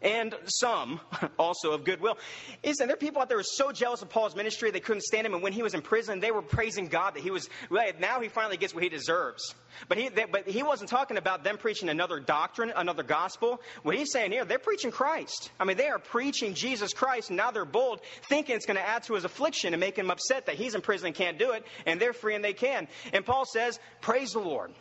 and 0.05 0.35
some 0.45 1.01
also 1.39 1.71
of 1.71 1.83
goodwill. 1.83 2.17
Listen, 2.63 2.87
there 2.87 2.93
are 2.93 2.97
people 2.97 3.21
out 3.21 3.27
there 3.27 3.37
who 3.37 3.41
are 3.41 3.43
so 3.43 3.71
jealous 3.71 4.01
of 4.03 4.09
Paul's 4.09 4.35
ministry 4.35 4.71
they 4.71 4.79
couldn't 4.79 5.01
stand 5.01 5.25
him, 5.25 5.33
and 5.33 5.41
when 5.43 5.51
he 5.51 5.63
was 5.63 5.73
in 5.73 5.81
prison, 5.81 6.19
they 6.19 6.31
were 6.31 6.43
praising 6.43 6.87
God 6.87 7.15
that 7.15 7.23
he 7.23 7.31
was. 7.31 7.49
Now 7.99 8.21
he 8.21 8.29
finally 8.29 8.57
gets 8.57 8.73
what 8.73 8.83
he 8.83 8.89
deserves. 8.89 9.55
But 9.89 9.97
he, 9.97 10.07
they, 10.07 10.25
but 10.25 10.47
he 10.47 10.63
wasn't 10.63 10.89
talking 10.89 11.17
about 11.17 11.43
them 11.43 11.57
preaching 11.57 11.89
another 11.89 12.19
doctrine, 12.19 12.71
another 12.75 13.03
gospel. 13.03 13.61
What 13.83 13.97
he's 13.97 14.11
saying 14.11 14.31
here, 14.31 14.45
they're 14.45 14.59
preaching 14.59 14.91
Christ. 14.91 15.51
I 15.59 15.65
mean, 15.65 15.75
they 15.75 15.87
are 15.87 15.99
preaching 15.99 16.53
Jesus 16.53 16.93
Christ, 16.93 17.29
and 17.29 17.37
now 17.37 17.51
they're 17.51 17.65
bold, 17.65 17.99
thinking 18.29 18.55
it's 18.55 18.65
going 18.65 18.77
to 18.77 18.87
add 18.87 19.03
to 19.03 19.15
his 19.15 19.25
affliction 19.25 19.73
and 19.73 19.81
make 19.81 19.97
him 19.97 20.11
upset 20.11 20.45
that 20.45 20.55
he's 20.55 20.75
in 20.75 20.81
prison 20.81 21.07
and 21.07 21.15
can't 21.15 21.39
do 21.39 21.51
it, 21.51 21.65
and 21.85 21.99
they're 21.99 22.13
free 22.13 22.35
and 22.35 22.45
they 22.45 22.53
can. 22.53 22.87
And 23.11 23.25
Paul 23.25 23.45
says, 23.45 23.79
"Praise 24.01 24.31
the 24.31 24.39
Lord." 24.39 24.71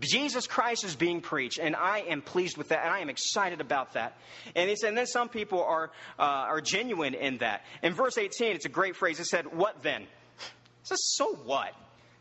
Jesus 0.00 0.46
Christ 0.46 0.84
is 0.84 0.96
being 0.96 1.20
preached, 1.20 1.58
and 1.58 1.76
I 1.76 2.00
am 2.00 2.22
pleased 2.22 2.56
with 2.56 2.68
that, 2.68 2.84
and 2.84 2.92
I 2.92 3.00
am 3.00 3.08
excited 3.08 3.60
about 3.60 3.94
that. 3.94 4.16
And 4.54 4.68
he 4.68 4.76
said, 4.76 4.88
and 4.88 4.98
then 4.98 5.06
some 5.06 5.28
people 5.28 5.62
are, 5.62 5.90
uh, 6.18 6.22
are 6.22 6.60
genuine 6.60 7.14
in 7.14 7.38
that. 7.38 7.64
In 7.82 7.92
verse 7.92 8.18
18, 8.18 8.54
it's 8.54 8.66
a 8.66 8.70
great 8.70 8.96
phrase. 8.96 9.20
It 9.20 9.26
said, 9.26 9.46
What 9.52 9.82
then? 9.82 10.02
It 10.02 10.08
says, 10.84 10.98
So 11.16 11.34
what? 11.44 11.72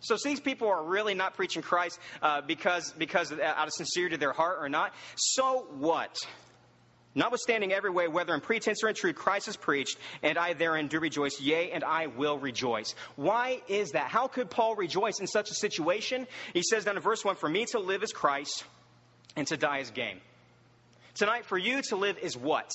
So 0.02 0.18
these 0.24 0.40
people 0.40 0.68
are 0.68 0.84
really 0.84 1.14
not 1.14 1.36
preaching 1.36 1.62
Christ 1.62 2.00
uh, 2.22 2.42
because, 2.42 2.92
because 2.98 3.32
out 3.32 3.68
of 3.68 3.74
sincerity 3.74 4.16
of 4.16 4.20
their 4.20 4.34
heart 4.34 4.58
or 4.60 4.68
not. 4.68 4.94
So 5.16 5.68
what? 5.78 6.18
Notwithstanding 7.14 7.74
every 7.74 7.90
way, 7.90 8.08
whether 8.08 8.34
in 8.34 8.40
pretense 8.40 8.84
or 8.84 8.90
in 8.90 8.96
truth, 8.96 9.16
Christ 9.16 9.50
is 9.50 9.58
preached, 9.58 9.98
and 10.24 10.38
I 10.38 10.54
therein 10.54 10.88
do 10.88 11.00
rejoice, 11.00 11.42
yea, 11.42 11.72
and 11.72 11.84
I 11.84 12.08
will 12.08 12.38
rejoice. 12.38 12.96
Why 13.18 13.62
is 13.68 13.92
that? 13.92 14.08
How 14.08 14.28
could 14.28 14.50
Paul 14.50 14.76
rejoice 14.76 15.20
in 15.20 15.28
such 15.28 15.52
a 15.52 15.54
situation? 15.54 16.26
He 16.54 16.64
says 16.64 16.86
down 16.86 16.96
in 16.96 17.02
verse 17.04 17.26
1 17.26 17.36
For 17.36 17.50
me 17.50 17.66
to 17.72 17.80
live 17.80 18.02
is 18.02 18.14
Christ, 18.14 18.64
and 19.36 19.46
to 19.48 19.58
die 19.58 19.80
is 19.80 19.92
gain. 19.92 20.22
Tonight, 21.16 21.46
for 21.46 21.58
you 21.58 21.82
to 21.90 21.98
live 21.98 22.18
is 22.20 22.38
what? 22.38 22.72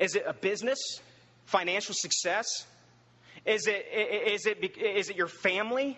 Is 0.00 0.16
it 0.16 0.24
a 0.26 0.32
business? 0.32 0.78
Financial 1.44 1.94
success? 1.96 2.46
Is 3.44 3.68
it, 3.68 3.86
is 3.92 4.46
it, 4.46 4.76
is 4.76 5.08
it 5.08 5.16
your 5.16 5.28
family? 5.28 5.96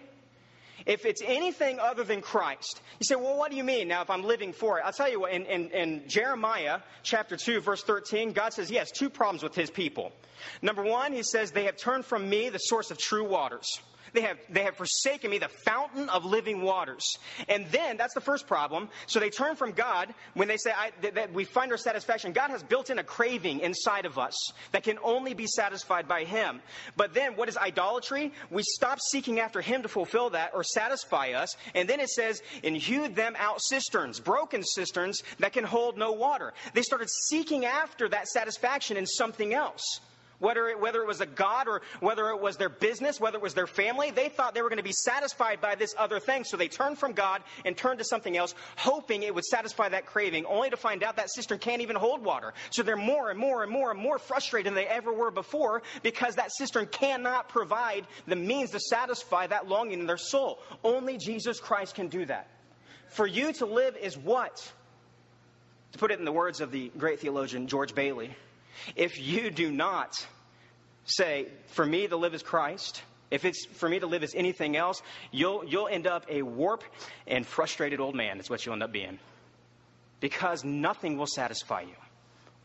If 0.87 1.07
it's 1.07 1.23
anything 1.25 1.81
other 1.81 2.05
than 2.05 2.21
Christ, 2.21 2.83
you 3.01 3.05
say, 3.05 3.15
well, 3.15 3.39
what 3.39 3.51
do 3.51 3.57
you 3.57 3.65
mean 3.65 3.89
now 3.89 4.03
if 4.03 4.11
I'm 4.11 4.23
living 4.23 4.53
for 4.53 4.79
it? 4.79 4.83
I'll 4.85 4.93
tell 4.93 5.11
you 5.11 5.21
what, 5.21 5.33
in, 5.33 5.47
in, 5.47 5.71
in 5.71 6.09
Jeremiah 6.09 6.81
chapter 7.03 7.37
2, 7.37 7.61
verse 7.61 7.83
13, 7.83 8.33
God 8.33 8.53
says 8.53 8.69
he 8.69 8.77
has 8.77 8.91
two 8.91 9.09
problems 9.09 9.43
with 9.43 9.55
his 9.55 9.71
people. 9.71 10.13
Number 10.61 10.83
one, 10.83 11.13
he 11.13 11.23
says, 11.23 11.53
they 11.53 11.65
have 11.65 11.79
turned 11.79 12.05
from 12.05 12.29
me, 12.29 12.51
the 12.51 12.59
source 12.59 12.91
of 12.91 12.99
true 12.99 13.27
waters. 13.27 13.81
They 14.15 14.21
have, 14.23 14.39
they 14.49 14.63
have 14.63 14.77
forsaken 14.77 15.31
me, 15.31 15.39
the 15.39 15.49
fountain 15.49 16.09
of 16.09 16.25
living 16.25 16.63
waters. 16.63 17.19
And 17.49 17.67
then, 17.73 17.97
that's 17.97 18.15
the 18.15 18.21
first 18.21 18.47
problem. 18.47 18.89
So 19.07 19.19
they 19.19 19.29
turn 19.29 19.57
from 19.57 19.73
God 19.73 20.15
when 20.35 20.47
they 20.47 20.57
say 20.57 20.73
that, 21.03 21.17
that 21.17 21.33
we 21.33 21.45
find 21.45 21.73
our 21.73 21.77
satisfaction. 21.77 22.33
God 22.33 22.51
has 22.51 22.63
built 22.63 22.91
in 22.91 23.01
a 23.01 23.05
craving 23.05 23.61
inside 23.61 24.07
of 24.07 24.17
us 24.17 24.53
that 24.71 24.85
can 24.85 24.99
only 25.03 25.35
be 25.35 25.47
satisfied 25.49 26.07
by 26.07 26.23
Him. 26.25 26.63
But 26.97 27.13
then, 27.13 27.35
what 27.35 27.49
is 27.49 27.57
idolatry? 27.57 28.33
We 28.51 28.63
stop 28.63 29.01
seeking 29.11 29.41
after 29.41 29.61
Him 29.61 29.83
to 29.83 29.89
fulfill 29.89 30.31
that 30.31 30.53
or 30.55 30.63
satisfy 30.63 31.33
us. 31.33 31.57
And 31.75 31.89
then 31.89 31.99
it 31.99 32.09
says, 32.09 32.41
and 32.63 32.77
hewed 32.77 33.17
them 33.17 33.35
out 33.37 33.61
cisterns, 33.61 34.21
broken 34.21 34.63
cisterns 34.63 35.23
that 35.41 35.53
can 35.53 35.65
hold 35.65 35.99
no 35.99 36.13
water. 36.13 36.53
They 36.73 36.83
started 36.83 37.11
seeking 37.11 37.65
after 37.65 38.09
that 38.09 38.29
satisfaction 38.29 38.97
in 38.97 39.07
something 39.07 39.53
else. 39.53 40.01
Whether 40.45 40.69
it, 40.69 40.79
whether 40.79 41.01
it 41.01 41.07
was 41.07 41.23
a 41.23 41.27
God 41.27 41.69
or 41.69 41.81
whether 42.01 42.29
it 42.29 42.39
was 42.39 42.59
their 42.59 42.69
business, 42.69 43.19
whether 43.19 43.39
it 43.39 43.43
was 43.43 43.55
their 43.55 43.67
family, 43.67 44.11
they 44.11 44.29
thought 44.29 44.55
they 44.55 44.61
were 44.61 44.69
going 44.69 44.77
to 44.77 44.85
be 44.85 44.93
satisfied 44.93 45.63
by 45.63 45.75
this 45.75 45.95
other 45.97 46.21
thing. 46.21 46.45
So 46.45 46.59
they 46.59 46.69
turned 46.69 46.99
from 46.99 47.13
God 47.13 47.43
and 47.65 47.75
turned 47.75 48.01
to 48.01 48.05
something 48.05 48.37
else, 48.37 48.55
hoping 48.77 49.23
it 49.23 49.35
would 49.35 49.47
satisfy 49.47 49.89
that 49.89 50.05
craving, 50.05 50.45
only 50.45 50.69
to 50.69 50.77
find 50.77 51.03
out 51.03 51.17
that 51.17 51.31
cistern 51.31 51.59
can't 51.59 51.81
even 51.81 51.97
hold 51.97 52.23
water. 52.23 52.53
So 52.69 52.83
they're 52.83 52.95
more 52.95 53.31
and 53.31 53.41
more 53.41 53.63
and 53.63 53.73
more 53.73 53.91
and 53.91 53.99
more 53.99 54.19
frustrated 54.19 54.67
than 54.67 54.75
they 54.75 54.87
ever 54.87 55.15
were 55.15 55.31
before 55.31 55.83
because 56.03 56.35
that 56.35 56.53
cistern 56.53 56.89
cannot 56.89 57.49
provide 57.49 58.07
the 58.27 58.37
means 58.37 58.73
to 58.73 58.81
satisfy 58.81 59.47
that 59.47 59.67
longing 59.67 60.01
in 60.01 60.07
their 60.07 60.19
soul. 60.19 60.59
Only 60.83 61.17
Jesus 61.17 61.59
Christ 61.59 61.95
can 61.95 62.09
do 62.09 62.27
that. 62.27 62.49
For 63.09 63.27
you 63.27 63.55
to 63.55 63.65
live 63.65 63.97
is 63.97 64.19
what? 64.19 64.71
To 65.93 65.99
put 65.99 66.11
it 66.11 66.19
in 66.19 66.27
the 66.27 66.33
words 66.33 66.61
of 66.61 66.71
the 66.71 66.93
great 66.99 67.21
theologian 67.21 67.67
George 67.67 67.95
Bailey, 67.95 68.37
If 68.97 69.21
you 69.21 69.51
do 69.51 69.71
not 69.71 70.15
say, 71.05 71.49
for 71.69 71.85
me 71.85 72.07
to 72.07 72.17
live 72.17 72.35
is 72.35 72.43
Christ, 72.43 73.03
if 73.31 73.45
it's 73.45 73.67
for 73.67 73.89
me 73.89 73.99
to 73.99 74.07
live 74.07 74.23
as 74.23 74.35
anything 74.35 74.77
else, 74.77 75.03
you'll, 75.33 75.65
you'll 75.65 75.89
end 75.89 76.07
up 76.07 76.27
a 76.29 76.43
warped 76.43 76.87
and 77.27 77.47
frustrated 77.47 78.01
old 78.01 78.15
man, 78.15 78.39
is 78.39 78.49
what 78.49 78.65
you'll 78.65 78.75
end 78.75 78.83
up 78.83 78.93
being. 78.93 79.19
Because 80.21 80.65
nothing 80.65 81.19
will 81.19 81.27
satisfy 81.27 81.83
you. 81.83 81.97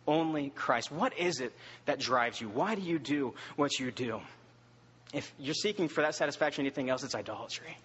Only 0.08 0.50
Christ. 0.50 0.92
What 0.92 1.18
is 1.18 1.40
it 1.40 1.54
that 1.86 2.00
drives 2.00 2.40
you? 2.40 2.50
Why 2.50 2.76
do 2.76 2.82
you 2.82 3.00
do 3.00 3.34
what 3.56 3.80
you 3.80 3.92
do? 3.92 4.22
If 5.14 5.32
you're 5.40 5.56
seeking 5.56 5.88
for 5.88 6.02
that 6.02 6.16
satisfaction, 6.16 6.64
anything 6.64 6.90
else, 6.90 7.04
it's 7.04 7.16
idolatry. 7.16 7.78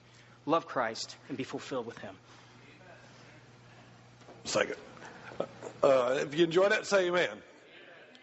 Love 0.46 0.66
Christ 0.66 1.16
and 1.28 1.36
be 1.38 1.44
fulfilled 1.44 1.86
with 1.86 1.98
Him. 1.98 2.14
Second. 4.44 4.76
Uh, 5.82 6.18
if 6.20 6.34
you 6.34 6.44
enjoy 6.44 6.68
that, 6.68 6.86
say 6.86 7.08
amen. 7.08 7.30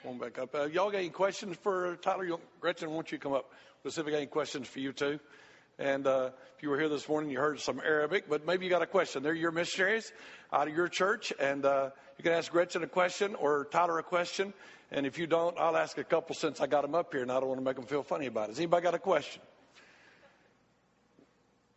Come 0.03 0.13
on 0.13 0.17
back 0.17 0.39
up. 0.39 0.55
Uh, 0.55 0.65
y'all 0.65 0.89
got 0.89 0.97
any 0.97 1.09
questions 1.09 1.55
for 1.61 1.95
Tyler? 1.97 2.25
You, 2.25 2.39
Gretchen, 2.59 2.89
why 2.89 2.95
don't 2.95 3.11
you 3.11 3.19
come 3.19 3.33
up? 3.33 3.51
We'll 3.83 3.91
see 3.91 4.01
if 4.01 4.05
we 4.05 4.11
got 4.11 4.17
any 4.17 4.25
questions 4.25 4.67
for 4.67 4.79
you 4.79 4.93
too. 4.93 5.19
And 5.77 6.07
uh, 6.07 6.31
if 6.57 6.63
you 6.63 6.69
were 6.69 6.79
here 6.79 6.89
this 6.89 7.07
morning, 7.07 7.29
you 7.29 7.37
heard 7.37 7.59
some 7.59 7.79
Arabic, 7.79 8.27
but 8.27 8.43
maybe 8.43 8.65
you 8.65 8.71
got 8.71 8.81
a 8.81 8.87
question. 8.87 9.21
They're 9.21 9.35
your 9.35 9.51
missionaries 9.51 10.11
out 10.51 10.67
of 10.67 10.75
your 10.75 10.87
church, 10.87 11.31
and 11.39 11.65
uh, 11.65 11.91
you 12.17 12.23
can 12.23 12.33
ask 12.33 12.51
Gretchen 12.51 12.81
a 12.81 12.87
question 12.87 13.35
or 13.35 13.65
Tyler 13.65 13.99
a 13.99 14.03
question. 14.03 14.53
And 14.91 15.05
if 15.05 15.19
you 15.19 15.27
don't, 15.27 15.55
I'll 15.59 15.77
ask 15.77 15.95
a 15.99 16.03
couple 16.03 16.33
since 16.33 16.61
I 16.61 16.65
got 16.65 16.81
them 16.81 16.95
up 16.95 17.13
here, 17.13 17.21
and 17.21 17.31
I 17.31 17.39
don't 17.39 17.49
want 17.49 17.59
to 17.59 17.63
make 17.65 17.75
them 17.75 17.85
feel 17.85 18.01
funny 18.01 18.25
about 18.25 18.45
it. 18.45 18.49
Has 18.49 18.57
anybody 18.57 18.83
got 18.83 18.95
a 18.95 18.99
question? 18.99 19.43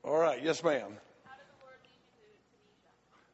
All 0.02 0.16
right, 0.16 0.42
yes, 0.42 0.64
ma'am. 0.64 0.96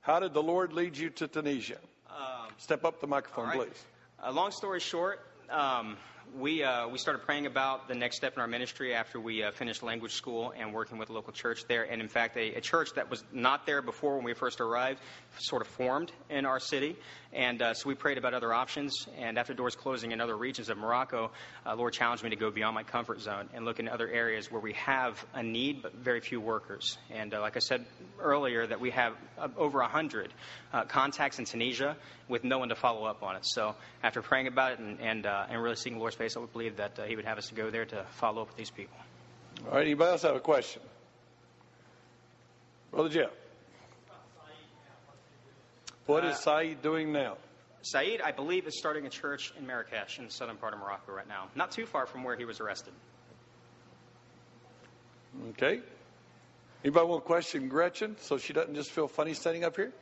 How 0.01 0.19
did 0.19 0.35
the 0.35 0.43
Lord 0.43 0.73
lead 0.73 0.97
you 0.97 1.11
to 1.11 1.29
Tunisia? 1.29 1.79
Um, 2.09 2.49
Step 2.59 2.85
up 2.85 3.01
the 3.01 3.07
microphone, 3.07 3.47
right. 3.47 3.59
please. 3.59 3.85
Uh, 4.23 4.31
long 4.31 4.51
story 4.51 4.81
short, 4.81 5.21
um, 5.49 5.97
we, 6.39 6.63
uh, 6.63 6.89
we 6.89 6.99
started 6.99 7.21
praying 7.25 7.47
about 7.47 7.89
the 7.89 7.95
next 7.95 8.17
step 8.17 8.35
in 8.35 8.41
our 8.41 8.47
ministry 8.47 8.95
after 8.95 9.19
we 9.21 9.43
uh, 9.43 9.51
finished 9.51 9.83
language 9.83 10.13
school 10.13 10.53
and 10.57 10.73
working 10.73 10.99
with 10.99 11.11
a 11.11 11.13
local 11.13 11.33
church 11.33 11.65
there. 11.69 11.85
And 11.85 12.01
in 12.01 12.09
fact, 12.09 12.37
a, 12.37 12.55
a, 12.55 12.61
church 12.61 12.95
that 12.95 13.11
was 13.11 13.25
not 13.33 13.67
there 13.67 13.83
before 13.83 14.17
when 14.17 14.25
we 14.25 14.35
first 14.35 14.61
arrived 14.61 15.01
sort 15.39 15.63
of 15.63 15.69
formed 15.69 16.13
in 16.29 16.47
our 16.47 16.61
city. 16.61 16.97
And 17.33 17.63
uh, 17.63 17.75
so 17.75 17.89
we 17.89 17.95
prayed 17.95 18.19
about 18.19 18.35
other 18.35 18.53
options. 18.53 19.07
And 19.17 19.39
after 19.39 19.55
doors 19.55 19.77
closing 19.77 20.13
in 20.13 20.21
other 20.21 20.37
regions 20.37 20.69
of 20.69 20.79
Morocco, 20.79 21.31
uh, 21.67 21.75
Lord 21.75 21.93
challenged 21.93 22.23
me 22.23 22.31
to 22.31 22.37
go 22.37 22.51
beyond 22.51 22.75
my 22.75 22.83
comfort 22.83 23.21
zone 23.21 23.49
and 23.55 23.65
look 23.65 23.81
in 23.81 23.89
other 23.89 24.09
areas 24.09 24.51
where 24.51 24.61
we 24.61 24.73
have 24.75 25.25
a 25.35 25.43
need 25.43 25.83
but 25.83 25.95
very 25.95 26.21
few 26.21 26.41
workers. 26.41 26.99
And 27.11 27.35
uh, 27.35 27.41
like 27.41 27.57
I 27.57 27.61
said 27.61 27.87
earlier, 28.19 28.67
that 28.67 28.81
we 28.81 28.91
have 28.91 29.15
uh, 29.39 29.49
over 29.57 29.81
100 29.81 30.33
contacts 30.89 31.39
in 31.39 31.45
Tunisia 31.45 31.97
with 32.29 32.45
no 32.45 32.59
one 32.59 32.69
to 32.69 32.77
follow 32.77 33.05
up 33.05 33.23
on 33.23 33.37
it. 33.37 33.43
So 33.45 33.75
after 34.03 34.23
praying 34.23 34.47
about 34.47 34.73
it 34.73 34.79
and, 34.79 35.01
and, 35.01 35.27
and 35.27 35.63
really 35.63 35.77
seeking 35.77 35.95
the 35.95 36.01
Lord's 36.01 36.17
face, 36.21 36.37
I 36.37 36.41
would 36.41 36.53
believe 36.53 36.77
that 36.77 37.01
He 37.09 37.17
would 37.17 37.25
have 37.25 37.39
us 37.39 37.49
to 37.49 37.55
go 37.55 37.71
there 37.71 37.87
to 37.87 38.05
follow 38.11 38.43
up 38.43 38.49
with 38.49 38.57
these 38.59 38.71
people. 38.71 38.97
All 39.67 39.77
right, 39.77 39.87
anybody 39.87 40.11
else 40.11 40.23
have 40.23 40.37
a 40.37 40.41
question? 40.41 40.83
Brother 42.91 43.09
Jeff. 43.09 43.31
What 46.05 46.25
is 46.25 46.33
uh, 46.47 46.61
Saeed 46.61 46.83
doing 46.83 47.13
now? 47.13 47.37
Saeed, 47.83 48.21
I 48.21 48.33
believe, 48.33 48.67
is 48.67 48.79
starting 48.79 49.07
a 49.07 49.09
church 49.09 49.53
in 49.59 49.67
Marrakesh 49.67 50.19
in 50.19 50.27
the 50.27 50.31
southern 50.31 50.57
part 50.57 50.75
of 50.75 50.81
Morocco 50.81 51.13
right 51.13 51.29
now, 51.29 51.49
not 51.55 51.71
too 51.71 51.87
far 51.87 52.05
from 52.05 52.25
where 52.25 52.37
he 52.37 52.45
was 52.45 52.61
arrested. 52.61 52.93
Okay. 55.51 55.81
Anybody 56.85 57.07
want 57.07 57.23
to 57.23 57.27
question 57.27 57.69
Gretchen 57.69 58.17
so 58.21 58.37
she 58.37 58.53
doesn't 58.53 58.75
just 58.75 58.91
feel 58.91 59.09
funny 59.09 59.33
standing 59.33 59.65
up 59.65 59.77
here? 59.77 59.93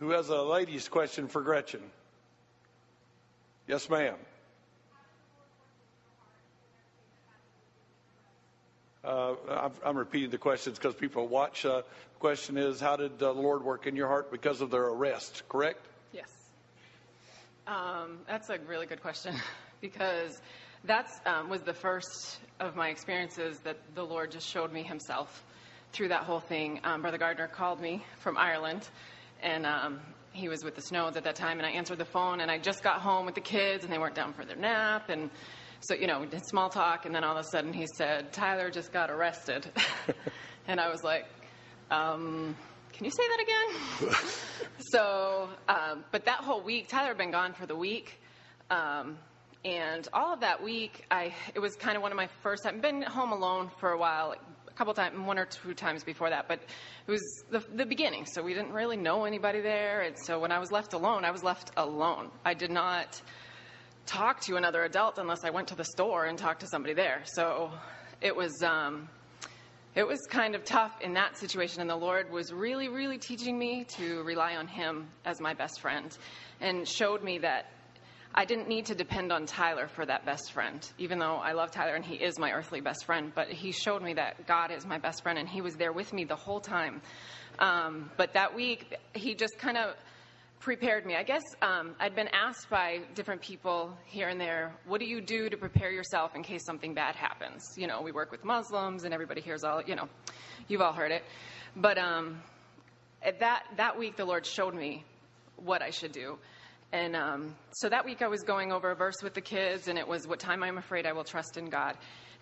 Who 0.00 0.10
has 0.10 0.28
a 0.28 0.42
ladies' 0.42 0.88
question 0.88 1.28
for 1.28 1.40
Gretchen? 1.40 1.82
Yes, 3.66 3.88
ma'am. 3.88 4.16
Uh, 9.02 9.70
I'm 9.82 9.96
repeating 9.96 10.30
the 10.30 10.38
questions 10.38 10.78
because 10.78 10.94
people 10.94 11.26
watch. 11.26 11.64
Uh, 11.64 11.78
the 11.78 12.18
question 12.20 12.58
is, 12.58 12.80
how 12.80 12.96
did 12.96 13.18
the 13.18 13.32
Lord 13.32 13.64
work 13.64 13.86
in 13.86 13.96
your 13.96 14.08
heart 14.08 14.30
because 14.30 14.60
of 14.60 14.70
their 14.70 14.84
arrest? 14.84 15.42
Correct? 15.48 15.80
Yes. 16.12 16.28
Um, 17.66 18.18
that's 18.28 18.50
a 18.50 18.58
really 18.68 18.84
good 18.84 19.00
question 19.00 19.34
because 19.80 20.38
that 20.84 21.08
um, 21.24 21.48
was 21.48 21.62
the 21.62 21.72
first 21.72 22.40
of 22.58 22.76
my 22.76 22.88
experiences 22.88 23.58
that 23.60 23.78
the 23.94 24.04
Lord 24.04 24.32
just 24.32 24.46
showed 24.46 24.70
me 24.70 24.82
Himself 24.82 25.44
through 25.92 26.08
that 26.08 26.24
whole 26.24 26.40
thing. 26.40 26.80
Um, 26.84 27.00
Brother 27.00 27.18
Gardner 27.18 27.48
called 27.48 27.80
me 27.80 28.04
from 28.18 28.36
Ireland, 28.36 28.86
and 29.42 29.64
um, 29.64 30.00
he 30.32 30.48
was 30.48 30.62
with 30.62 30.74
the 30.74 30.82
Snows 30.82 31.16
at 31.16 31.24
that 31.24 31.36
time, 31.36 31.58
and 31.58 31.66
I 31.66 31.70
answered 31.70 31.98
the 31.98 32.04
phone, 32.04 32.40
and 32.40 32.50
I 32.50 32.58
just 32.58 32.82
got 32.82 33.00
home 33.00 33.24
with 33.24 33.34
the 33.34 33.40
kids, 33.40 33.82
and 33.82 33.92
they 33.92 33.98
weren't 33.98 34.14
down 34.14 34.34
for 34.34 34.44
their 34.44 34.56
nap, 34.56 35.08
and 35.08 35.30
so, 35.80 35.94
you 35.94 36.06
know, 36.06 36.20
we 36.20 36.26
did 36.26 36.46
small 36.46 36.68
talk, 36.68 37.06
and 37.06 37.14
then 37.14 37.24
all 37.24 37.36
of 37.36 37.44
a 37.44 37.48
sudden 37.48 37.72
he 37.72 37.86
said, 37.96 38.32
Tyler 38.32 38.70
just 38.70 38.92
got 38.92 39.10
arrested. 39.10 39.66
and 40.68 40.78
I 40.78 40.90
was 40.90 41.02
like, 41.02 41.26
um, 41.90 42.54
can 42.92 43.06
you 43.06 43.10
say 43.10 43.22
that 43.28 43.40
again? 43.40 44.14
so, 44.92 45.48
um, 45.68 46.04
but 46.12 46.26
that 46.26 46.40
whole 46.40 46.62
week, 46.62 46.88
Tyler 46.88 47.08
had 47.08 47.18
been 47.18 47.30
gone 47.30 47.54
for 47.54 47.64
the 47.64 47.74
week. 47.74 48.20
Um, 48.70 49.16
and 49.64 50.06
all 50.12 50.34
of 50.34 50.40
that 50.40 50.62
week, 50.62 51.04
I 51.10 51.34
it 51.54 51.58
was 51.60 51.76
kind 51.76 51.96
of 51.96 52.02
one 52.02 52.12
of 52.12 52.16
my 52.16 52.28
first. 52.42 52.66
I've 52.66 52.80
been 52.80 53.02
home 53.02 53.32
alone 53.32 53.70
for 53.78 53.90
a 53.90 53.98
while, 53.98 54.34
a 54.68 54.72
couple 54.72 54.94
times, 54.94 55.18
one 55.18 55.38
or 55.38 55.46
two 55.46 55.74
times 55.74 56.04
before 56.04 56.30
that. 56.30 56.46
But 56.46 56.60
it 57.06 57.10
was 57.10 57.44
the, 57.50 57.64
the 57.74 57.84
beginning, 57.84 58.26
so 58.26 58.42
we 58.42 58.54
didn't 58.54 58.72
really 58.72 58.96
know 58.96 59.24
anybody 59.24 59.60
there. 59.60 60.02
And 60.02 60.16
so 60.18 60.38
when 60.38 60.52
I 60.52 60.58
was 60.58 60.70
left 60.70 60.92
alone, 60.94 61.24
I 61.24 61.30
was 61.30 61.42
left 61.42 61.72
alone. 61.76 62.30
I 62.44 62.54
did 62.54 62.70
not 62.70 63.20
talk 64.10 64.40
to 64.40 64.56
another 64.56 64.82
adult 64.82 65.18
unless 65.18 65.44
I 65.44 65.50
went 65.50 65.68
to 65.68 65.76
the 65.76 65.84
store 65.84 66.24
and 66.24 66.36
talked 66.36 66.60
to 66.60 66.66
somebody 66.66 66.94
there. 66.94 67.22
So 67.26 67.70
it 68.20 68.34
was 68.34 68.60
um, 68.62 69.08
it 69.94 70.06
was 70.06 70.18
kind 70.28 70.56
of 70.56 70.64
tough 70.64 70.92
in 71.00 71.14
that 71.14 71.38
situation, 71.38 71.80
and 71.80 71.88
the 71.88 71.96
Lord 71.96 72.30
was 72.30 72.52
really, 72.52 72.88
really 72.88 73.18
teaching 73.18 73.56
me 73.56 73.84
to 73.96 74.22
rely 74.24 74.56
on 74.56 74.66
Him 74.66 75.06
as 75.24 75.40
my 75.40 75.54
best 75.54 75.80
friend, 75.80 76.16
and 76.60 76.88
showed 76.88 77.22
me 77.22 77.38
that 77.38 77.66
I 78.34 78.44
didn't 78.46 78.68
need 78.68 78.86
to 78.86 78.96
depend 78.96 79.32
on 79.32 79.46
Tyler 79.46 79.86
for 79.86 80.04
that 80.06 80.24
best 80.26 80.52
friend, 80.52 80.88
even 80.98 81.20
though 81.20 81.36
I 81.36 81.52
love 81.52 81.70
Tyler 81.70 81.94
and 81.94 82.04
he 82.04 82.14
is 82.14 82.38
my 82.38 82.50
earthly 82.52 82.80
best 82.80 83.04
friend. 83.04 83.30
But 83.32 83.48
he 83.48 83.70
showed 83.70 84.02
me 84.02 84.14
that 84.14 84.46
God 84.46 84.72
is 84.72 84.84
my 84.84 84.98
best 84.98 85.22
friend, 85.22 85.38
and 85.38 85.48
He 85.48 85.60
was 85.60 85.76
there 85.76 85.92
with 85.92 86.12
me 86.12 86.24
the 86.24 86.36
whole 86.36 86.60
time. 86.60 87.00
Um, 87.60 88.10
but 88.16 88.34
that 88.34 88.56
week, 88.56 88.96
He 89.14 89.36
just 89.36 89.56
kind 89.58 89.76
of 89.76 89.94
prepared 90.60 91.06
me. 91.06 91.16
I 91.16 91.22
guess 91.22 91.42
um, 91.62 91.94
I'd 91.98 92.14
been 92.14 92.28
asked 92.28 92.68
by 92.68 93.00
different 93.14 93.40
people 93.40 93.96
here 94.04 94.28
and 94.28 94.38
there, 94.38 94.74
what 94.86 95.00
do 95.00 95.06
you 95.06 95.22
do 95.22 95.48
to 95.48 95.56
prepare 95.56 95.90
yourself 95.90 96.36
in 96.36 96.42
case 96.42 96.64
something 96.64 96.92
bad 96.92 97.16
happens? 97.16 97.64
You 97.76 97.86
know, 97.86 98.02
we 98.02 98.12
work 98.12 98.30
with 98.30 98.44
Muslims, 98.44 99.04
and 99.04 99.14
everybody 99.14 99.40
hears 99.40 99.64
all, 99.64 99.82
you 99.82 99.96
know, 99.96 100.08
you've 100.68 100.82
all 100.82 100.92
heard 100.92 101.12
it. 101.12 101.24
But 101.74 101.96
um, 101.96 102.42
that 103.22 103.64
that 103.78 103.98
week, 103.98 104.16
the 104.16 104.24
Lord 104.26 104.44
showed 104.44 104.74
me 104.74 105.04
what 105.56 105.82
I 105.82 105.90
should 105.90 106.12
do. 106.12 106.38
And 106.92 107.16
um, 107.16 107.56
so 107.72 107.88
that 107.88 108.04
week, 108.04 108.20
I 108.20 108.28
was 108.28 108.42
going 108.42 108.70
over 108.70 108.90
a 108.90 108.96
verse 108.96 109.22
with 109.22 109.32
the 109.32 109.40
kids, 109.40 109.88
and 109.88 109.98
it 109.98 110.06
was, 110.06 110.26
What 110.26 110.40
time 110.40 110.62
I'm 110.62 110.76
afraid 110.76 111.06
I 111.06 111.12
will 111.12 111.24
trust 111.24 111.56
in 111.56 111.70
God. 111.70 111.96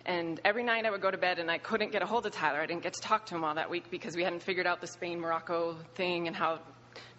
And 0.05 0.41
every 0.43 0.63
night 0.63 0.85
I 0.85 0.91
would 0.91 1.01
go 1.01 1.11
to 1.11 1.17
bed 1.17 1.39
and 1.39 1.51
I 1.51 1.57
couldn't 1.57 1.91
get 1.91 2.01
a 2.01 2.05
hold 2.05 2.25
of 2.25 2.31
Tyler. 2.31 2.61
I 2.61 2.65
didn't 2.65 2.83
get 2.83 2.93
to 2.93 3.01
talk 3.01 3.25
to 3.27 3.35
him 3.35 3.43
all 3.43 3.53
that 3.55 3.69
week 3.69 3.91
because 3.91 4.15
we 4.15 4.23
hadn't 4.23 4.41
figured 4.41 4.65
out 4.65 4.79
the 4.79 4.87
Spain 4.87 5.19
Morocco 5.19 5.75
thing 5.95 6.27
and 6.27 6.35
how 6.35 6.59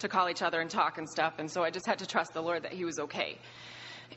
to 0.01 0.09
call 0.09 0.29
each 0.29 0.43
other 0.43 0.61
and 0.61 0.71
talk 0.71 0.99
and 0.99 1.09
stuff. 1.09 1.35
And 1.39 1.51
so 1.51 1.63
I 1.63 1.71
just 1.71 1.87
had 1.87 1.99
to 1.99 2.07
trust 2.07 2.33
the 2.35 2.43
Lord 2.43 2.63
that 2.65 2.73
He 2.73 2.85
was 2.85 2.99
okay. 2.99 3.39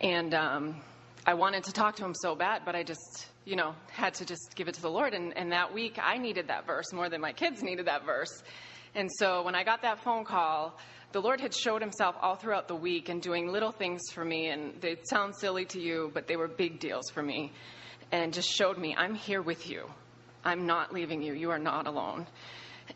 And 0.01 0.33
um, 0.33 0.81
I 1.25 1.33
wanted 1.33 1.63
to 1.65 1.71
talk 1.71 1.95
to 1.97 2.05
Him 2.05 2.13
so 2.15 2.35
bad, 2.35 2.63
but 2.65 2.75
I 2.75 2.83
just, 2.83 3.27
you 3.45 3.55
know, 3.55 3.75
had 3.91 4.15
to 4.15 4.25
just 4.25 4.55
give 4.55 4.67
it 4.67 4.75
to 4.75 4.81
the 4.81 4.89
Lord. 4.89 5.13
And, 5.13 5.35
and 5.37 5.51
that 5.51 5.73
week 5.73 5.97
I 6.01 6.17
needed 6.17 6.47
that 6.47 6.65
verse 6.65 6.91
more 6.93 7.09
than 7.09 7.21
my 7.21 7.33
kids 7.33 7.61
needed 7.61 7.87
that 7.87 8.05
verse. 8.05 8.43
And 8.95 9.09
so 9.11 9.43
when 9.43 9.55
I 9.55 9.63
got 9.63 9.81
that 9.81 10.03
phone 10.03 10.23
call, 10.23 10.77
the 11.13 11.21
Lord 11.21 11.41
had 11.41 11.53
showed 11.53 11.81
himself 11.81 12.15
all 12.21 12.35
throughout 12.35 12.67
the 12.67 12.75
week 12.75 13.09
and 13.09 13.21
doing 13.21 13.51
little 13.51 13.71
things 13.71 14.01
for 14.11 14.25
me. 14.25 14.47
And 14.47 14.81
they 14.81 14.97
sound 15.03 15.35
silly 15.35 15.65
to 15.65 15.79
you, 15.79 16.11
but 16.13 16.27
they 16.27 16.35
were 16.35 16.47
big 16.47 16.79
deals 16.79 17.09
for 17.11 17.21
me. 17.21 17.53
And 18.11 18.33
just 18.33 18.49
showed 18.49 18.77
me, 18.77 18.95
I'm 18.97 19.15
here 19.15 19.41
with 19.41 19.69
you. 19.69 19.89
I'm 20.43 20.65
not 20.65 20.93
leaving 20.93 21.21
you. 21.21 21.33
You 21.33 21.51
are 21.51 21.59
not 21.59 21.87
alone. 21.87 22.27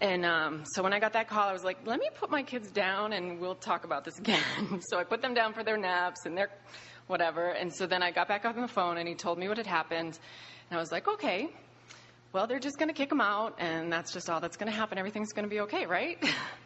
And 0.02 0.26
um, 0.26 0.64
so 0.66 0.84
when 0.84 0.94
I 0.94 1.00
got 1.00 1.14
that 1.14 1.28
call, 1.28 1.48
I 1.48 1.54
was 1.54 1.64
like, 1.64 1.78
let 1.86 2.00
me 2.00 2.10
put 2.16 2.30
my 2.30 2.44
kids 2.44 2.70
down 2.72 3.14
and 3.14 3.40
we'll 3.40 3.56
talk 3.56 3.84
about 3.86 4.04
this 4.04 4.20
again. 4.20 4.42
so 4.82 5.00
I 5.00 5.04
put 5.04 5.22
them 5.22 5.34
down 5.34 5.54
for 5.54 5.64
their 5.64 5.78
naps 5.78 6.26
and 6.26 6.38
their 6.38 6.50
whatever. 7.08 7.50
And 7.50 7.74
so 7.74 7.88
then 7.88 8.04
I 8.04 8.12
got 8.12 8.28
back 8.28 8.46
on 8.46 8.60
the 8.62 8.68
phone 8.68 8.98
and 8.98 9.08
he 9.08 9.16
told 9.16 9.38
me 9.38 9.48
what 9.48 9.58
had 9.58 9.68
happened. 9.68 10.20
And 10.70 10.78
I 10.78 10.80
was 10.80 10.92
like, 10.92 11.08
okay, 11.08 11.50
well, 12.34 12.48
they're 12.48 12.60
just 12.60 12.78
going 12.78 12.90
to 12.90 12.94
kick 12.94 13.10
them 13.10 13.22
out 13.22 13.56
and 13.60 13.92
that's 13.92 14.14
just 14.14 14.30
all 14.30 14.40
that's 14.40 14.58
going 14.58 14.72
to 14.72 14.78
happen. 14.78 14.98
Everything's 14.98 15.34
going 15.34 15.46
to 15.46 15.50
be 15.50 15.62
okay, 15.62 15.86
right? 15.86 16.24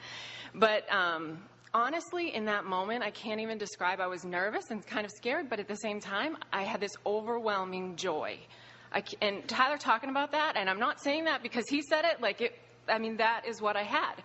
but 0.56 0.92
um, 0.92 1.38
honestly, 1.74 2.34
in 2.36 2.46
that 2.46 2.66
moment, 2.66 3.04
I 3.04 3.12
can't 3.12 3.40
even 3.40 3.58
describe. 3.58 4.00
I 4.00 4.08
was 4.08 4.26
nervous 4.26 4.72
and 4.72 4.86
kind 4.86 5.06
of 5.06 5.12
scared, 5.12 5.50
but 5.50 5.60
at 5.60 5.68
the 5.68 5.78
same 5.78 6.00
time, 6.00 6.38
I 6.52 6.64
had 6.64 6.82
this 6.82 6.94
overwhelming 7.06 7.96
joy. 7.96 8.40
I, 8.94 9.04
and 9.22 9.48
Tyler 9.48 9.78
talking 9.78 10.10
about 10.10 10.32
that, 10.32 10.58
and 10.58 10.70
I'm 10.70 10.80
not 10.80 11.02
saying 11.02 11.26
that 11.26 11.44
because 11.44 11.70
he 11.70 11.82
said 11.82 12.04
it, 12.04 12.20
like 12.20 12.42
it 12.42 12.54
I 12.88 13.00
mean, 13.00 13.18
that 13.18 13.44
is 13.48 13.62
what 13.62 13.76
I 13.76 13.84
had. 13.84 14.16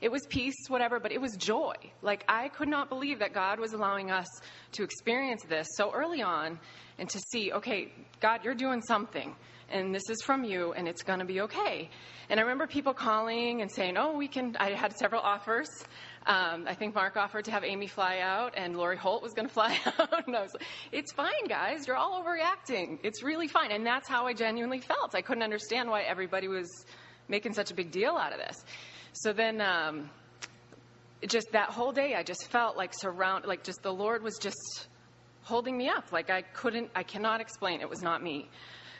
It 0.00 0.10
was 0.10 0.26
peace, 0.28 0.56
whatever, 0.68 1.00
but 1.00 1.12
it 1.12 1.20
was 1.20 1.36
joy. 1.36 1.74
Like, 2.02 2.24
I 2.28 2.48
could 2.48 2.68
not 2.68 2.88
believe 2.88 3.18
that 3.20 3.32
God 3.32 3.58
was 3.58 3.72
allowing 3.72 4.10
us 4.10 4.26
to 4.72 4.82
experience 4.82 5.42
this 5.48 5.66
so 5.76 5.92
early 5.92 6.22
on 6.22 6.58
and 6.98 7.08
to 7.10 7.18
see, 7.30 7.52
okay, 7.52 7.92
God, 8.20 8.44
you're 8.44 8.54
doing 8.54 8.82
something, 8.82 9.34
and 9.70 9.94
this 9.94 10.08
is 10.08 10.22
from 10.22 10.44
you, 10.44 10.72
and 10.72 10.86
it's 10.86 11.02
going 11.02 11.18
to 11.18 11.24
be 11.24 11.40
okay. 11.42 11.90
And 12.28 12.38
I 12.40 12.42
remember 12.42 12.66
people 12.66 12.94
calling 12.94 13.60
and 13.60 13.70
saying, 13.70 13.96
oh, 13.96 14.16
we 14.16 14.28
can. 14.28 14.56
I 14.58 14.70
had 14.70 14.96
several 14.96 15.20
offers. 15.20 15.68
Um, 16.26 16.64
I 16.66 16.74
think 16.74 16.94
Mark 16.94 17.16
offered 17.16 17.44
to 17.46 17.50
have 17.50 17.64
Amy 17.64 17.86
fly 17.86 18.20
out, 18.20 18.54
and 18.56 18.76
Lori 18.76 18.96
Holt 18.96 19.22
was 19.22 19.32
going 19.32 19.48
to 19.48 19.52
fly 19.52 19.78
out. 19.84 20.26
and 20.26 20.34
I 20.34 20.42
was 20.42 20.52
like, 20.54 20.66
it's 20.92 21.12
fine, 21.12 21.46
guys. 21.48 21.86
You're 21.86 21.96
all 21.96 22.22
overreacting. 22.22 22.98
It's 23.02 23.22
really 23.22 23.48
fine. 23.48 23.72
And 23.72 23.84
that's 23.84 24.08
how 24.08 24.26
I 24.26 24.32
genuinely 24.32 24.80
felt. 24.80 25.14
I 25.14 25.20
couldn't 25.20 25.42
understand 25.42 25.90
why 25.90 26.02
everybody 26.02 26.48
was 26.48 26.86
making 27.28 27.54
such 27.54 27.70
a 27.70 27.74
big 27.74 27.90
deal 27.90 28.16
out 28.16 28.32
of 28.32 28.38
this. 28.38 28.64
So 29.12 29.32
then, 29.32 29.60
um, 29.60 30.10
just 31.26 31.52
that 31.52 31.70
whole 31.70 31.92
day, 31.92 32.14
I 32.14 32.22
just 32.22 32.48
felt 32.48 32.76
like 32.76 32.92
surround, 32.94 33.44
like 33.46 33.62
just 33.62 33.82
the 33.82 33.92
Lord 33.92 34.22
was 34.22 34.36
just 34.38 34.88
holding 35.42 35.76
me 35.76 35.88
up. 35.88 36.12
Like 36.12 36.30
I 36.30 36.42
couldn't, 36.42 36.90
I 36.94 37.02
cannot 37.02 37.40
explain. 37.40 37.80
It 37.80 37.88
was 37.88 38.02
not 38.02 38.22
me. 38.22 38.48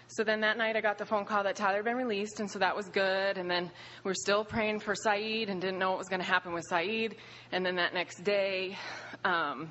So 0.09 0.23
then 0.23 0.41
that 0.43 0.59
night 0.59 0.77
I 0.77 0.81
got 0.81 0.99
the 0.99 1.07
phone 1.07 1.25
call 1.25 1.45
that 1.45 1.57
Tyler 1.57 1.77
had 1.77 1.85
been 1.85 1.97
released, 1.97 2.39
and 2.41 2.51
so 2.51 2.59
that 2.59 2.77
was 2.77 2.89
good. 2.89 3.39
And 3.39 3.51
then 3.51 3.71
we 4.05 4.11
are 4.11 4.15
still 4.15 4.45
praying 4.45 4.81
for 4.81 4.95
Saeed 4.95 5.49
and 5.49 5.61
didn't 5.61 5.79
know 5.79 5.91
what 5.91 5.99
was 5.99 6.09
going 6.09 6.21
to 6.21 6.27
happen 6.27 6.53
with 6.53 6.65
Saeed. 6.69 7.17
And 7.53 7.65
then 7.65 7.77
that 7.77 7.95
next 7.95 8.23
day, 8.23 8.77
um, 9.25 9.71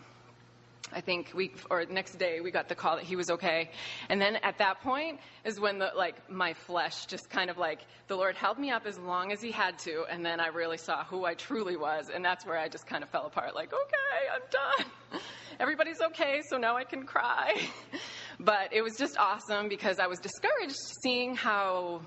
I 0.94 1.02
think 1.02 1.32
we 1.34 1.52
or 1.70 1.86
next 1.86 2.18
day 2.18 2.40
we 2.40 2.52
got 2.52 2.70
the 2.70 2.76
call 2.76 2.96
that 2.96 3.06
he 3.06 3.16
was 3.16 3.30
okay. 3.30 3.72
And 4.10 4.22
then 4.22 4.38
at 4.38 4.58
that 4.60 4.82
point 4.82 5.20
is 5.44 5.60
when 5.60 5.80
the 5.80 5.92
like 5.96 6.30
my 6.30 6.54
flesh 6.54 7.06
just 7.06 7.30
kind 7.30 7.50
of 7.50 7.58
like 7.58 7.82
the 8.08 8.16
Lord 8.16 8.36
held 8.36 8.58
me 8.58 8.72
up 8.72 8.86
as 8.86 8.98
long 8.98 9.32
as 9.32 9.42
he 9.42 9.52
had 9.52 9.80
to 9.80 10.06
and 10.10 10.26
then 10.26 10.40
I 10.40 10.48
really 10.48 10.78
saw 10.78 11.04
who 11.04 11.26
I 11.26 11.34
truly 11.34 11.76
was 11.76 12.10
and 12.14 12.24
that's 12.24 12.46
where 12.46 12.58
I 12.58 12.70
just 12.70 12.88
kind 12.88 13.04
of 13.04 13.10
fell 13.10 13.26
apart 13.26 13.56
like 13.56 13.74
okay, 13.74 14.30
I'm 14.34 14.42
done. 14.50 15.22
Everybody's 15.60 16.02
okay, 16.02 16.42
so 16.50 16.58
now 16.58 16.76
I 16.76 16.84
can 16.84 17.04
cry. 17.04 17.56
but 18.40 18.74
it 18.74 18.82
was 18.82 18.98
just 18.98 19.18
awesome 19.18 19.70
because 19.70 20.00
I 20.00 20.08
was 20.08 20.20
discouraged 20.20 20.76
seeing 21.04 21.36
how 21.36 22.02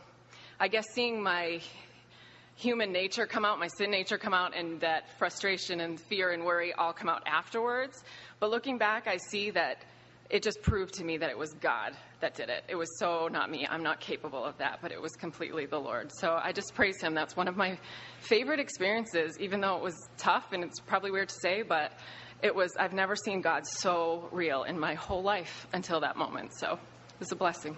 I 0.59 0.68
guess 0.68 0.87
seeing 0.94 1.22
my 1.22 1.61
human 2.57 2.90
nature 2.90 3.27
come 3.27 3.44
out, 3.44 3.59
my 3.59 3.68
sin 3.68 3.90
nature 3.90 4.16
come 4.16 4.33
out, 4.33 4.57
and 4.57 4.81
that 4.81 5.18
frustration 5.18 5.81
and 5.81 6.01
fear 6.01 6.33
and 6.33 6.44
worry 6.44 6.72
all 6.72 6.92
come 6.92 7.09
out 7.09 7.22
afterwards. 7.27 8.03
But 8.38 8.51
looking 8.51 8.79
back, 8.79 9.07
I 9.07 9.16
see 9.16 9.51
that 9.51 9.79
it 10.29 10.42
just 10.42 10.61
proved 10.62 10.94
to 10.94 11.05
me 11.05 11.18
that 11.18 11.31
it 11.31 11.38
was 11.38 11.53
God 11.55 11.92
that 12.20 12.35
did 12.35 12.49
it. 12.49 12.64
It 12.68 12.75
was 12.75 12.99
so 12.99 13.29
not 13.29 13.51
me. 13.51 13.66
I'm 13.68 13.83
not 13.83 14.01
capable 14.01 14.44
of 14.44 14.59
that, 14.59 14.81
but 14.83 14.90
it 14.92 15.01
was 15.01 15.12
completely 15.12 15.66
the 15.66 15.79
Lord. 15.79 16.11
So 16.12 16.38
I 16.42 16.53
just 16.53 16.75
praise 16.75 17.01
Him. 17.01 17.14
That's 17.14 17.37
one 17.37 17.49
of 17.49 17.57
my 17.57 17.79
favorite 18.20 18.59
experiences, 18.59 19.38
even 19.38 19.61
though 19.61 19.77
it 19.77 19.83
was 19.83 20.09
tough 20.16 20.53
and 20.53 20.64
it's 20.64 20.81
probably 20.81 21.11
weird 21.11 21.29
to 21.29 21.35
say, 21.40 21.62
but 21.62 21.92
it 22.42 22.55
was, 22.55 22.72
I've 22.79 22.92
never 22.92 23.16
seen 23.16 23.40
God 23.40 23.66
so 23.66 24.29
real 24.33 24.64
in 24.64 24.79
my 24.79 24.94
whole 24.94 25.22
life 25.22 25.66
until 25.72 26.01
that 26.01 26.16
moment. 26.16 26.53
So 26.59 26.72
it 26.72 27.20
was 27.20 27.33
a 27.33 27.37
blessing. 27.37 27.77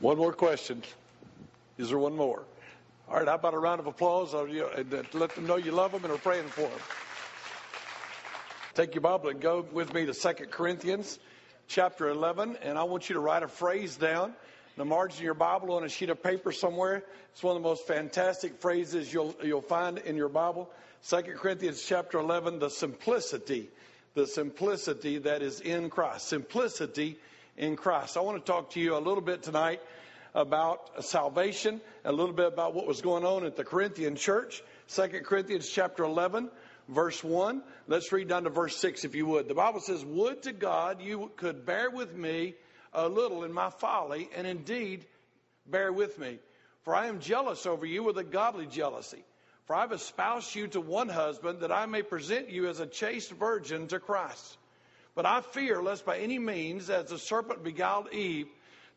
One 0.00 0.16
more 0.16 0.32
question. 0.32 0.82
Is 1.76 1.90
there 1.90 1.98
one 1.98 2.16
more? 2.16 2.44
All 3.08 3.16
right, 3.16 3.26
how 3.26 3.34
about 3.34 3.54
a 3.54 3.58
round 3.58 3.80
of 3.80 3.86
applause? 3.86 4.34
Uh, 4.34 4.46
let 5.12 5.34
them 5.34 5.46
know 5.46 5.56
you 5.56 5.72
love 5.72 5.92
them 5.92 6.04
and 6.04 6.12
are 6.12 6.18
praying 6.18 6.48
for 6.48 6.62
them. 6.62 6.80
Take 8.76 8.94
your 8.94 9.00
Bible 9.00 9.30
and 9.30 9.40
go 9.40 9.64
with 9.72 9.94
me 9.94 10.04
to 10.04 10.12
2 10.12 10.32
Corinthians 10.50 11.18
chapter 11.66 12.10
11, 12.10 12.58
and 12.60 12.76
I 12.76 12.82
want 12.82 13.08
you 13.08 13.14
to 13.14 13.20
write 13.20 13.42
a 13.42 13.48
phrase 13.48 13.96
down 13.96 14.28
in 14.28 14.34
the 14.76 14.84
margin 14.84 15.16
of 15.16 15.24
your 15.24 15.32
Bible 15.32 15.72
on 15.76 15.84
a 15.84 15.88
sheet 15.88 16.10
of 16.10 16.22
paper 16.22 16.52
somewhere. 16.52 17.02
It's 17.32 17.42
one 17.42 17.56
of 17.56 17.62
the 17.62 17.66
most 17.66 17.86
fantastic 17.86 18.60
phrases 18.60 19.10
you'll, 19.10 19.34
you'll 19.42 19.62
find 19.62 19.96
in 19.96 20.14
your 20.14 20.28
Bible. 20.28 20.70
2 21.08 21.22
Corinthians 21.38 21.82
chapter 21.88 22.18
11, 22.18 22.58
the 22.58 22.68
simplicity, 22.68 23.70
the 24.12 24.26
simplicity 24.26 25.16
that 25.20 25.40
is 25.40 25.60
in 25.60 25.88
Christ. 25.88 26.28
Simplicity 26.28 27.18
in 27.56 27.76
Christ. 27.76 28.18
I 28.18 28.20
want 28.20 28.44
to 28.44 28.52
talk 28.52 28.72
to 28.72 28.80
you 28.80 28.94
a 28.94 29.00
little 29.00 29.22
bit 29.22 29.42
tonight 29.42 29.80
about 30.34 31.02
salvation, 31.02 31.80
a 32.04 32.12
little 32.12 32.34
bit 32.34 32.48
about 32.48 32.74
what 32.74 32.86
was 32.86 33.00
going 33.00 33.24
on 33.24 33.46
at 33.46 33.56
the 33.56 33.64
Corinthian 33.64 34.16
church. 34.16 34.62
2 34.88 35.08
Corinthians 35.24 35.66
chapter 35.66 36.04
11, 36.04 36.50
verse 36.88 37.22
1. 37.22 37.62
Let's 37.88 38.12
read 38.12 38.28
down 38.28 38.44
to 38.44 38.50
verse 38.50 38.76
6 38.76 39.04
if 39.04 39.14
you 39.14 39.26
would. 39.26 39.48
The 39.48 39.54
Bible 39.54 39.80
says, 39.80 40.04
Would 40.04 40.42
to 40.44 40.52
God 40.52 41.00
you 41.00 41.30
could 41.36 41.66
bear 41.66 41.90
with 41.90 42.14
me 42.14 42.54
a 42.92 43.08
little 43.08 43.44
in 43.44 43.52
my 43.52 43.70
folly, 43.70 44.28
and 44.34 44.46
indeed 44.46 45.04
bear 45.66 45.92
with 45.92 46.18
me. 46.18 46.38
For 46.82 46.94
I 46.94 47.06
am 47.06 47.20
jealous 47.20 47.66
over 47.66 47.84
you 47.84 48.02
with 48.02 48.18
a 48.18 48.24
godly 48.24 48.66
jealousy. 48.66 49.24
For 49.66 49.74
I 49.74 49.80
have 49.80 49.92
espoused 49.92 50.54
you 50.54 50.68
to 50.68 50.80
one 50.80 51.08
husband, 51.08 51.60
that 51.60 51.72
I 51.72 51.86
may 51.86 52.02
present 52.02 52.50
you 52.50 52.68
as 52.68 52.78
a 52.78 52.86
chaste 52.86 53.32
virgin 53.32 53.88
to 53.88 53.98
Christ. 53.98 54.56
But 55.16 55.26
I 55.26 55.40
fear 55.40 55.82
lest 55.82 56.06
by 56.06 56.18
any 56.18 56.38
means, 56.38 56.88
as 56.88 57.10
the 57.10 57.18
serpent 57.18 57.64
beguiled 57.64 58.12
Eve 58.12 58.46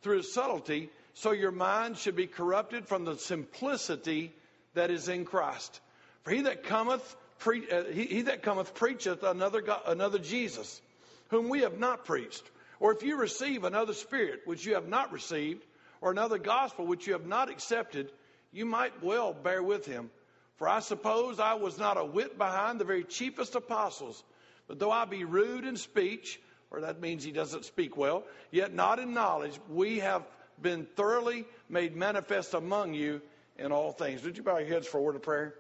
through 0.02 0.18
his 0.18 0.34
subtlety, 0.34 0.92
so 1.16 1.32
your 1.32 1.52
mind 1.52 1.98
should 1.98 2.16
be 2.16 2.28
corrupted 2.28 2.88
from 2.88 3.04
the 3.04 3.18
simplicity 3.18 4.32
that 4.76 4.92
is 4.92 5.10
in 5.10 5.26
Christ. 5.26 5.82
For 6.24 6.32
he 6.32 6.42
that 6.42 6.64
cometh 6.64 7.16
pre- 7.40 7.70
uh, 7.70 7.86
he, 7.86 8.06
he, 8.06 8.22
that 8.24 8.44
cometh 8.44 8.74
preacheth 8.74 9.24
another, 9.24 9.62
God, 9.62 9.82
another 9.88 10.20
Jesus, 10.20 10.82
whom 11.30 11.50
we 11.50 11.62
have 11.62 11.78
not 11.78 12.06
preached. 12.06 12.44
Or 12.80 12.94
if 12.94 13.04
you 13.04 13.18
receive 13.18 13.64
another 13.64 13.94
spirit 13.94 14.42
which 14.46 14.66
you 14.66 14.76
have 14.76 14.88
not 14.88 15.12
received, 15.12 15.66
or 16.02 16.12
another 16.12 16.38
gospel 16.38 16.86
which 16.86 17.08
you 17.08 17.14
have 17.14 17.26
not 17.26 17.50
accepted, 17.50 18.12
you 18.52 18.66
might 18.66 19.04
well 19.04 19.34
bear 19.34 19.62
with 19.62 19.86
him. 19.86 20.10
For 20.58 20.68
I 20.68 20.80
suppose 20.80 21.40
I 21.40 21.54
was 21.56 21.78
not 21.78 21.98
a 21.98 22.06
whit 22.06 22.38
behind 22.38 22.80
the 22.80 22.86
very 22.86 23.04
chiefest 23.04 23.56
apostles. 23.56 24.22
But 24.68 24.80
though 24.80 24.92
I 24.92 25.06
be 25.06 25.24
rude 25.24 25.66
in 25.66 25.78
speech, 25.78 26.40
or 26.72 26.82
that 26.82 27.02
means 27.02 27.24
he 27.24 27.32
doesn't 27.32 27.66
speak 27.66 27.98
well, 27.98 28.24
yet 28.52 28.74
not 28.74 29.00
in 29.00 29.14
knowledge, 29.14 29.60
we 29.70 30.00
have 30.00 30.24
been 30.62 30.86
thoroughly 30.96 31.46
made 31.70 31.96
manifest 31.96 32.54
among 32.54 32.94
you 32.94 33.22
in 33.58 33.72
all 33.72 33.92
things. 33.92 34.24
Would 34.24 34.38
you 34.38 34.44
bow 34.44 34.58
your 34.58 34.68
heads 34.68 34.88
for 34.88 34.98
a 34.98 35.02
word 35.02 35.16
of 35.16 35.22
prayer? 35.22 35.56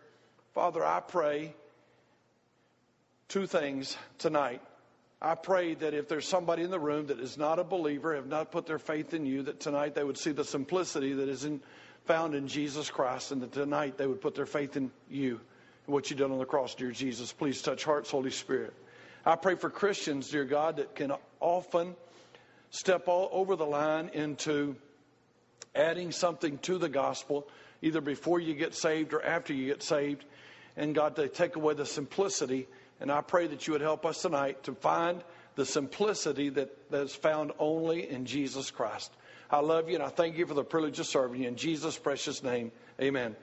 Father, 0.53 0.85
I 0.85 0.99
pray 0.99 1.53
two 3.29 3.45
things 3.45 3.95
tonight. 4.17 4.59
I 5.21 5.35
pray 5.35 5.75
that 5.75 5.93
if 5.93 6.07
there's 6.07 6.27
somebody 6.27 6.63
in 6.63 6.71
the 6.71 6.79
room 6.79 7.07
that 7.07 7.19
is 7.19 7.37
not 7.37 7.59
a 7.59 7.63
believer, 7.63 8.15
have 8.15 8.27
not 8.27 8.51
put 8.51 8.65
their 8.65 8.79
faith 8.79 9.13
in 9.13 9.25
you, 9.25 9.43
that 9.43 9.59
tonight 9.59 9.93
they 9.93 10.03
would 10.03 10.17
see 10.17 10.31
the 10.31 10.43
simplicity 10.43 11.13
that 11.13 11.29
is 11.29 11.45
in, 11.45 11.61
found 12.05 12.33
in 12.33 12.47
Jesus 12.47 12.89
Christ, 12.89 13.31
and 13.31 13.41
that 13.43 13.51
tonight 13.51 13.97
they 13.97 14.07
would 14.07 14.21
put 14.21 14.33
their 14.33 14.47
faith 14.47 14.75
in 14.75 14.91
you 15.09 15.39
and 15.85 15.93
what 15.93 16.09
you 16.09 16.15
did 16.15 16.31
on 16.31 16.39
the 16.39 16.45
cross, 16.45 16.73
dear 16.73 16.91
Jesus. 16.91 17.31
Please 17.31 17.61
touch 17.61 17.83
hearts, 17.83 18.09
Holy 18.09 18.31
Spirit. 18.31 18.73
I 19.25 19.35
pray 19.35 19.55
for 19.55 19.69
Christians, 19.69 20.29
dear 20.29 20.45
God, 20.45 20.77
that 20.77 20.95
can 20.95 21.11
often 21.39 21.95
step 22.71 23.07
all 23.07 23.29
over 23.31 23.55
the 23.55 23.65
line 23.65 24.09
into 24.13 24.75
adding 25.75 26.11
something 26.11 26.57
to 26.59 26.79
the 26.79 26.89
gospel, 26.89 27.47
either 27.83 28.01
before 28.01 28.39
you 28.39 28.55
get 28.55 28.73
saved 28.73 29.13
or 29.13 29.23
after 29.23 29.53
you 29.53 29.67
get 29.67 29.83
saved. 29.83 30.25
And 30.77 30.95
God, 30.95 31.17
to 31.17 31.27
take 31.27 31.57
away 31.57 31.73
the 31.73 31.85
simplicity 31.85 32.67
and 32.99 33.11
I 33.11 33.21
pray 33.21 33.47
that 33.47 33.67
you 33.67 33.73
would 33.73 33.81
help 33.81 34.05
us 34.05 34.21
tonight 34.21 34.63
to 34.63 34.73
find 34.73 35.23
the 35.55 35.65
simplicity 35.65 36.49
that, 36.49 36.91
that 36.91 37.03
is 37.03 37.15
found 37.15 37.51
only 37.59 38.09
in 38.09 38.25
Jesus 38.25 38.71
Christ. 38.71 39.11
I 39.49 39.59
love 39.59 39.89
you 39.89 39.95
and 39.95 40.03
I 40.03 40.09
thank 40.09 40.37
you 40.37 40.45
for 40.45 40.53
the 40.53 40.63
privilege 40.63 40.99
of 40.99 41.07
serving 41.07 41.41
you. 41.41 41.47
In 41.47 41.55
Jesus' 41.55 41.97
precious 41.97 42.43
name, 42.43 42.71
amen. 43.01 43.35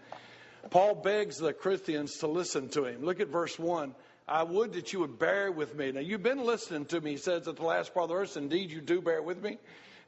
Paul 0.71 0.95
begs 0.95 1.38
the 1.38 1.53
Corinthians 1.53 2.19
to 2.19 2.27
listen 2.27 2.69
to 2.71 2.85
him. 2.85 3.05
Look 3.05 3.21
at 3.21 3.29
verse 3.29 3.59
1. 3.59 3.95
I 4.29 4.42
would 4.42 4.73
that 4.73 4.92
you 4.92 5.01
would 5.01 5.19
bear 5.19 5.53
with 5.53 5.77
me. 5.77 5.92
Now, 5.92 6.01
you've 6.01 6.23
been 6.23 6.45
listening 6.45 6.87
to 6.87 7.01
me, 7.01 7.12
he 7.12 7.16
says 7.16 7.47
at 7.47 7.57
the 7.57 7.62
last 7.62 7.95
part 7.95 8.05
of 8.05 8.09
the 8.09 8.14
verse. 8.14 8.37
Indeed, 8.37 8.71
you 8.71 8.81
do 8.81 9.01
bear 9.01 9.23
with 9.23 9.40
me. 9.40 9.59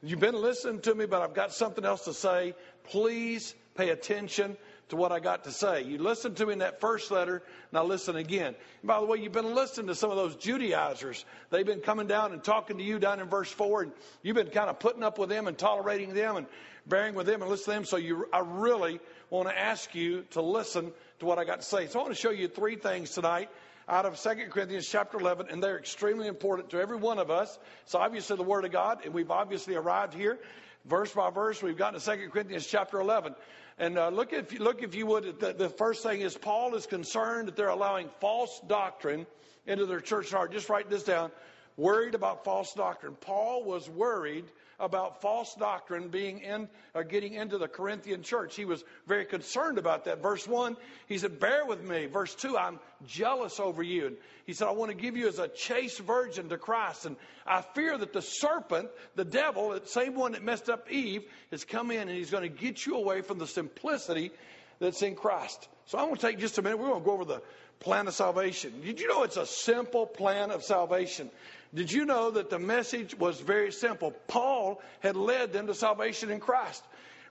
You've 0.03 0.19
been 0.19 0.41
listening 0.41 0.81
to 0.81 0.95
me, 0.95 1.05
but 1.05 1.21
I've 1.21 1.33
got 1.33 1.53
something 1.53 1.85
else 1.85 2.05
to 2.05 2.13
say. 2.13 2.53
Please 2.85 3.55
pay 3.75 3.89
attention 3.89 4.57
to 4.89 4.95
what 4.95 5.11
I 5.11 5.19
got 5.19 5.45
to 5.45 5.51
say. 5.51 5.83
You 5.83 5.99
listened 5.99 6.37
to 6.37 6.45
me 6.45 6.53
in 6.53 6.59
that 6.59 6.81
first 6.81 7.11
letter, 7.11 7.43
now 7.71 7.83
listen 7.83 8.15
again. 8.15 8.55
And 8.81 8.87
by 8.87 8.99
the 8.99 9.05
way, 9.05 9.19
you've 9.19 9.31
been 9.31 9.55
listening 9.55 9.87
to 9.87 9.95
some 9.95 10.09
of 10.09 10.17
those 10.17 10.35
Judaizers. 10.35 11.25
They've 11.51 11.65
been 11.65 11.81
coming 11.81 12.07
down 12.07 12.33
and 12.33 12.43
talking 12.43 12.77
to 12.77 12.83
you 12.83 12.99
down 12.99 13.19
in 13.19 13.27
verse 13.27 13.51
4, 13.51 13.83
and 13.83 13.91
you've 14.23 14.35
been 14.35 14.49
kind 14.49 14.69
of 14.69 14.79
putting 14.79 15.03
up 15.03 15.17
with 15.17 15.29
them 15.29 15.47
and 15.47 15.57
tolerating 15.57 16.13
them 16.13 16.37
and 16.37 16.47
bearing 16.87 17.15
with 17.15 17.27
them 17.27 17.41
and 17.41 17.49
listening 17.49 17.75
to 17.75 17.79
them. 17.79 17.85
So 17.85 17.97
you, 17.97 18.27
I 18.33 18.39
really 18.39 18.99
want 19.29 19.47
to 19.47 19.57
ask 19.57 19.93
you 19.93 20.23
to 20.31 20.41
listen 20.41 20.91
to 21.19 21.25
what 21.25 21.37
I 21.37 21.45
got 21.45 21.61
to 21.61 21.65
say. 21.65 21.87
So 21.87 21.99
I 21.99 22.03
want 22.03 22.15
to 22.15 22.21
show 22.21 22.31
you 22.31 22.47
three 22.47 22.75
things 22.75 23.11
tonight 23.11 23.49
out 23.87 24.05
of 24.05 24.19
2 24.19 24.29
Corinthians 24.49 24.87
chapter 24.87 25.19
11, 25.19 25.47
and 25.49 25.61
they're 25.61 25.77
extremely 25.77 26.27
important 26.27 26.69
to 26.71 26.79
every 26.79 26.97
one 26.97 27.19
of 27.19 27.29
us. 27.29 27.57
It's 27.83 27.95
obviously 27.95 28.37
the 28.37 28.43
Word 28.43 28.65
of 28.65 28.71
God, 28.71 28.99
and 29.03 29.13
we've 29.13 29.31
obviously 29.31 29.75
arrived 29.75 30.13
here. 30.13 30.39
Verse 30.85 31.11
by 31.11 31.29
verse, 31.29 31.61
we've 31.61 31.77
gotten 31.77 31.99
to 31.99 32.17
2 32.17 32.29
Corinthians 32.29 32.65
chapter 32.65 32.99
11. 32.99 33.35
And 33.79 33.97
uh, 33.97 34.09
look, 34.09 34.33
if, 34.33 34.51
you, 34.51 34.59
look, 34.59 34.83
if 34.83 34.93
you 34.93 35.05
would, 35.05 35.39
the, 35.39 35.53
the 35.53 35.69
first 35.69 36.03
thing 36.03 36.19
is 36.19 36.37
Paul 36.37 36.75
is 36.75 36.85
concerned 36.85 37.47
that 37.47 37.55
they're 37.55 37.69
allowing 37.69 38.09
false 38.19 38.59
doctrine 38.67 39.25
into 39.65 39.85
their 39.85 40.01
church 40.01 40.31
heart. 40.31 40.51
Just 40.51 40.67
write 40.69 40.89
this 40.89 41.03
down. 41.03 41.31
worried 41.77 42.13
about 42.13 42.43
false 42.43 42.73
doctrine. 42.73 43.15
Paul 43.21 43.63
was 43.63 43.89
worried 43.89 44.43
about 44.79 45.21
false 45.21 45.53
doctrine 45.55 46.09
being 46.09 46.39
in 46.39 46.67
or 46.93 47.03
getting 47.03 47.33
into 47.33 47.57
the 47.57 47.67
Corinthian 47.67 48.23
church. 48.23 48.55
He 48.55 48.65
was 48.65 48.83
very 49.07 49.25
concerned 49.25 49.77
about 49.77 50.05
that. 50.05 50.21
Verse 50.21 50.47
1, 50.47 50.77
he 51.07 51.17
said, 51.17 51.39
Bear 51.39 51.65
with 51.65 51.83
me. 51.83 52.05
Verse 52.05 52.33
2, 52.35 52.57
I'm 52.57 52.79
jealous 53.05 53.59
over 53.59 53.83
you. 53.83 54.07
And 54.07 54.17
he 54.45 54.53
said, 54.53 54.67
I 54.67 54.71
want 54.71 54.91
to 54.91 54.97
give 54.97 55.17
you 55.17 55.27
as 55.27 55.39
a 55.39 55.47
chaste 55.47 55.99
virgin 55.99 56.49
to 56.49 56.57
Christ. 56.57 57.05
And 57.05 57.15
I 57.45 57.61
fear 57.75 57.97
that 57.97 58.13
the 58.13 58.21
serpent, 58.21 58.89
the 59.15 59.25
devil, 59.25 59.69
the 59.69 59.81
same 59.85 60.15
one 60.15 60.31
that 60.31 60.43
messed 60.43 60.69
up 60.69 60.91
Eve, 60.91 61.23
has 61.51 61.65
come 61.65 61.91
in 61.91 62.07
and 62.07 62.11
he's 62.11 62.31
going 62.31 62.43
to 62.43 62.49
get 62.49 62.85
you 62.85 62.95
away 62.95 63.21
from 63.21 63.37
the 63.37 63.47
simplicity 63.47 64.31
that's 64.79 65.01
in 65.01 65.15
Christ. 65.15 65.67
So 65.89 65.97
I'm 65.97 66.05
going 66.05 66.17
to 66.17 66.21
take 66.21 66.37
just 66.37 66.55
a 66.59 66.61
minute. 66.61 66.77
We're 66.77 66.89
going 66.89 67.01
to 67.01 67.05
go 67.05 67.13
over 67.13 67.25
the 67.25 67.41
plan 67.79 68.07
of 68.07 68.13
salvation. 68.13 68.79
Did 68.85 68.99
you 68.99 69.07
know 69.07 69.23
it's 69.23 69.37
a 69.37 69.47
simple 69.47 70.05
plan 70.05 70.51
of 70.51 70.63
salvation? 70.63 71.31
Did 71.73 71.91
you 71.91 72.05
know 72.05 72.29
that 72.29 72.51
the 72.51 72.59
message 72.59 73.17
was 73.17 73.41
very 73.41 73.71
simple? 73.71 74.11
Paul 74.27 74.83
had 74.99 75.15
led 75.15 75.51
them 75.51 75.65
to 75.65 75.73
salvation 75.73 76.29
in 76.29 76.41
Christ. 76.41 76.83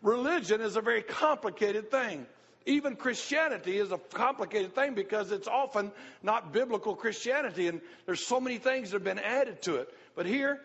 Religion 0.02 0.60
is 0.60 0.74
a 0.74 0.80
very 0.80 1.02
complicated 1.02 1.92
thing. 1.92 2.26
Even 2.66 2.96
Christianity 2.96 3.78
is 3.78 3.92
a 3.92 3.98
complicated 3.98 4.74
thing 4.74 4.94
because 4.94 5.30
it's 5.30 5.46
often 5.46 5.92
not 6.24 6.52
biblical 6.52 6.96
Christianity, 6.96 7.68
and 7.68 7.80
there's 8.06 8.26
so 8.26 8.40
many 8.40 8.58
things 8.58 8.90
that 8.90 8.96
have 8.96 9.04
been 9.04 9.20
added 9.20 9.62
to 9.62 9.76
it. 9.76 9.88
But 10.16 10.26
here, 10.26 10.60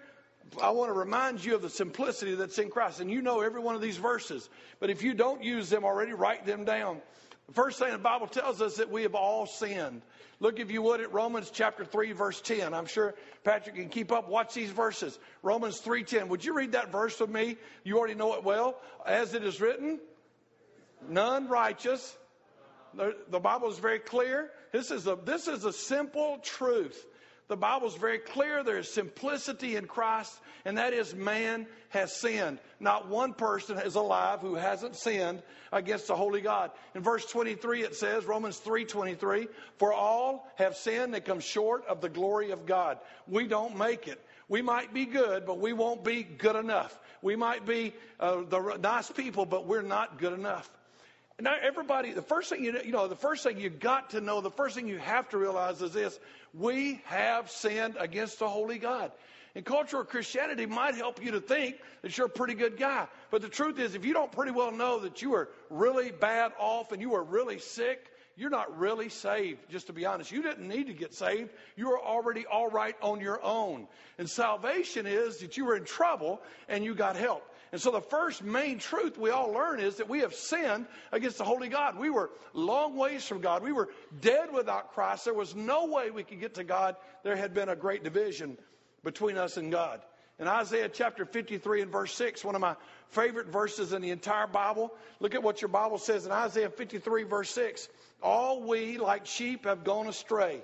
I 0.59 0.71
want 0.71 0.89
to 0.89 0.93
remind 0.93 1.45
you 1.45 1.53
of 1.53 1.61
the 1.61 1.69
simplicity 1.69 2.33
that's 2.33 2.57
in 2.57 2.71
Christ. 2.71 3.01
And 3.01 3.11
you 3.11 3.21
know 3.21 3.41
every 3.41 3.61
one 3.61 3.75
of 3.75 3.81
these 3.81 3.97
verses. 3.97 4.49
But 4.79 4.89
if 4.89 5.03
you 5.03 5.13
don't 5.13 5.43
use 5.43 5.69
them 5.69 5.83
already, 5.83 6.13
write 6.13 6.47
them 6.47 6.65
down. 6.65 7.01
The 7.47 7.53
first 7.53 7.79
thing 7.79 7.91
the 7.91 7.97
Bible 7.97 8.27
tells 8.27 8.61
us 8.61 8.77
that 8.77 8.89
we 8.89 9.03
have 9.03 9.15
all 9.15 9.45
sinned. 9.45 10.01
Look, 10.39 10.59
if 10.59 10.71
you 10.71 10.81
would, 10.81 11.01
at 11.01 11.13
Romans 11.13 11.51
chapter 11.53 11.85
3, 11.85 12.13
verse 12.13 12.41
10. 12.41 12.73
I'm 12.73 12.85
sure 12.85 13.13
Patrick 13.43 13.75
can 13.75 13.89
keep 13.89 14.11
up. 14.11 14.29
Watch 14.29 14.53
these 14.53 14.71
verses. 14.71 15.17
Romans 15.41 15.81
3.10. 15.81 16.27
Would 16.29 16.43
you 16.43 16.53
read 16.53 16.73
that 16.73 16.91
verse 16.91 17.19
with 17.19 17.29
me? 17.29 17.57
You 17.83 17.97
already 17.97 18.15
know 18.15 18.35
it 18.35 18.43
well. 18.43 18.79
As 19.05 19.33
it 19.33 19.43
is 19.43 19.59
written, 19.59 19.99
none 21.07 21.47
righteous. 21.49 22.17
The, 22.93 23.15
the 23.29 23.39
Bible 23.39 23.69
is 23.69 23.79
very 23.79 23.99
clear. 23.99 24.51
This 24.71 24.91
is 24.91 25.07
a, 25.07 25.15
this 25.15 25.47
is 25.47 25.65
a 25.65 25.73
simple 25.73 26.39
truth. 26.43 27.05
The 27.49 27.57
Bible 27.57 27.87
is 27.87 27.95
very 27.95 28.19
clear. 28.19 28.63
There 28.63 28.77
is 28.77 28.91
simplicity 28.91 29.75
in 29.75 29.85
Christ, 29.85 30.39
and 30.63 30.77
that 30.77 30.93
is 30.93 31.13
man 31.13 31.67
has 31.89 32.15
sinned. 32.15 32.59
Not 32.79 33.09
one 33.09 33.33
person 33.33 33.77
is 33.77 33.95
alive 33.95 34.39
who 34.39 34.55
hasn't 34.55 34.95
sinned 34.95 35.43
against 35.71 36.07
the 36.07 36.15
holy 36.15 36.39
God. 36.39 36.71
In 36.95 37.01
verse 37.01 37.25
23 37.25 37.83
it 37.83 37.95
says, 37.95 38.25
Romans 38.25 38.59
3:23, 38.59 39.47
"For 39.77 39.91
all 39.91 40.49
have 40.55 40.77
sinned 40.77 41.13
and 41.15 41.25
come 41.25 41.41
short 41.41 41.85
of 41.85 41.99
the 41.99 42.09
glory 42.09 42.51
of 42.51 42.65
God." 42.65 42.99
We 43.27 43.47
don't 43.47 43.75
make 43.77 44.07
it. 44.07 44.25
We 44.47 44.61
might 44.61 44.93
be 44.93 45.05
good, 45.05 45.45
but 45.45 45.59
we 45.59 45.73
won't 45.73 46.03
be 46.03 46.23
good 46.23 46.55
enough. 46.55 46.97
We 47.21 47.35
might 47.35 47.65
be 47.65 47.93
uh, 48.19 48.41
the 48.41 48.77
nice 48.77 49.09
people, 49.11 49.45
but 49.45 49.65
we're 49.65 49.81
not 49.81 50.17
good 50.17 50.33
enough. 50.33 50.69
Now, 51.39 51.55
everybody, 51.61 52.11
the 52.13 52.21
first 52.21 52.49
thing 52.49 52.63
you, 52.63 52.79
you 52.85 52.91
know, 52.91 53.07
the 53.07 53.15
first 53.15 53.43
thing 53.43 53.59
you 53.59 53.69
got 53.69 54.11
to 54.11 54.21
know, 54.21 54.39
the 54.39 54.51
first 54.51 54.75
thing 54.75 54.87
you 54.87 54.99
have 54.99 55.29
to 55.29 55.37
realize 55.37 55.81
is 55.81 55.91
this 55.91 56.19
we 56.53 57.01
have 57.05 57.49
sinned 57.49 57.95
against 57.99 58.39
the 58.39 58.47
holy 58.47 58.77
God. 58.77 59.11
And 59.55 59.63
cultural 59.63 60.03
Christianity 60.03 60.65
might 60.65 60.95
help 60.95 61.23
you 61.23 61.31
to 61.31 61.41
think 61.41 61.75
that 62.01 62.17
you're 62.17 62.27
a 62.27 62.29
pretty 62.29 62.55
good 62.55 62.77
guy. 62.77 63.07
But 63.29 63.41
the 63.41 63.49
truth 63.49 63.79
is, 63.79 63.93
if 63.93 64.05
you 64.05 64.13
don't 64.13 64.31
pretty 64.31 64.51
well 64.51 64.71
know 64.71 64.99
that 64.99 65.21
you 65.21 65.35
are 65.35 65.49
really 65.69 66.11
bad 66.11 66.53
off 66.59 66.91
and 66.91 67.01
you 67.01 67.13
are 67.15 67.23
really 67.23 67.59
sick, 67.59 68.09
you're 68.35 68.49
not 68.49 68.79
really 68.79 69.09
saved, 69.09 69.59
just 69.69 69.87
to 69.87 69.93
be 69.93 70.07
honest. 70.07 70.31
You 70.31 70.41
didn't 70.41 70.67
need 70.67 70.87
to 70.87 70.93
get 70.93 71.13
saved. 71.13 71.51
You 71.75 71.89
were 71.89 72.01
already 72.01 72.47
all 72.47 72.67
right 72.67 72.95
on 73.01 73.21
your 73.21 73.43
own. 73.43 73.87
And 74.17 74.27
salvation 74.27 75.05
is 75.05 75.37
that 75.37 75.55
you 75.55 75.65
were 75.65 75.75
in 75.75 75.85
trouble 75.85 76.41
and 76.67 76.83
you 76.83 76.95
got 76.95 77.15
help. 77.15 77.47
And 77.73 77.81
so 77.81 77.89
the 77.89 78.01
first 78.01 78.43
main 78.43 78.77
truth 78.77 79.17
we 79.17 79.31
all 79.31 79.51
learn 79.51 79.79
is 79.79 79.95
that 79.95 80.07
we 80.07 80.19
have 80.19 80.35
sinned 80.35 80.85
against 81.11 81.39
the 81.39 81.43
holy 81.43 81.69
God. 81.69 81.97
We 81.97 82.11
were 82.11 82.29
long 82.53 82.95
ways 82.95 83.25
from 83.25 83.41
God. 83.41 83.63
We 83.63 83.71
were 83.71 83.89
dead 84.21 84.53
without 84.53 84.93
Christ. 84.93 85.25
There 85.25 85.33
was 85.33 85.55
no 85.55 85.87
way 85.87 86.11
we 86.11 86.23
could 86.23 86.39
get 86.39 86.53
to 86.53 86.63
God. 86.63 86.95
There 87.23 87.35
had 87.35 87.55
been 87.55 87.69
a 87.69 87.75
great 87.75 88.03
division 88.03 88.59
between 89.03 89.39
us 89.39 89.57
and 89.57 89.71
God. 89.71 90.01
In 90.37 90.47
Isaiah 90.47 90.87
chapter 90.87 91.25
53 91.25 91.81
and 91.81 91.91
verse 91.91 92.13
6, 92.13 92.45
one 92.45 92.53
of 92.53 92.61
my 92.61 92.75
favorite 93.09 93.47
verses 93.47 93.91
in 93.91 94.03
the 94.03 94.11
entire 94.11 94.45
Bible, 94.45 94.93
look 95.19 95.33
at 95.33 95.41
what 95.41 95.59
your 95.59 95.69
Bible 95.69 95.97
says 95.97 96.27
in 96.27 96.31
Isaiah 96.31 96.69
53 96.69 97.23
verse 97.23 97.49
6. 97.49 97.89
All 98.21 98.61
we 98.61 98.99
like 98.99 99.25
sheep 99.25 99.65
have 99.65 99.83
gone 99.83 100.07
astray. 100.07 100.61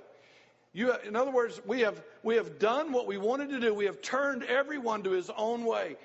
You, 0.73 0.93
in 1.07 1.15
other 1.15 1.31
words, 1.31 1.59
we 1.65 1.81
have, 1.81 1.99
we 2.21 2.35
have 2.35 2.59
done 2.59 2.91
what 2.91 3.07
we 3.07 3.17
wanted 3.17 3.49
to 3.49 3.59
do. 3.59 3.73
We 3.73 3.85
have 3.85 4.03
turned 4.03 4.43
everyone 4.43 5.01
to 5.03 5.11
his 5.11 5.31
own 5.35 5.65
way 5.65 5.97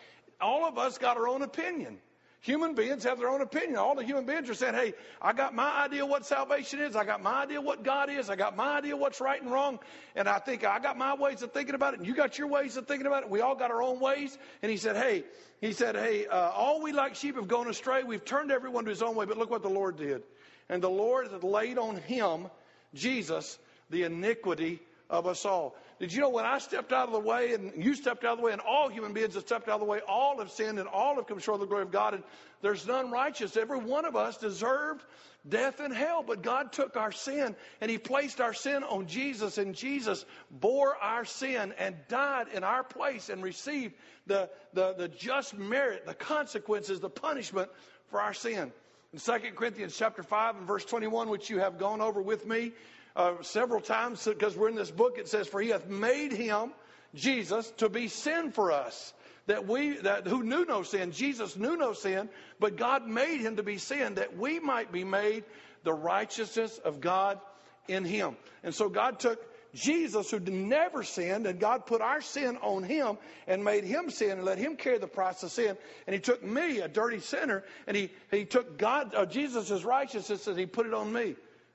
all 0.45 0.67
of 0.67 0.79
us 0.79 0.99
got 0.99 1.17
our 1.17 1.27
own 1.27 1.43
opinion. 1.43 1.99
Human 2.43 2.75
beings 2.75 3.05
have 3.05 3.19
their 3.19 3.31
own 3.31 3.41
opinion. 3.41 3.77
All 3.77 3.95
the 3.95 4.05
human 4.05 4.27
beings 4.27 4.51
are 4.51 4.55
saying, 4.55 4.75
hey, 4.75 4.93
I 5.23 5.33
got 5.33 5.55
my 5.55 5.83
idea 5.83 6.05
what 6.05 6.27
salvation 6.27 6.79
is. 6.79 6.95
I 6.95 7.07
got 7.07 7.23
my 7.23 7.45
idea 7.45 7.59
what 7.59 7.83
God 7.83 8.11
is. 8.11 8.29
I 8.29 8.37
got 8.37 8.55
my 8.55 8.77
idea 8.77 8.95
what's 8.95 9.19
right 9.19 9.41
and 9.41 9.51
wrong. 9.51 9.79
And 10.15 10.29
I 10.29 10.41
think 10.41 10.63
I 10.63 10.79
got 10.79 10.99
my 10.99 11.15
ways 11.15 11.43
of 11.43 11.53
thinking 11.53 11.75
about 11.75 11.95
it. 11.95 12.01
And 12.01 12.07
you 12.07 12.15
got 12.15 12.37
your 12.37 12.49
ways 12.49 12.77
of 12.77 12.87
thinking 12.87 13.07
about 13.07 13.23
it. 13.23 13.31
We 13.31 13.41
all 13.41 13.55
got 13.55 13.71
our 13.71 13.83
own 13.83 13.99
ways. 13.99 14.37
And 14.61 14.71
he 14.71 14.77
said, 14.77 14.95
hey, 14.95 15.25
he 15.63 15.73
said, 15.73 15.97
hey, 15.97 16.27
uh, 16.27 16.51
all 16.51 16.83
we 16.83 16.93
like 16.93 17.15
sheep 17.15 17.37
have 17.37 17.49
gone 17.49 17.67
astray. 17.67 18.03
We've 18.05 18.23
turned 18.23 18.53
everyone 18.53 18.85
to 18.85 18.91
his 18.91 19.01
own 19.01 19.15
way. 19.15 19.25
But 19.25 19.39
look 19.39 19.51
what 19.51 19.63
the 19.63 19.71
Lord 19.71 19.97
did. 19.97 20.23
And 20.69 20.83
the 20.83 20.91
Lord 20.91 21.43
laid 21.43 21.79
on 21.79 21.97
him, 21.97 22.49
Jesus, 22.93 23.59
the 23.89 24.03
iniquity 24.03 24.81
of 25.09 25.27
us 25.27 25.47
all. 25.47 25.75
Did 26.05 26.13
you 26.13 26.21
know 26.21 26.29
when 26.29 26.45
I 26.45 26.59
stepped 26.59 26.93
out 26.93 27.07
of 27.07 27.15
the 27.15 27.19
way 27.19 27.55
and 27.55 27.83
you 27.83 27.95
stepped 27.95 28.25
out 28.25 28.33
of 28.33 28.39
the 28.41 28.45
way 28.45 28.53
and 28.53 28.61
all 28.61 28.91
human 28.91 29.15
beings 29.15 29.37
have 29.37 29.45
stepped 29.45 29.71
out 29.71 29.77
of 29.77 29.81
the 29.81 29.87
way, 29.87 30.01
all 30.07 30.39
have 30.39 30.51
sinned 30.51 30.79
and 30.79 30.87
all 30.87 31.15
have 31.15 31.27
come 31.27 31.39
short 31.39 31.55
of 31.55 31.61
the 31.63 31.67
glory 31.67 31.83
of 31.83 31.91
God 31.91 32.13
and 32.13 32.23
there's 32.61 32.87
none 32.87 33.11
righteous. 33.11 33.57
Every 33.57 33.79
one 33.79 34.05
of 34.05 34.15
us 34.15 34.37
deserved 34.37 35.03
death 35.49 35.81
and 35.81 35.95
hell, 35.95 36.23
but 36.23 36.43
God 36.43 36.73
took 36.73 36.99
our 36.99 37.11
sin 37.11 37.57
and 37.81 37.91
He 37.91 37.97
placed 37.97 38.43
our 38.43 38.53
sin 38.53 38.83
on 38.85 39.07
Jesus 39.07 39.57
and 39.57 39.75
Jesus 39.75 40.27
bore 40.51 40.95
our 40.97 41.25
sin 41.25 41.73
and 41.79 41.97
died 42.09 42.49
in 42.53 42.65
our 42.65 42.85
place 42.85 43.31
and 43.31 43.43
received 43.43 43.95
the, 44.27 44.51
the, 44.75 44.93
the 44.99 45.09
just 45.09 45.57
merit, 45.57 46.05
the 46.05 46.13
consequences, 46.13 47.01
the 47.01 47.09
punishment 47.09 47.71
for 48.11 48.21
our 48.21 48.35
sin. 48.35 48.71
In 49.15 49.21
2 49.21 49.33
Corinthians 49.57 49.97
chapter 49.97 50.23
5 50.23 50.57
and 50.57 50.67
verse 50.67 50.85
21, 50.85 51.31
which 51.31 51.49
you 51.49 51.61
have 51.61 51.79
gone 51.79 52.03
over 52.03 52.21
with 52.21 52.47
me, 52.47 52.73
uh, 53.17 53.43
several 53.43 53.81
times 53.81 54.25
because 54.25 54.57
we're 54.57 54.69
in 54.69 54.75
this 54.75 54.91
book. 54.91 55.19
It 55.19 55.29
says, 55.29 55.47
"For 55.47 55.61
He 55.61 55.71
hath 55.71 55.89
made 55.89 56.33
Him, 56.33 56.73
Jesus, 57.15 57.71
to 57.79 57.89
be 57.89 58.09
sin 58.09 58.53
for 58.53 58.73
us." 58.73 59.13
That 59.47 59.67
we 59.67 59.99
that 59.99 60.27
who 60.27 60.43
knew 60.43 60.65
no 60.65 60.83
sin, 60.83 61.13
Jesus 61.13 61.57
knew 61.57 61.77
no 61.77 61.93
sin, 61.93 62.31
but 62.59 62.77
God 62.77 63.07
made 63.07 63.41
him 63.41 63.57
to 63.57 63.63
be 63.63 63.77
sin 63.77 64.15
that 64.15 64.39
we 64.39 64.59
might 64.59 64.91
be 64.91 65.05
made 65.05 65.45
the 65.83 65.93
righteousness 65.93 66.79
of 66.79 67.03
God 67.03 67.39
in 67.87 68.07
him. 68.07 68.37
And 68.63 68.75
so 68.75 68.89
God 68.89 69.21
took 69.21 69.39
Jesus, 69.75 70.31
who 70.31 70.39
never 70.39 71.03
sinned, 71.03 71.47
and 71.47 71.59
God 71.59 71.85
put 71.85 72.01
our 72.01 72.21
sin 72.21 72.57
on 72.63 72.85
him 72.85 73.19
and 73.47 73.65
made 73.65 73.85
him 73.85 74.09
sin 74.09 74.31
and 74.31 74.45
let 74.45 74.57
him 74.57 74.77
carry 74.77 74.99
the 74.99 75.09
price 75.09 75.43
of 75.43 75.51
sin. 75.51 75.77
And 76.07 76.15
he 76.15 76.21
took 76.21 76.43
me, 76.45 76.79
a 76.79 76.89
dirty 76.89 77.19
sinner, 77.19 77.65
and 77.87 77.97
he, 77.97 78.11
he 78.31 78.45
took 78.45 78.79
God, 78.79 79.15
uh, 79.15 79.27
Jesus' 79.27 79.83
righteousness 79.83 80.47
and 80.47 80.59
he 80.59 80.67
put 80.67 80.87
it 80.87 80.95
on 80.95 81.13
me. 81.13 81.35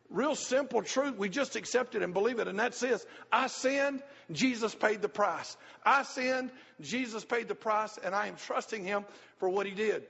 Real 0.09 0.35
simple 0.35 0.81
truth. 0.81 1.17
We 1.17 1.29
just 1.29 1.55
accept 1.55 1.93
it 1.93 2.01
and 2.01 2.13
believe 2.13 2.39
it. 2.39 2.47
And 2.47 2.57
that's 2.57 2.79
this. 2.79 3.05
I 3.31 3.47
sinned. 3.47 4.01
Jesus 4.31 4.73
paid 4.73 5.01
the 5.01 5.09
price. 5.09 5.55
I 5.85 6.03
sinned. 6.03 6.51
Jesus 6.81 7.23
paid 7.23 7.47
the 7.47 7.55
price. 7.55 7.99
And 8.03 8.15
I 8.15 8.27
am 8.27 8.35
trusting 8.35 8.83
him 8.83 9.05
for 9.37 9.49
what 9.49 9.67
he 9.67 9.73
did. 9.73 10.03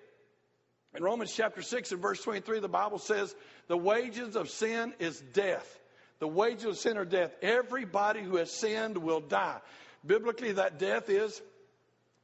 In 0.96 1.04
Romans 1.04 1.34
chapter 1.36 1.62
6 1.62 1.92
and 1.92 2.02
verse 2.02 2.22
23, 2.22 2.62
the 2.62 2.70
Bible 2.70 2.98
says, 2.98 3.36
the 3.68 3.78
wages 3.78 4.36
of 4.36 4.50
sin 4.50 4.94
is 5.00 5.20
death. 5.34 5.80
The 6.20 6.28
wages 6.28 6.66
of 6.66 6.78
sin 6.78 6.98
are 6.98 7.06
death. 7.06 7.32
Everybody 7.42 8.24
who 8.24 8.38
has 8.38 8.52
sinned 8.52 8.98
will 8.98 9.20
die. 9.20 9.60
Biblically, 10.06 10.54
that 10.54 10.80
death 10.80 11.10
is 11.10 11.42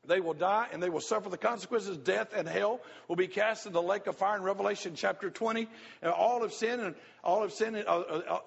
they 0.08 0.20
will 0.20 0.34
die 0.34 0.68
and 0.72 0.82
they 0.82 0.89
will 0.89 1.01
suffer 1.01 1.30
the 1.30 1.38
consequences. 1.38 1.97
Death 1.97 2.34
and 2.36 2.47
hell 2.47 2.80
will 3.08 3.16
be 3.16 3.28
cast 3.28 3.66
in 3.66 3.74
the 3.74 3.82
lake 3.82 4.08
of 4.08 4.16
fire 4.16 4.38
in 4.38 4.43
Revelation 4.43 4.93
chapter 4.95 5.30
20. 5.30 5.68
And 6.01 6.12
all 6.12 6.43
of 6.43 6.53
sin 6.53 6.80
and 6.80 6.95
all 7.24 7.43
of 7.43 7.51
sin, 7.51 7.76
uh, 7.76 7.82
uh, 7.89 8.39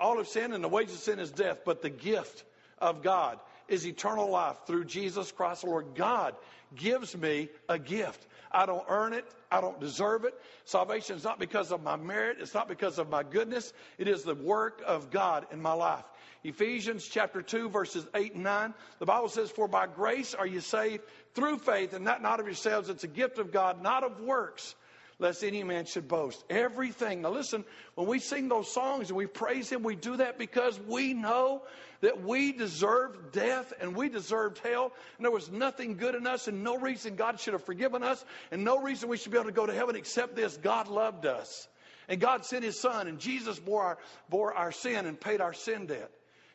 all 0.00 0.18
of 0.18 0.28
sin 0.28 0.52
and 0.52 0.62
the 0.62 0.68
wages 0.68 0.94
of 0.94 1.00
sin 1.00 1.18
is 1.18 1.30
death. 1.30 1.60
But 1.64 1.82
the 1.82 1.90
gift 1.90 2.44
of 2.78 3.02
God 3.02 3.38
is 3.68 3.86
eternal 3.86 4.30
life 4.30 4.56
through 4.66 4.84
Jesus 4.84 5.32
Christ, 5.32 5.62
the 5.62 5.68
Lord. 5.68 5.94
God 5.94 6.34
gives 6.76 7.16
me 7.16 7.48
a 7.68 7.78
gift. 7.78 8.26
I 8.52 8.66
don't 8.66 8.84
earn 8.88 9.12
it. 9.12 9.24
I 9.50 9.60
don't 9.60 9.80
deserve 9.80 10.24
it. 10.24 10.34
Salvation 10.64 11.16
is 11.16 11.24
not 11.24 11.38
because 11.38 11.72
of 11.72 11.82
my 11.82 11.96
merit. 11.96 12.38
It's 12.40 12.54
not 12.54 12.68
because 12.68 12.98
of 12.98 13.10
my 13.10 13.22
goodness. 13.22 13.72
It 13.98 14.08
is 14.08 14.22
the 14.22 14.34
work 14.34 14.82
of 14.86 15.10
God 15.10 15.46
in 15.52 15.60
my 15.60 15.72
life. 15.72 16.04
Ephesians 16.44 17.06
chapter 17.06 17.42
2, 17.42 17.68
verses 17.68 18.06
8 18.14 18.34
and 18.34 18.42
9. 18.44 18.74
The 18.98 19.06
Bible 19.06 19.28
says, 19.28 19.50
For 19.50 19.68
by 19.68 19.86
grace 19.86 20.34
are 20.34 20.46
you 20.46 20.60
saved 20.60 21.04
through 21.34 21.58
faith, 21.58 21.92
and 21.92 22.06
that 22.06 22.22
not 22.22 22.40
of 22.40 22.46
yourselves. 22.46 22.88
It's 22.88 23.04
a 23.04 23.08
gift 23.08 23.38
of 23.38 23.52
God, 23.52 23.82
not 23.82 24.02
of 24.02 24.20
works, 24.20 24.74
lest 25.18 25.44
any 25.44 25.62
man 25.62 25.84
should 25.84 26.08
boast. 26.08 26.42
Everything. 26.50 27.22
Now 27.22 27.30
listen, 27.30 27.64
when 27.94 28.08
we 28.08 28.18
sing 28.18 28.48
those 28.48 28.72
songs 28.72 29.08
and 29.08 29.16
we 29.16 29.26
praise 29.26 29.70
Him, 29.70 29.82
we 29.82 29.94
do 29.94 30.16
that 30.16 30.38
because 30.38 30.80
we 30.80 31.14
know 31.14 31.62
that 32.02 32.22
we 32.22 32.52
deserved 32.52 33.32
death 33.32 33.72
and 33.80 33.96
we 33.96 34.08
deserved 34.08 34.58
hell. 34.58 34.92
And 35.16 35.24
there 35.24 35.32
was 35.32 35.50
nothing 35.50 35.96
good 35.96 36.14
in 36.14 36.26
us 36.26 36.48
and 36.48 36.62
no 36.62 36.76
reason 36.76 37.16
God 37.16 37.40
should 37.40 37.54
have 37.54 37.64
forgiven 37.64 38.02
us 38.02 38.22
and 38.50 38.64
no 38.64 38.82
reason 38.82 39.08
we 39.08 39.16
should 39.16 39.32
be 39.32 39.38
able 39.38 39.48
to 39.48 39.54
go 39.54 39.66
to 39.66 39.72
heaven 39.72 39.96
except 39.96 40.36
this 40.36 40.56
God 40.58 40.88
loved 40.88 41.24
us. 41.24 41.66
And 42.08 42.20
God 42.20 42.44
sent 42.44 42.64
His 42.64 42.78
Son 42.78 43.06
and 43.06 43.18
Jesus 43.18 43.58
bore 43.58 43.82
our, 43.82 43.98
bore 44.28 44.52
our 44.52 44.72
sin 44.72 45.06
and 45.06 45.18
paid 45.18 45.40
our 45.40 45.54
sin 45.54 45.86
debt. 45.86 46.10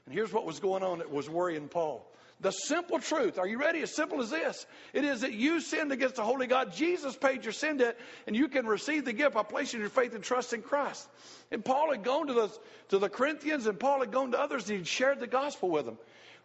And 0.06 0.14
here's 0.14 0.32
what 0.32 0.46
was 0.46 0.60
going 0.60 0.84
on 0.84 1.00
that 1.00 1.12
was 1.12 1.30
worrying 1.30 1.70
Paul. 1.70 2.06
The 2.40 2.52
simple 2.52 3.00
truth, 3.00 3.40
are 3.40 3.48
you 3.48 3.58
ready? 3.58 3.82
As 3.82 3.96
simple 3.96 4.22
as 4.22 4.30
this 4.30 4.68
it 4.94 5.04
is 5.04 5.22
that 5.22 5.34
you 5.34 5.60
sinned 5.60 5.92
against 5.92 6.18
the 6.18 6.24
Holy 6.24 6.46
God. 6.46 6.72
Jesus 6.72 7.16
paid 7.16 7.44
your 7.44 7.54
sin 7.54 7.78
debt, 7.78 7.98
and 8.28 8.36
you 8.36 8.48
can 8.48 8.68
receive 8.68 9.06
the 9.06 9.14
gift 9.14 9.34
by 9.34 9.42
placing 9.42 9.80
your 9.80 9.90
faith 9.90 10.14
and 10.14 10.24
trust 10.24 10.54
in 10.54 10.62
Christ. 10.62 11.08
And 11.52 11.66
Paul 11.66 11.92
had 11.92 12.04
gone 12.04 12.28
to 12.28 12.34
the, 12.34 12.60
to 12.90 13.00
the 13.00 13.10
Corinthians, 13.10 13.66
and 13.66 13.80
Paul 13.80 14.02
had 14.02 14.12
gone 14.12 14.32
to 14.32 14.40
others, 14.40 14.70
and 14.70 14.78
he'd 14.78 14.88
shared 14.88 15.20
the 15.20 15.28
gospel 15.28 15.70
with 15.70 15.86
them. 15.86 15.98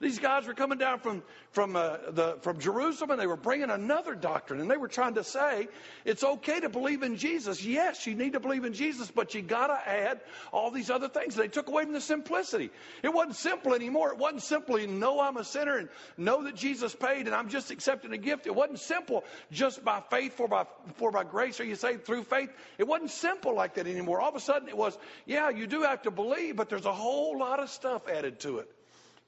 These 0.02 0.18
guys 0.18 0.48
were 0.48 0.54
coming 0.54 0.78
down 0.78 0.98
from, 0.98 1.22
from, 1.52 1.76
uh, 1.76 1.96
the, 2.10 2.36
from 2.40 2.58
Jerusalem 2.58 3.12
and 3.12 3.20
they 3.20 3.28
were 3.28 3.36
bringing 3.36 3.70
another 3.70 4.16
doctrine. 4.16 4.60
And 4.60 4.68
they 4.68 4.76
were 4.76 4.88
trying 4.88 5.14
to 5.14 5.22
say 5.22 5.68
it's 6.04 6.24
okay 6.24 6.58
to 6.58 6.68
believe 6.68 7.04
in 7.04 7.16
Jesus. 7.16 7.64
Yes, 7.64 8.04
you 8.04 8.16
need 8.16 8.32
to 8.32 8.40
believe 8.40 8.64
in 8.64 8.72
Jesus, 8.72 9.12
but 9.12 9.32
you 9.32 9.42
got 9.42 9.68
to 9.68 9.88
add 9.88 10.20
all 10.52 10.72
these 10.72 10.90
other 10.90 11.08
things. 11.08 11.36
They 11.36 11.46
took 11.46 11.68
away 11.68 11.84
from 11.84 11.92
the 11.92 12.00
simplicity. 12.00 12.70
It 13.04 13.14
wasn't 13.14 13.36
simple 13.36 13.74
anymore. 13.74 14.10
It 14.10 14.18
wasn't 14.18 14.42
simply 14.42 14.88
know 14.88 15.20
I'm 15.20 15.36
a 15.36 15.44
sinner 15.44 15.76
and 15.78 15.88
know 16.16 16.42
that 16.42 16.56
Jesus 16.56 16.92
paid 16.96 17.26
and 17.26 17.34
I'm 17.34 17.48
just 17.48 17.70
accepting 17.70 18.12
a 18.12 18.18
gift. 18.18 18.48
It 18.48 18.54
wasn't 18.56 18.80
simple 18.80 19.22
just 19.52 19.84
by 19.84 20.02
faith, 20.10 20.32
for 20.36 20.48
by, 20.48 20.66
for 20.96 21.12
by 21.12 21.22
grace 21.22 21.60
are 21.60 21.64
you 21.64 21.76
saved 21.76 22.06
through 22.06 22.24
faith. 22.24 22.50
It 22.76 22.88
wasn't 22.88 23.12
simple 23.12 23.54
like 23.54 23.74
that 23.74 23.86
anymore. 23.86 24.20
All 24.20 24.30
of 24.30 24.34
a 24.34 24.40
sudden 24.40 24.68
it 24.68 24.76
was, 24.76 24.98
yeah, 25.26 25.50
you 25.50 25.68
do 25.68 25.82
have 25.82 26.02
to 26.02 26.10
believe, 26.10 26.56
but 26.56 26.68
there's 26.68 26.86
a 26.86 26.92
whole 26.92 27.38
lot 27.38 27.60
of 27.60 27.70
stuff 27.70 28.08
added 28.08 28.40
to 28.40 28.58
it. 28.58 28.68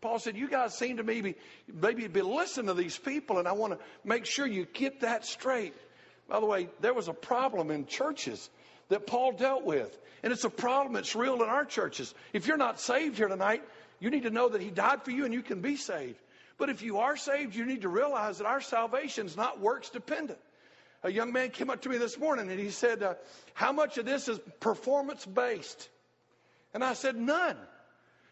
Paul 0.05 0.19
said, 0.19 0.37
You 0.37 0.51
guys 0.51 0.75
seem 0.75 0.99
to 0.99 1.03
maybe, 1.03 1.35
maybe 1.67 2.07
be 2.09 2.21
listening 2.21 2.67
to 2.67 2.75
these 2.75 2.99
people, 2.99 3.39
and 3.39 3.49
I 3.49 3.53
want 3.53 3.73
to 3.73 3.79
make 4.05 4.27
sure 4.27 4.47
you 4.47 4.67
get 4.71 5.01
that 5.01 5.25
straight. 5.25 5.73
By 6.29 6.41
the 6.41 6.47
way, 6.47 6.69
there 6.81 6.93
was 6.93 7.09
a 7.09 7.15
problem 7.15 7.71
in 7.71 7.87
churches 7.87 8.51
that 8.91 9.07
Paul 9.07 9.33
dealt 9.33 9.65
with. 9.65 9.99
And 10.23 10.31
it's 10.31 10.45
a 10.45 10.51
problem 10.51 10.93
that's 10.93 11.17
real 11.17 11.43
in 11.43 11.49
our 11.49 11.65
churches. 11.65 12.15
If 12.35 12.47
you're 12.47 12.59
not 12.59 12.81
saved 12.81 13.17
here 13.17 13.29
tonight, 13.29 13.63
you 13.99 14.11
need 14.11 14.25
to 14.25 14.31
know 14.31 14.51
that 14.51 14.61
He 14.61 14.69
died 14.69 15.05
for 15.05 15.11
you 15.11 15.25
and 15.25 15.33
you 15.33 15.41
can 15.41 15.63
be 15.63 15.77
saved. 15.77 16.21
But 16.59 16.69
if 16.69 16.83
you 16.83 16.99
are 16.99 17.17
saved, 17.17 17.55
you 17.55 17.65
need 17.65 17.81
to 17.81 17.89
realize 17.89 18.37
that 18.39 18.47
our 18.47 18.61
salvation 18.61 19.25
is 19.25 19.39
not 19.39 19.59
works 19.59 19.89
dependent. 19.89 20.39
A 21.03 21.11
young 21.11 21.33
man 21.33 21.49
came 21.49 21.71
up 21.71 21.81
to 21.81 21.89
me 21.89 21.97
this 21.97 22.19
morning 22.19 22.51
and 22.51 22.61
he 22.61 22.69
said, 22.69 23.03
uh, 23.03 23.15
How 23.55 23.73
much 23.73 23.97
of 23.97 24.05
this 24.05 24.29
is 24.29 24.39
performance 24.61 25.25
based? 25.25 25.89
And 26.75 26.85
I 26.85 26.93
said, 26.93 27.17
None. 27.17 27.57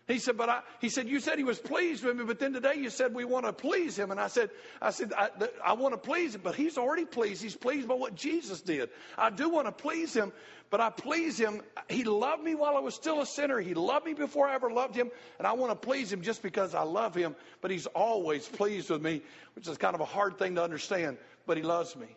He 0.08 0.18
said, 0.18 0.36
but 0.36 0.48
I, 0.48 0.60
he 0.80 0.88
said, 0.88 1.08
you 1.08 1.20
said 1.20 1.38
he 1.38 1.44
was 1.44 1.60
pleased 1.60 2.04
with 2.04 2.16
me, 2.16 2.24
but 2.24 2.40
then 2.40 2.52
today 2.52 2.74
you 2.74 2.90
said 2.90 3.14
we 3.14 3.24
want 3.24 3.46
to 3.46 3.52
please 3.52 3.96
him. 3.96 4.10
And 4.10 4.18
I 4.18 4.26
said, 4.26 4.50
I 4.80 4.90
said, 4.90 5.12
I, 5.16 5.30
I 5.64 5.72
want 5.74 5.94
to 5.94 5.98
please 5.98 6.34
him, 6.34 6.40
but 6.42 6.56
he's 6.56 6.76
already 6.76 7.04
pleased. 7.04 7.40
He's 7.40 7.56
pleased 7.56 7.86
by 7.86 7.94
what 7.94 8.16
Jesus 8.16 8.60
did. 8.60 8.90
I 9.16 9.30
do 9.30 9.48
want 9.48 9.68
to 9.68 9.72
please 9.72 10.12
him, 10.12 10.32
but 10.70 10.80
I 10.80 10.90
please 10.90 11.38
him. 11.38 11.62
He 11.88 12.02
loved 12.02 12.42
me 12.42 12.56
while 12.56 12.76
I 12.76 12.80
was 12.80 12.96
still 12.96 13.20
a 13.20 13.26
sinner. 13.26 13.60
He 13.60 13.74
loved 13.74 14.04
me 14.04 14.12
before 14.12 14.48
I 14.48 14.54
ever 14.54 14.70
loved 14.70 14.96
him. 14.96 15.08
And 15.38 15.46
I 15.46 15.52
want 15.52 15.70
to 15.70 15.86
please 15.86 16.12
him 16.12 16.22
just 16.22 16.42
because 16.42 16.74
I 16.74 16.82
love 16.82 17.14
him. 17.14 17.36
But 17.60 17.70
he's 17.70 17.86
always 17.86 18.48
pleased 18.48 18.90
with 18.90 19.02
me, 19.02 19.22
which 19.54 19.68
is 19.68 19.78
kind 19.78 19.94
of 19.94 20.00
a 20.00 20.06
hard 20.06 20.36
thing 20.36 20.56
to 20.56 20.64
understand, 20.64 21.16
but 21.46 21.56
he 21.56 21.62
loves 21.62 21.94
me. 21.94 22.08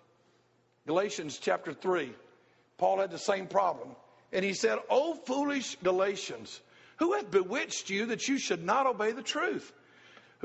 Galatians 0.88 1.38
chapter 1.40 1.72
3, 1.72 2.12
Paul 2.80 3.00
had 3.00 3.12
the 3.12 3.20
same 3.20 3.46
problem. 3.46 3.90
And 4.34 4.44
he 4.44 4.54
said, 4.54 4.80
Oh, 4.90 5.14
foolish 5.14 5.78
Galatians. 5.84 6.60
Who 6.98 7.14
hath 7.14 7.30
bewitched 7.30 7.89
you 7.89 8.08
that 8.08 8.28
you 8.28 8.38
should 8.38 8.64
not 8.64 8.88
obey 8.88 9.12
the 9.12 9.22
truth? 9.22 9.72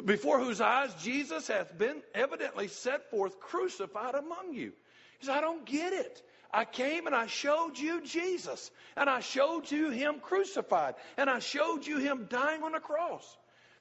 Before 0.04 0.38
whose 0.38 0.60
eyes 0.60 0.94
Jesus 1.02 1.48
hath 1.48 1.76
been 1.76 2.02
evidently 2.14 2.68
set 2.68 3.10
forth 3.10 3.40
crucified 3.40 4.14
among 4.14 4.54
you. 4.54 4.72
He 5.18 5.26
said, 5.26 5.36
I 5.36 5.40
don't 5.40 5.66
get 5.66 5.92
it. 5.92 6.22
I 6.52 6.64
came 6.64 7.06
and 7.06 7.14
I 7.14 7.26
showed 7.26 7.78
you 7.78 8.02
Jesus, 8.02 8.70
and 8.96 9.08
I 9.08 9.20
showed 9.20 9.70
you 9.70 9.90
him 9.90 10.20
crucified, 10.20 10.94
and 11.16 11.30
I 11.30 11.38
showed 11.38 11.86
you 11.86 11.98
him 11.98 12.26
dying 12.28 12.62
on 12.62 12.72
the 12.72 12.80
cross. 12.80 13.36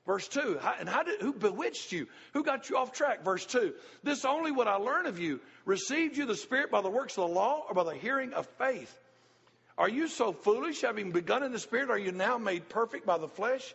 Verse 0.05 0.27
2, 0.27 0.59
and 0.79 0.87
how 0.87 1.03
did, 1.03 1.21
who 1.21 1.33
bewitched 1.33 1.91
you? 1.91 2.07
Who 2.33 2.43
got 2.43 2.69
you 2.69 2.77
off 2.77 2.91
track? 2.91 3.23
Verse 3.23 3.45
2, 3.45 3.73
this 4.03 4.25
only 4.25 4.51
would 4.51 4.67
I 4.67 4.75
learn 4.75 5.05
of 5.05 5.19
you. 5.19 5.39
Received 5.65 6.17
you 6.17 6.25
the 6.25 6.35
Spirit 6.35 6.71
by 6.71 6.81
the 6.81 6.89
works 6.89 7.17
of 7.17 7.27
the 7.27 7.33
law 7.33 7.65
or 7.67 7.73
by 7.73 7.83
the 7.83 7.99
hearing 7.99 8.33
of 8.33 8.47
faith? 8.57 8.97
Are 9.79 9.87
you 9.89 10.09
so 10.09 10.33
foolish, 10.33 10.81
having 10.81 11.11
begun 11.13 11.41
in 11.41 11.53
the 11.53 11.59
Spirit, 11.59 11.89
are 11.89 11.97
you 11.97 12.11
now 12.11 12.37
made 12.37 12.67
perfect 12.67 13.05
by 13.05 13.17
the 13.17 13.29
flesh? 13.29 13.73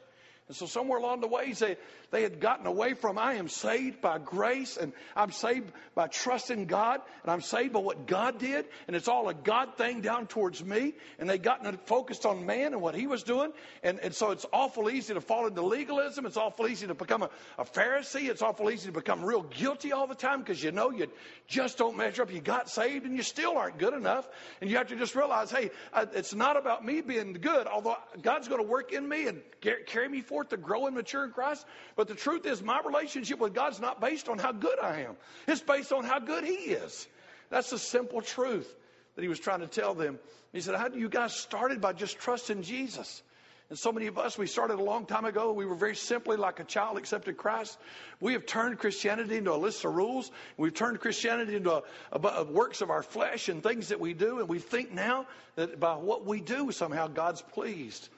And 0.48 0.56
so 0.56 0.66
somewhere 0.66 0.98
along 0.98 1.22
the 1.22 1.28
way, 1.28 1.52
they, 1.52 1.78
they 2.14 2.22
had 2.22 2.38
gotten 2.38 2.66
away 2.66 2.94
from, 2.94 3.18
I 3.18 3.34
am 3.34 3.48
saved 3.48 4.00
by 4.00 4.18
grace 4.18 4.76
and 4.76 4.92
I'm 5.16 5.32
saved 5.32 5.72
by 5.96 6.06
trusting 6.06 6.66
God 6.66 7.00
and 7.22 7.32
I'm 7.32 7.40
saved 7.40 7.72
by 7.72 7.80
what 7.80 8.06
God 8.06 8.38
did 8.38 8.66
and 8.86 8.94
it's 8.94 9.08
all 9.08 9.28
a 9.28 9.34
God 9.34 9.76
thing 9.76 10.00
down 10.00 10.28
towards 10.28 10.64
me. 10.64 10.94
And 11.18 11.28
they 11.28 11.38
gotten 11.38 11.76
focused 11.86 12.24
on 12.24 12.46
man 12.46 12.72
and 12.72 12.80
what 12.80 12.94
he 12.94 13.08
was 13.08 13.24
doing. 13.24 13.52
And, 13.82 13.98
and 13.98 14.14
so 14.14 14.30
it's 14.30 14.46
awful 14.52 14.88
easy 14.90 15.14
to 15.14 15.20
fall 15.20 15.48
into 15.48 15.62
legalism. 15.62 16.24
It's 16.24 16.36
awful 16.36 16.68
easy 16.68 16.86
to 16.86 16.94
become 16.94 17.22
a, 17.22 17.30
a 17.58 17.64
Pharisee. 17.64 18.28
It's 18.28 18.42
awful 18.42 18.70
easy 18.70 18.86
to 18.86 18.92
become 18.92 19.24
real 19.24 19.42
guilty 19.42 19.90
all 19.90 20.06
the 20.06 20.14
time 20.14 20.38
because 20.38 20.62
you 20.62 20.70
know 20.70 20.90
you 20.90 21.08
just 21.48 21.78
don't 21.78 21.96
measure 21.96 22.22
up. 22.22 22.32
You 22.32 22.40
got 22.40 22.70
saved 22.70 23.06
and 23.06 23.16
you 23.16 23.24
still 23.24 23.58
aren't 23.58 23.78
good 23.78 23.92
enough. 23.92 24.28
And 24.60 24.70
you 24.70 24.76
have 24.76 24.86
to 24.88 24.96
just 24.96 25.16
realize, 25.16 25.50
hey, 25.50 25.70
it's 26.14 26.32
not 26.32 26.56
about 26.56 26.84
me 26.84 27.00
being 27.00 27.32
good, 27.32 27.66
although 27.66 27.96
God's 28.22 28.46
going 28.46 28.62
to 28.62 28.68
work 28.68 28.92
in 28.92 29.08
me 29.08 29.26
and 29.26 29.42
carry 29.86 30.08
me 30.08 30.20
forth 30.20 30.50
to 30.50 30.56
grow 30.56 30.86
and 30.86 30.94
mature 30.94 31.24
in 31.24 31.32
Christ. 31.32 31.66
But 31.96 32.03
the 32.08 32.14
truth 32.14 32.46
is, 32.46 32.62
my 32.62 32.80
relationship 32.84 33.38
with 33.38 33.54
God's 33.54 33.80
not 33.80 34.00
based 34.00 34.28
on 34.28 34.38
how 34.38 34.52
good 34.52 34.78
I 34.80 35.02
am, 35.02 35.16
it's 35.46 35.60
based 35.60 35.92
on 35.92 36.04
how 36.04 36.18
good 36.18 36.44
He 36.44 36.54
is. 36.54 37.06
That's 37.50 37.70
the 37.70 37.78
simple 37.78 38.20
truth 38.20 38.72
that 39.14 39.22
He 39.22 39.28
was 39.28 39.38
trying 39.38 39.60
to 39.60 39.66
tell 39.66 39.94
them. 39.94 40.18
He 40.52 40.60
said, 40.60 40.74
How 40.74 40.88
do 40.88 40.98
you 40.98 41.08
guys 41.08 41.34
started 41.34 41.80
by 41.80 41.92
just 41.92 42.18
trusting 42.18 42.62
Jesus? 42.62 43.22
And 43.70 43.78
so 43.78 43.92
many 43.92 44.08
of 44.08 44.18
us, 44.18 44.36
we 44.36 44.46
started 44.46 44.78
a 44.78 44.82
long 44.82 45.06
time 45.06 45.24
ago. 45.24 45.52
We 45.52 45.64
were 45.64 45.74
very 45.74 45.96
simply 45.96 46.36
like 46.36 46.60
a 46.60 46.64
child 46.64 46.98
accepted 46.98 47.38
Christ. 47.38 47.78
We 48.20 48.34
have 48.34 48.44
turned 48.44 48.78
Christianity 48.78 49.38
into 49.38 49.54
a 49.54 49.56
list 49.56 49.84
of 49.86 49.94
rules. 49.94 50.30
We've 50.58 50.74
turned 50.74 51.00
Christianity 51.00 51.56
into 51.56 51.72
a, 51.72 51.82
a, 52.12 52.18
a 52.18 52.44
works 52.44 52.82
of 52.82 52.90
our 52.90 53.02
flesh 53.02 53.48
and 53.48 53.62
things 53.62 53.88
that 53.88 54.00
we 54.00 54.12
do. 54.12 54.38
And 54.38 54.48
we 54.48 54.58
think 54.58 54.92
now 54.92 55.26
that 55.56 55.80
by 55.80 55.94
what 55.94 56.26
we 56.26 56.40
do, 56.40 56.72
somehow 56.72 57.08
God's 57.08 57.40
pleased. 57.40 58.10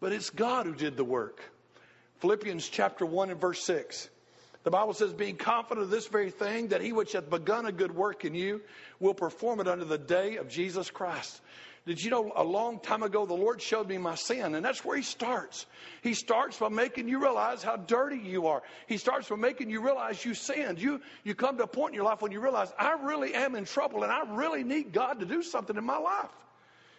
But 0.00 0.12
it's 0.12 0.30
God 0.30 0.64
who 0.66 0.74
did 0.74 0.96
the 0.96 1.04
work. 1.04 1.42
Philippians 2.20 2.68
chapter 2.68 3.04
1 3.04 3.30
and 3.30 3.40
verse 3.40 3.62
6. 3.64 4.08
The 4.64 4.70
Bible 4.70 4.94
says, 4.94 5.12
being 5.12 5.36
confident 5.36 5.84
of 5.84 5.90
this 5.90 6.08
very 6.08 6.30
thing, 6.30 6.68
that 6.68 6.80
he 6.80 6.92
which 6.92 7.12
hath 7.12 7.30
begun 7.30 7.66
a 7.66 7.72
good 7.72 7.94
work 7.94 8.24
in 8.24 8.34
you 8.34 8.62
will 8.98 9.14
perform 9.14 9.60
it 9.60 9.68
unto 9.68 9.84
the 9.84 9.98
day 9.98 10.38
of 10.38 10.48
Jesus 10.48 10.90
Christ. 10.90 11.40
Did 11.86 12.02
you 12.02 12.10
know 12.10 12.32
a 12.34 12.42
long 12.42 12.80
time 12.80 13.04
ago 13.04 13.26
the 13.26 13.34
Lord 13.34 13.62
showed 13.62 13.88
me 13.88 13.96
my 13.96 14.16
sin? 14.16 14.56
And 14.56 14.64
that's 14.64 14.84
where 14.84 14.96
He 14.96 15.04
starts. 15.04 15.66
He 16.02 16.14
starts 16.14 16.58
by 16.58 16.68
making 16.68 17.06
you 17.06 17.20
realize 17.20 17.62
how 17.62 17.76
dirty 17.76 18.18
you 18.18 18.48
are. 18.48 18.64
He 18.88 18.96
starts 18.96 19.28
by 19.28 19.36
making 19.36 19.70
you 19.70 19.80
realize 19.80 20.24
you 20.24 20.34
sinned. 20.34 20.80
You, 20.80 21.00
you 21.22 21.36
come 21.36 21.56
to 21.58 21.62
a 21.62 21.68
point 21.68 21.92
in 21.92 21.94
your 21.94 22.04
life 22.04 22.20
when 22.20 22.32
you 22.32 22.40
realize, 22.40 22.72
I 22.76 22.94
really 22.94 23.34
am 23.34 23.54
in 23.54 23.66
trouble 23.66 24.02
and 24.02 24.10
I 24.10 24.22
really 24.34 24.64
need 24.64 24.92
God 24.92 25.20
to 25.20 25.26
do 25.26 25.44
something 25.44 25.76
in 25.76 25.84
my 25.84 25.98
life. 25.98 26.30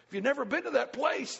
If 0.08 0.14
you've 0.14 0.24
never 0.24 0.46
been 0.46 0.62
to 0.62 0.70
that 0.70 0.94
place, 0.94 1.38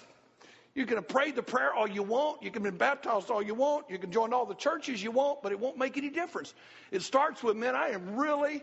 you 0.79 0.87
can 0.87 1.03
prayed 1.03 1.35
the 1.35 1.43
prayer 1.43 1.75
all 1.75 1.89
you 1.89 2.05
want. 2.05 2.41
You 2.41 2.53
can 2.53 2.63
be 2.63 2.71
baptized 2.71 3.31
all 3.31 3.43
you 3.43 3.55
want. 3.55 3.91
You 3.91 3.99
can 3.99 4.13
join 4.13 4.33
all 4.33 4.47
the 4.47 4.55
churches 4.55 5.03
you 5.03 5.11
want, 5.11 5.43
but 5.43 5.51
it 5.51 5.59
won't 5.59 5.77
make 5.77 5.97
any 5.97 6.09
difference. 6.09 6.55
It 6.93 7.03
starts 7.03 7.43
with, 7.43 7.57
man, 7.57 7.75
I 7.75 7.89
am 7.89 8.15
really 8.15 8.63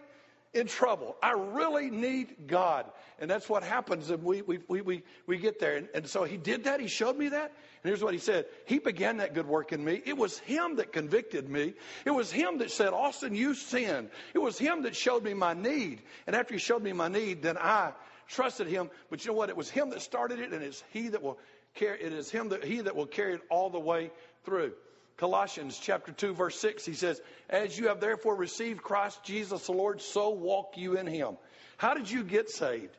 in 0.53 0.67
trouble. 0.67 1.17
I 1.21 1.31
really 1.33 1.89
need 1.89 2.47
God. 2.47 2.85
And 3.19 3.29
that's 3.29 3.49
what 3.49 3.63
happens 3.63 4.09
and 4.09 4.23
we, 4.23 4.41
we, 4.43 4.59
we, 4.69 4.79
we, 4.79 5.03
we 5.27 5.37
get 5.37 5.59
there. 5.59 5.75
And, 5.75 5.89
and 5.93 6.07
so 6.07 6.23
he 6.23 6.37
did 6.37 6.63
that. 6.63 6.79
He 6.79 6.87
showed 6.87 7.17
me 7.17 7.27
that. 7.27 7.51
And 7.83 7.89
here's 7.89 8.01
what 8.01 8.13
he 8.13 8.19
said. 8.19 8.45
He 8.65 8.79
began 8.79 9.17
that 9.17 9.33
good 9.33 9.45
work 9.45 9.73
in 9.73 9.83
me. 9.83 10.01
It 10.05 10.15
was 10.15 10.39
him 10.39 10.77
that 10.77 10.93
convicted 10.93 11.49
me. 11.49 11.73
It 12.05 12.11
was 12.11 12.31
him 12.31 12.59
that 12.59 12.71
said, 12.71 12.93
Austin, 12.93 13.35
you 13.35 13.55
sinned. 13.55 14.09
It 14.33 14.39
was 14.39 14.57
him 14.57 14.83
that 14.83 14.95
showed 14.95 15.25
me 15.25 15.33
my 15.33 15.53
need. 15.53 16.01
And 16.27 16.35
after 16.37 16.53
he 16.53 16.59
showed 16.61 16.81
me 16.81 16.93
my 16.93 17.09
need, 17.09 17.41
then 17.41 17.57
I 17.57 17.91
trusted 18.27 18.67
him. 18.67 18.89
But 19.09 19.25
you 19.25 19.31
know 19.31 19.37
what? 19.37 19.49
It 19.49 19.57
was 19.57 19.69
him 19.69 19.89
that 19.89 20.01
started 20.01 20.39
it 20.39 20.53
and 20.53 20.63
it's 20.63 20.83
he 20.91 21.09
that 21.09 21.21
will 21.21 21.37
it 21.81 22.13
is 22.13 22.29
him 22.29 22.49
that 22.49 22.63
he 22.63 22.81
that 22.81 22.95
will 22.95 23.05
carry 23.05 23.33
it 23.33 23.41
all 23.49 23.69
the 23.69 23.79
way 23.79 24.11
through. 24.43 24.73
Colossians 25.17 25.79
chapter 25.81 26.11
2 26.11 26.33
verse 26.33 26.59
6 26.59 26.85
he 26.85 26.93
says, 26.93 27.21
"As 27.49 27.77
you 27.77 27.87
have 27.87 27.99
therefore 27.99 28.35
received 28.35 28.81
Christ 28.81 29.23
Jesus 29.23 29.65
the 29.65 29.71
Lord, 29.71 30.01
so 30.01 30.29
walk 30.29 30.77
you 30.77 30.97
in 30.97 31.07
him." 31.07 31.37
How 31.77 31.93
did 31.93 32.09
you 32.09 32.23
get 32.23 32.49
saved? 32.49 32.95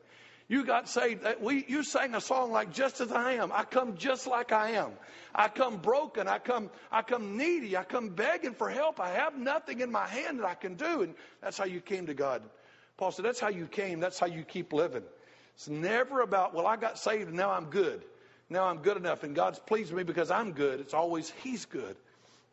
You 0.47 0.63
got 0.63 0.87
saved. 0.87 1.25
Uh, 1.25 1.33
we, 1.41 1.65
you 1.67 1.83
sang 1.83 2.15
a 2.15 2.21
song 2.21 2.51
like 2.51 2.71
"Just 2.73 3.01
as 3.01 3.11
I 3.11 3.33
am." 3.33 3.51
I 3.51 3.63
come 3.63 3.97
just 3.97 4.27
like 4.27 4.51
I 4.51 4.71
am. 4.71 4.93
I 5.35 5.47
come 5.49 5.77
broken. 5.77 6.27
I 6.27 6.39
come. 6.39 6.69
I 6.91 7.01
come 7.01 7.37
needy. 7.37 7.75
I 7.75 7.83
come 7.83 8.09
begging 8.09 8.53
for 8.53 8.69
help. 8.69 8.99
I 8.99 9.09
have 9.09 9.37
nothing 9.37 9.81
in 9.81 9.91
my 9.91 10.07
hand 10.07 10.39
that 10.39 10.45
I 10.45 10.55
can 10.55 10.75
do, 10.75 11.01
and 11.01 11.15
that's 11.41 11.57
how 11.57 11.65
you 11.65 11.81
came 11.81 12.07
to 12.07 12.13
God. 12.13 12.41
Paul 12.97 13.11
said, 13.11 13.25
"That's 13.25 13.39
how 13.39 13.49
you 13.49 13.67
came. 13.67 13.99
That's 13.99 14.19
how 14.19 14.27
you 14.27 14.43
keep 14.43 14.73
living." 14.73 15.03
It's 15.57 15.67
never 15.67 16.21
about, 16.21 16.53
well, 16.53 16.67
I 16.67 16.75
got 16.75 16.99
saved 16.99 17.29
and 17.29 17.35
now 17.35 17.49
I'm 17.49 17.71
good. 17.71 18.05
Now 18.49 18.65
I'm 18.65 18.77
good 18.77 18.97
enough 18.97 19.23
and 19.23 19.35
God's 19.35 19.59
pleased 19.59 19.91
with 19.91 19.97
me 19.97 20.03
because 20.03 20.31
I'm 20.31 20.53
good. 20.53 20.79
It's 20.79 20.93
always 20.93 21.31
He's 21.43 21.65
good. 21.65 21.95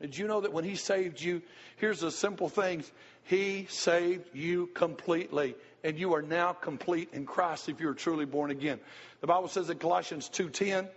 Did 0.01 0.18
you 0.18 0.26
know 0.26 0.40
that 0.40 0.53
when 0.53 0.64
He 0.64 0.76
saved 0.76 1.20
you, 1.20 1.42
here's 1.76 2.01
the 2.01 2.11
simple 2.11 2.49
things 2.49 2.90
He 3.24 3.66
saved 3.70 4.28
you 4.34 4.66
completely, 4.74 5.55
and 5.82 5.99
you 5.99 6.14
are 6.14 6.22
now 6.22 6.53
complete 6.53 7.11
in 7.12 7.26
Christ 7.26 7.68
if 7.68 7.80
you 7.80 7.88
are 7.88 7.95
truly 7.95 8.24
born 8.24 8.51
again. 8.51 8.80
The 9.20 9.26
Bible 9.26 9.49
says 9.49 9.70
in 9.70 9.78
Colossians 9.78 10.28
2:10, 10.28 10.88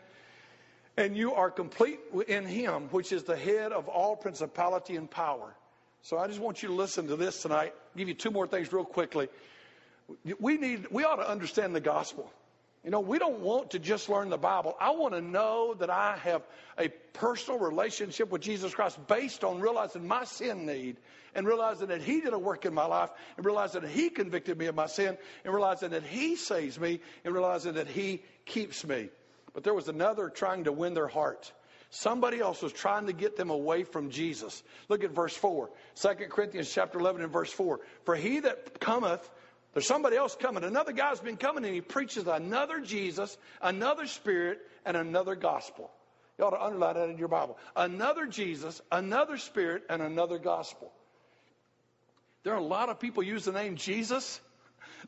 and 0.97 1.15
you 1.15 1.35
are 1.35 1.51
complete 1.51 1.99
in 2.27 2.45
Him, 2.45 2.89
which 2.89 3.11
is 3.11 3.23
the 3.23 3.37
head 3.37 3.71
of 3.71 3.87
all 3.87 4.15
principality 4.15 4.95
and 4.95 5.09
power. 5.09 5.53
So 6.01 6.17
I 6.17 6.27
just 6.27 6.39
want 6.39 6.63
you 6.63 6.69
to 6.69 6.75
listen 6.75 7.07
to 7.07 7.15
this 7.15 7.41
tonight. 7.41 7.73
I'll 7.75 7.97
give 7.97 8.07
you 8.07 8.13
two 8.13 8.31
more 8.31 8.47
things 8.47 8.73
real 8.73 8.85
quickly. 8.85 9.29
We 10.39 10.57
need, 10.57 10.87
we 10.89 11.03
ought 11.03 11.17
to 11.17 11.29
understand 11.29 11.75
the 11.75 11.81
gospel. 11.81 12.31
You 12.87 12.91
know, 12.91 13.01
we 13.01 13.19
don't 13.19 13.41
want 13.41 13.71
to 13.71 13.79
just 13.79 14.07
learn 14.07 14.29
the 14.29 14.37
Bible. 14.37 14.73
I 14.79 14.91
want 14.91 15.13
to 15.13 15.19
know 15.19 15.73
that 15.73 15.89
I 15.89 16.15
have 16.23 16.41
a 16.79 16.87
personal 17.11 17.59
relationship 17.59 18.31
with 18.31 18.41
Jesus 18.41 18.73
Christ 18.73 18.97
based 19.07 19.43
on 19.43 19.59
realizing 19.59 20.07
my 20.07 20.23
sin 20.23 20.65
need 20.65 20.95
and 21.35 21.45
realizing 21.45 21.87
that 21.87 22.01
He 22.01 22.21
did 22.21 22.31
a 22.31 22.39
work 22.39 22.65
in 22.65 22.73
my 22.73 22.85
life 22.85 23.09
and 23.35 23.45
realizing 23.45 23.81
that 23.81 23.89
He 23.91 24.09
convicted 24.09 24.57
me 24.57 24.67
of 24.67 24.75
my 24.75 24.85
sin 24.85 25.17
and 25.43 25.53
realizing 25.53 25.89
that 25.89 26.03
He 26.03 26.37
saves 26.37 26.79
me 26.79 27.01
and 27.25 27.33
realizing 27.33 27.73
that 27.73 27.89
He 27.89 28.23
keeps 28.45 28.85
me. 28.85 29.09
But 29.53 29.65
there 29.65 29.73
was 29.73 29.89
another 29.89 30.29
trying 30.29 30.63
to 30.63 30.71
win 30.71 30.93
their 30.93 31.09
heart. 31.09 31.51
Somebody 31.89 32.39
else 32.39 32.61
was 32.61 32.71
trying 32.71 33.07
to 33.07 33.13
get 33.13 33.35
them 33.35 33.49
away 33.49 33.83
from 33.83 34.11
Jesus. 34.11 34.63
Look 34.87 35.03
at 35.03 35.11
verse 35.11 35.35
4. 35.35 35.69
2 35.95 36.07
Corinthians 36.29 36.71
chapter 36.73 36.99
11 36.99 37.21
and 37.21 37.33
verse 37.33 37.51
4. 37.51 37.81
For 38.05 38.15
he 38.15 38.39
that 38.39 38.79
cometh 38.79 39.29
there's 39.73 39.87
somebody 39.87 40.17
else 40.17 40.35
coming. 40.39 40.63
Another 40.63 40.91
guy's 40.91 41.19
been 41.19 41.37
coming 41.37 41.65
and 41.65 41.73
he 41.73 41.81
preaches 41.81 42.27
another 42.27 42.79
Jesus, 42.79 43.37
another 43.61 44.07
Spirit, 44.07 44.59
and 44.85 44.97
another 44.97 45.35
gospel. 45.35 45.91
You 46.37 46.45
ought 46.45 46.51
to 46.51 46.63
underline 46.63 46.95
that 46.95 47.09
in 47.09 47.17
your 47.17 47.27
Bible. 47.27 47.57
Another 47.75 48.27
Jesus, 48.27 48.81
another 48.91 49.37
Spirit, 49.37 49.83
and 49.89 50.01
another 50.01 50.37
gospel. 50.37 50.91
There 52.43 52.53
are 52.53 52.59
a 52.59 52.63
lot 52.63 52.89
of 52.89 52.99
people 52.99 53.23
use 53.23 53.45
the 53.45 53.51
name 53.51 53.75
Jesus. 53.75 54.39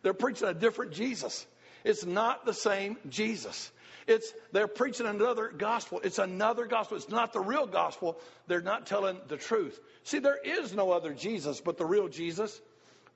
They're 0.01 0.13
preaching 0.13 0.47
a 0.47 0.53
different 0.53 0.91
Jesus. 0.91 1.45
It's 1.83 2.05
not 2.05 2.45
the 2.45 2.53
same 2.53 2.97
Jesus. 3.07 3.71
It's 4.07 4.33
they're 4.51 4.67
preaching 4.67 5.05
another 5.05 5.49
gospel. 5.55 6.01
It's 6.03 6.17
another 6.17 6.65
gospel. 6.65 6.97
It's 6.97 7.09
not 7.09 7.31
the 7.31 7.39
real 7.39 7.67
gospel. 7.67 8.19
They're 8.47 8.59
not 8.59 8.87
telling 8.87 9.19
the 9.27 9.37
truth. 9.37 9.79
See, 10.03 10.19
there 10.19 10.39
is 10.43 10.73
no 10.73 10.91
other 10.91 11.13
Jesus 11.13 11.61
but 11.61 11.77
the 11.77 11.85
real 11.85 12.07
Jesus. 12.07 12.59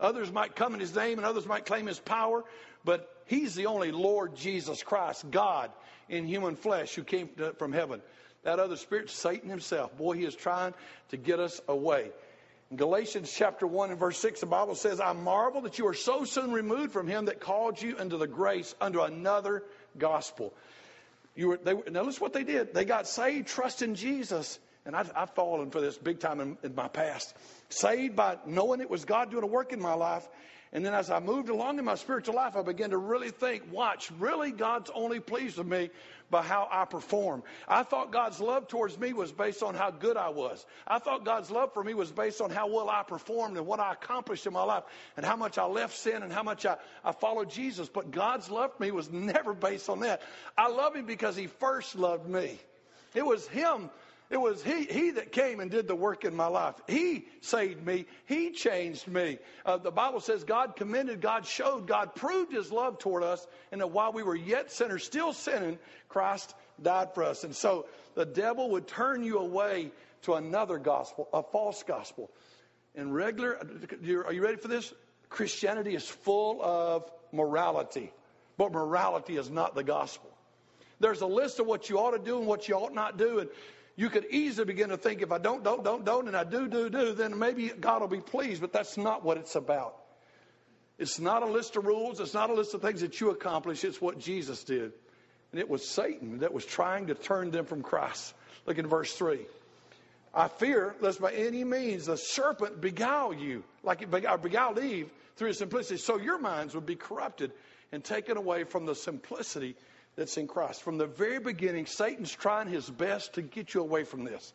Others 0.03 0.31
might 0.33 0.55
come 0.55 0.73
in 0.73 0.81
his 0.81 0.93
name 0.93 1.17
and 1.17 1.25
others 1.25 1.47
might 1.47 1.65
claim 1.65 1.87
his 1.87 1.99
power, 1.99 2.43
but 2.83 3.09
he's 3.25 3.55
the 3.55 3.67
only 3.67 3.91
Lord 3.91 4.35
Jesus 4.35 4.83
Christ, 4.83 5.31
God 5.31 5.71
in 6.09 6.27
human 6.27 6.57
flesh 6.57 6.93
who 6.93 7.03
came 7.03 7.29
from 7.57 7.71
heaven. 7.71 8.01
That 8.43 8.59
other 8.59 8.75
spirit, 8.75 9.09
Satan 9.09 9.49
himself, 9.49 9.97
boy, 9.97 10.17
he 10.17 10.25
is 10.25 10.35
trying 10.35 10.73
to 11.09 11.17
get 11.17 11.39
us 11.39 11.61
away. 11.69 12.11
In 12.69 12.75
Galatians 12.75 13.33
chapter 13.33 13.65
1 13.65 13.91
and 13.91 13.99
verse 13.99 14.17
6, 14.17 14.41
the 14.41 14.45
Bible 14.45 14.75
says, 14.75 14.99
I 14.99 15.13
marvel 15.13 15.61
that 15.61 15.79
you 15.79 15.87
are 15.87 15.93
so 15.93 16.25
soon 16.25 16.51
removed 16.51 16.91
from 16.91 17.07
him 17.07 17.25
that 17.25 17.39
called 17.39 17.81
you 17.81 17.97
into 17.97 18.17
the 18.17 18.27
grace 18.27 18.75
under 18.81 18.99
another 18.99 19.63
gospel. 19.97 20.53
You 21.35 21.47
were, 21.49 21.57
they, 21.57 21.75
notice 21.89 22.19
what 22.19 22.33
they 22.33 22.43
did. 22.43 22.73
They 22.73 22.83
got 22.83 23.07
saved, 23.07 23.47
trusting 23.47 23.95
Jesus. 23.95 24.59
And 24.85 24.95
I've, 24.95 25.11
I've 25.15 25.29
fallen 25.31 25.71
for 25.71 25.79
this 25.79 25.97
big 25.97 26.19
time 26.19 26.39
in, 26.39 26.57
in 26.63 26.75
my 26.75 26.87
past. 26.87 27.33
Saved 27.69 28.15
by 28.15 28.37
knowing 28.45 28.81
it 28.81 28.89
was 28.89 29.05
God 29.05 29.31
doing 29.31 29.43
a 29.43 29.47
work 29.47 29.71
in 29.71 29.81
my 29.81 29.93
life. 29.93 30.27
And 30.73 30.83
then 30.83 30.95
as 30.95 31.11
I 31.11 31.19
moved 31.19 31.49
along 31.49 31.77
in 31.77 31.85
my 31.85 31.93
spiritual 31.93 32.33
life, 32.33 32.55
I 32.55 32.63
began 32.63 32.89
to 32.89 32.97
really 32.97 33.29
think, 33.29 33.71
watch, 33.71 34.11
really 34.17 34.51
God's 34.51 34.89
only 34.93 35.19
pleased 35.19 35.59
with 35.59 35.67
me 35.67 35.91
by 36.31 36.41
how 36.41 36.67
I 36.69 36.85
perform. 36.85 37.43
I 37.67 37.83
thought 37.83 38.11
God's 38.11 38.39
love 38.39 38.67
towards 38.67 38.97
me 38.97 39.13
was 39.13 39.31
based 39.31 39.61
on 39.61 39.75
how 39.75 39.91
good 39.91 40.17
I 40.17 40.29
was. 40.29 40.65
I 40.87 40.97
thought 40.97 41.25
God's 41.25 41.51
love 41.51 41.75
for 41.75 41.83
me 41.83 41.93
was 41.93 42.11
based 42.11 42.41
on 42.41 42.49
how 42.49 42.67
well 42.73 42.89
I 42.89 43.03
performed 43.03 43.55
and 43.55 43.67
what 43.67 43.79
I 43.79 43.93
accomplished 43.93 44.47
in 44.47 44.53
my 44.53 44.63
life 44.63 44.83
and 45.15 45.23
how 45.23 45.35
much 45.35 45.59
I 45.59 45.65
left 45.65 45.95
sin 45.95 46.23
and 46.23 46.33
how 46.33 46.41
much 46.41 46.65
I, 46.65 46.77
I 47.05 47.11
followed 47.11 47.51
Jesus. 47.51 47.87
But 47.87 48.09
God's 48.09 48.49
love 48.49 48.75
for 48.75 48.81
me 48.81 48.89
was 48.89 49.11
never 49.11 49.53
based 49.53 49.89
on 49.89 49.99
that. 49.99 50.23
I 50.57 50.69
love 50.69 50.95
Him 50.95 51.05
because 51.05 51.35
He 51.35 51.45
first 51.45 51.95
loved 51.95 52.27
me. 52.27 52.59
It 53.13 53.23
was 53.23 53.47
Him 53.47 53.91
it 54.33 54.41
was 54.41 54.63
he, 54.63 54.85
he 54.85 55.11
that 55.11 55.31
came 55.31 55.59
and 55.59 55.69
did 55.69 55.87
the 55.87 55.95
work 55.95 56.25
in 56.25 56.35
my 56.35 56.47
life. 56.47 56.73
He 56.87 57.27
saved 57.41 57.85
me. 57.85 58.05
He 58.25 58.49
changed 58.49 59.07
me. 59.07 59.37
Uh, 59.63 59.77
the 59.77 59.91
Bible 59.91 60.21
says 60.21 60.43
God 60.43 60.75
commended, 60.75 61.21
God 61.21 61.45
showed, 61.45 61.85
God 61.85 62.15
proved 62.15 62.51
his 62.51 62.71
love 62.71 62.97
toward 62.97 63.21
us, 63.21 63.45
and 63.71 63.79
that 63.79 63.91
while 63.91 64.11
we 64.11 64.23
were 64.23 64.35
yet 64.35 64.71
sinners, 64.71 65.03
still 65.03 65.33
sinning, 65.33 65.77
Christ 66.09 66.55
died 66.81 67.13
for 67.13 67.23
us. 67.23 67.43
And 67.43 67.55
so 67.55 67.85
the 68.15 68.25
devil 68.25 68.71
would 68.71 68.87
turn 68.87 69.23
you 69.23 69.37
away 69.37 69.91
to 70.23 70.33
another 70.33 70.79
gospel, 70.79 71.29
a 71.31 71.43
false 71.43 71.83
gospel. 71.83 72.31
And 72.95 73.13
regular, 73.13 73.59
are 74.25 74.33
you 74.33 74.43
ready 74.43 74.57
for 74.57 74.67
this? 74.67 74.91
Christianity 75.29 75.93
is 75.93 76.07
full 76.07 76.59
of 76.59 77.07
morality, 77.31 78.11
but 78.57 78.71
morality 78.71 79.37
is 79.37 79.51
not 79.51 79.75
the 79.75 79.83
gospel. 79.83 80.31
There's 80.99 81.21
a 81.21 81.27
list 81.27 81.59
of 81.59 81.67
what 81.67 81.89
you 81.89 81.99
ought 81.99 82.17
to 82.17 82.23
do 82.23 82.39
and 82.39 82.47
what 82.47 82.67
you 82.67 82.75
ought 82.75 82.95
not 82.95 83.17
do. 83.17 83.39
And 83.39 83.49
you 83.95 84.09
could 84.09 84.25
easily 84.31 84.65
begin 84.65 84.89
to 84.89 84.97
think 84.97 85.21
if 85.21 85.31
I 85.31 85.37
don't, 85.37 85.63
don't, 85.63 85.83
don't, 85.83 86.03
don't, 86.03 86.27
and 86.27 86.35
I 86.35 86.43
do, 86.43 86.67
do, 86.67 86.89
do, 86.89 87.13
then 87.13 87.37
maybe 87.37 87.69
God 87.69 88.01
will 88.01 88.07
be 88.07 88.21
pleased. 88.21 88.61
But 88.61 88.73
that's 88.73 88.97
not 88.97 89.23
what 89.23 89.37
it's 89.37 89.55
about. 89.55 89.95
It's 90.97 91.19
not 91.19 91.43
a 91.43 91.47
list 91.47 91.75
of 91.75 91.85
rules. 91.85 92.19
It's 92.19 92.33
not 92.33 92.49
a 92.49 92.53
list 92.53 92.73
of 92.73 92.81
things 92.81 93.01
that 93.01 93.19
you 93.21 93.29
accomplish. 93.29 93.83
It's 93.83 94.01
what 94.01 94.19
Jesus 94.19 94.63
did. 94.63 94.93
And 95.51 95.59
it 95.59 95.69
was 95.69 95.87
Satan 95.87 96.39
that 96.39 96.53
was 96.53 96.65
trying 96.65 97.07
to 97.07 97.13
turn 97.13 97.51
them 97.51 97.65
from 97.65 97.83
Christ. 97.83 98.33
Look 98.65 98.79
in 98.79 98.87
verse 98.87 99.13
3. 99.13 99.39
I 100.33 100.47
fear 100.47 100.95
lest 100.99 101.21
by 101.21 101.31
any 101.31 101.63
means 101.63 102.07
the 102.07 102.17
serpent 102.17 102.81
beguile 102.81 103.33
you, 103.33 103.63
like 103.83 104.01
it 104.01 104.09
beguiled 104.09 104.79
Eve 104.79 105.11
through 105.35 105.49
his 105.49 105.59
simplicity, 105.59 105.97
so 105.97 106.17
your 106.17 106.39
minds 106.39 106.73
would 106.73 106.87
be 106.87 106.95
corrupted 106.95 107.51
and 107.91 108.03
taken 108.03 108.37
away 108.37 108.63
from 108.63 108.87
the 108.87 108.95
simplicity 108.95 109.75
that's 110.15 110.37
in 110.37 110.47
Christ. 110.47 110.83
From 110.83 110.97
the 110.97 111.07
very 111.07 111.39
beginning, 111.39 111.85
Satan's 111.85 112.31
trying 112.31 112.67
his 112.67 112.89
best 112.89 113.33
to 113.33 113.41
get 113.41 113.73
you 113.73 113.81
away 113.81 114.03
from 114.03 114.23
this. 114.23 114.53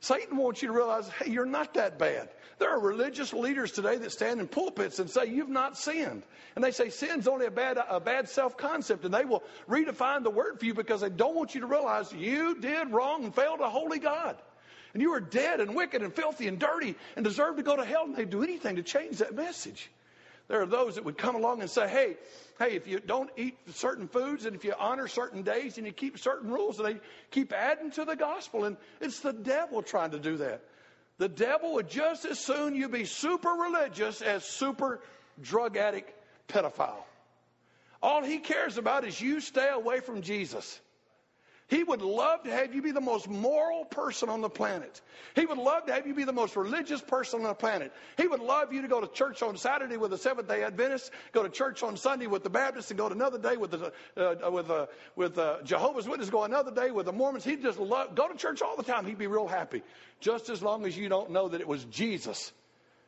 Satan 0.00 0.36
wants 0.36 0.60
you 0.60 0.68
to 0.68 0.74
realize, 0.74 1.08
hey, 1.08 1.30
you're 1.30 1.46
not 1.46 1.74
that 1.74 1.96
bad. 1.96 2.28
There 2.58 2.70
are 2.70 2.80
religious 2.80 3.32
leaders 3.32 3.70
today 3.70 3.96
that 3.98 4.10
stand 4.10 4.40
in 4.40 4.48
pulpits 4.48 4.98
and 4.98 5.08
say 5.08 5.26
you've 5.26 5.48
not 5.48 5.78
sinned. 5.78 6.24
And 6.54 6.64
they 6.64 6.72
say 6.72 6.90
sin's 6.90 7.28
only 7.28 7.46
a 7.46 7.52
bad, 7.52 7.78
a 7.88 8.00
bad 8.00 8.28
self 8.28 8.56
concept. 8.56 9.04
And 9.04 9.14
they 9.14 9.24
will 9.24 9.44
redefine 9.68 10.24
the 10.24 10.30
word 10.30 10.58
for 10.58 10.66
you 10.66 10.74
because 10.74 11.00
they 11.00 11.08
don't 11.08 11.36
want 11.36 11.54
you 11.54 11.60
to 11.60 11.68
realize 11.68 12.12
you 12.12 12.60
did 12.60 12.90
wrong 12.90 13.24
and 13.24 13.34
failed 13.34 13.60
a 13.60 13.70
holy 13.70 14.00
God. 14.00 14.36
And 14.92 15.00
you 15.00 15.14
are 15.14 15.20
dead 15.20 15.60
and 15.60 15.74
wicked 15.74 16.02
and 16.02 16.12
filthy 16.14 16.48
and 16.48 16.58
dirty 16.58 16.96
and 17.14 17.24
deserve 17.24 17.56
to 17.56 17.62
go 17.62 17.76
to 17.76 17.84
hell. 17.84 18.04
And 18.04 18.16
they 18.16 18.24
do 18.24 18.42
anything 18.42 18.76
to 18.76 18.82
change 18.82 19.18
that 19.18 19.34
message. 19.34 19.88
There 20.48 20.60
are 20.60 20.66
those 20.66 20.96
that 20.96 21.04
would 21.04 21.16
come 21.16 21.36
along 21.36 21.60
and 21.60 21.70
say, 21.70 21.88
hey, 21.88 22.16
hey, 22.62 22.76
if 22.76 22.86
you 22.86 23.00
don't 23.00 23.30
eat 23.36 23.58
certain 23.74 24.06
foods 24.06 24.46
and 24.46 24.54
if 24.54 24.64
you 24.64 24.72
honor 24.78 25.08
certain 25.08 25.42
days 25.42 25.78
and 25.78 25.86
you 25.86 25.92
keep 25.92 26.18
certain 26.18 26.50
rules, 26.50 26.78
they 26.78 26.98
keep 27.30 27.52
adding 27.52 27.90
to 27.92 28.04
the 28.04 28.14
gospel. 28.14 28.64
And 28.64 28.76
it's 29.00 29.20
the 29.20 29.32
devil 29.32 29.82
trying 29.82 30.12
to 30.12 30.18
do 30.18 30.36
that. 30.36 30.62
The 31.18 31.28
devil 31.28 31.74
would 31.74 31.88
just 31.88 32.24
as 32.24 32.38
soon 32.38 32.74
you 32.74 32.88
be 32.88 33.04
super 33.04 33.50
religious 33.50 34.22
as 34.22 34.44
super 34.44 35.00
drug 35.40 35.76
addict 35.76 36.12
pedophile. 36.48 37.04
All 38.02 38.22
he 38.22 38.38
cares 38.38 38.78
about 38.78 39.04
is 39.04 39.20
you 39.20 39.40
stay 39.40 39.68
away 39.68 40.00
from 40.00 40.22
Jesus. 40.22 40.80
He 41.72 41.82
would 41.82 42.02
love 42.02 42.42
to 42.42 42.50
have 42.50 42.74
you 42.74 42.82
be 42.82 42.90
the 42.90 43.00
most 43.00 43.30
moral 43.30 43.86
person 43.86 44.28
on 44.28 44.42
the 44.42 44.50
planet. 44.50 45.00
He 45.34 45.46
would 45.46 45.56
love 45.56 45.86
to 45.86 45.92
have 45.94 46.06
you 46.06 46.12
be 46.12 46.24
the 46.24 46.30
most 46.30 46.54
religious 46.54 47.00
person 47.00 47.40
on 47.40 47.46
the 47.46 47.54
planet. 47.54 47.94
He 48.18 48.26
would 48.26 48.40
love 48.40 48.74
you 48.74 48.82
to 48.82 48.88
go 48.88 49.00
to 49.00 49.06
church 49.06 49.42
on 49.42 49.56
Saturday 49.56 49.96
with 49.96 50.10
the 50.10 50.18
Seventh 50.18 50.48
Day 50.48 50.64
Adventists, 50.64 51.10
go 51.32 51.42
to 51.42 51.48
church 51.48 51.82
on 51.82 51.96
Sunday 51.96 52.26
with 52.26 52.42
the 52.42 52.50
Baptists, 52.50 52.90
and 52.90 52.98
go 52.98 53.08
to 53.08 53.14
another 53.14 53.38
day 53.38 53.56
with 53.56 53.70
the 53.70 53.90
uh, 54.18 54.50
with 54.50 54.68
uh, 54.68 54.84
with 55.16 55.38
uh, 55.38 55.62
Jehovah's 55.64 56.06
Witnesses, 56.06 56.30
go 56.30 56.44
another 56.44 56.72
day 56.72 56.90
with 56.90 57.06
the 57.06 57.12
Mormons. 57.12 57.42
He'd 57.42 57.62
just 57.62 57.78
love 57.78 58.14
go 58.14 58.28
to 58.28 58.36
church 58.36 58.60
all 58.60 58.76
the 58.76 58.82
time. 58.82 59.06
He'd 59.06 59.16
be 59.16 59.26
real 59.26 59.48
happy, 59.48 59.82
just 60.20 60.50
as 60.50 60.60
long 60.60 60.84
as 60.84 60.94
you 60.94 61.08
don't 61.08 61.30
know 61.30 61.48
that 61.48 61.62
it 61.62 61.66
was 61.66 61.86
Jesus 61.86 62.52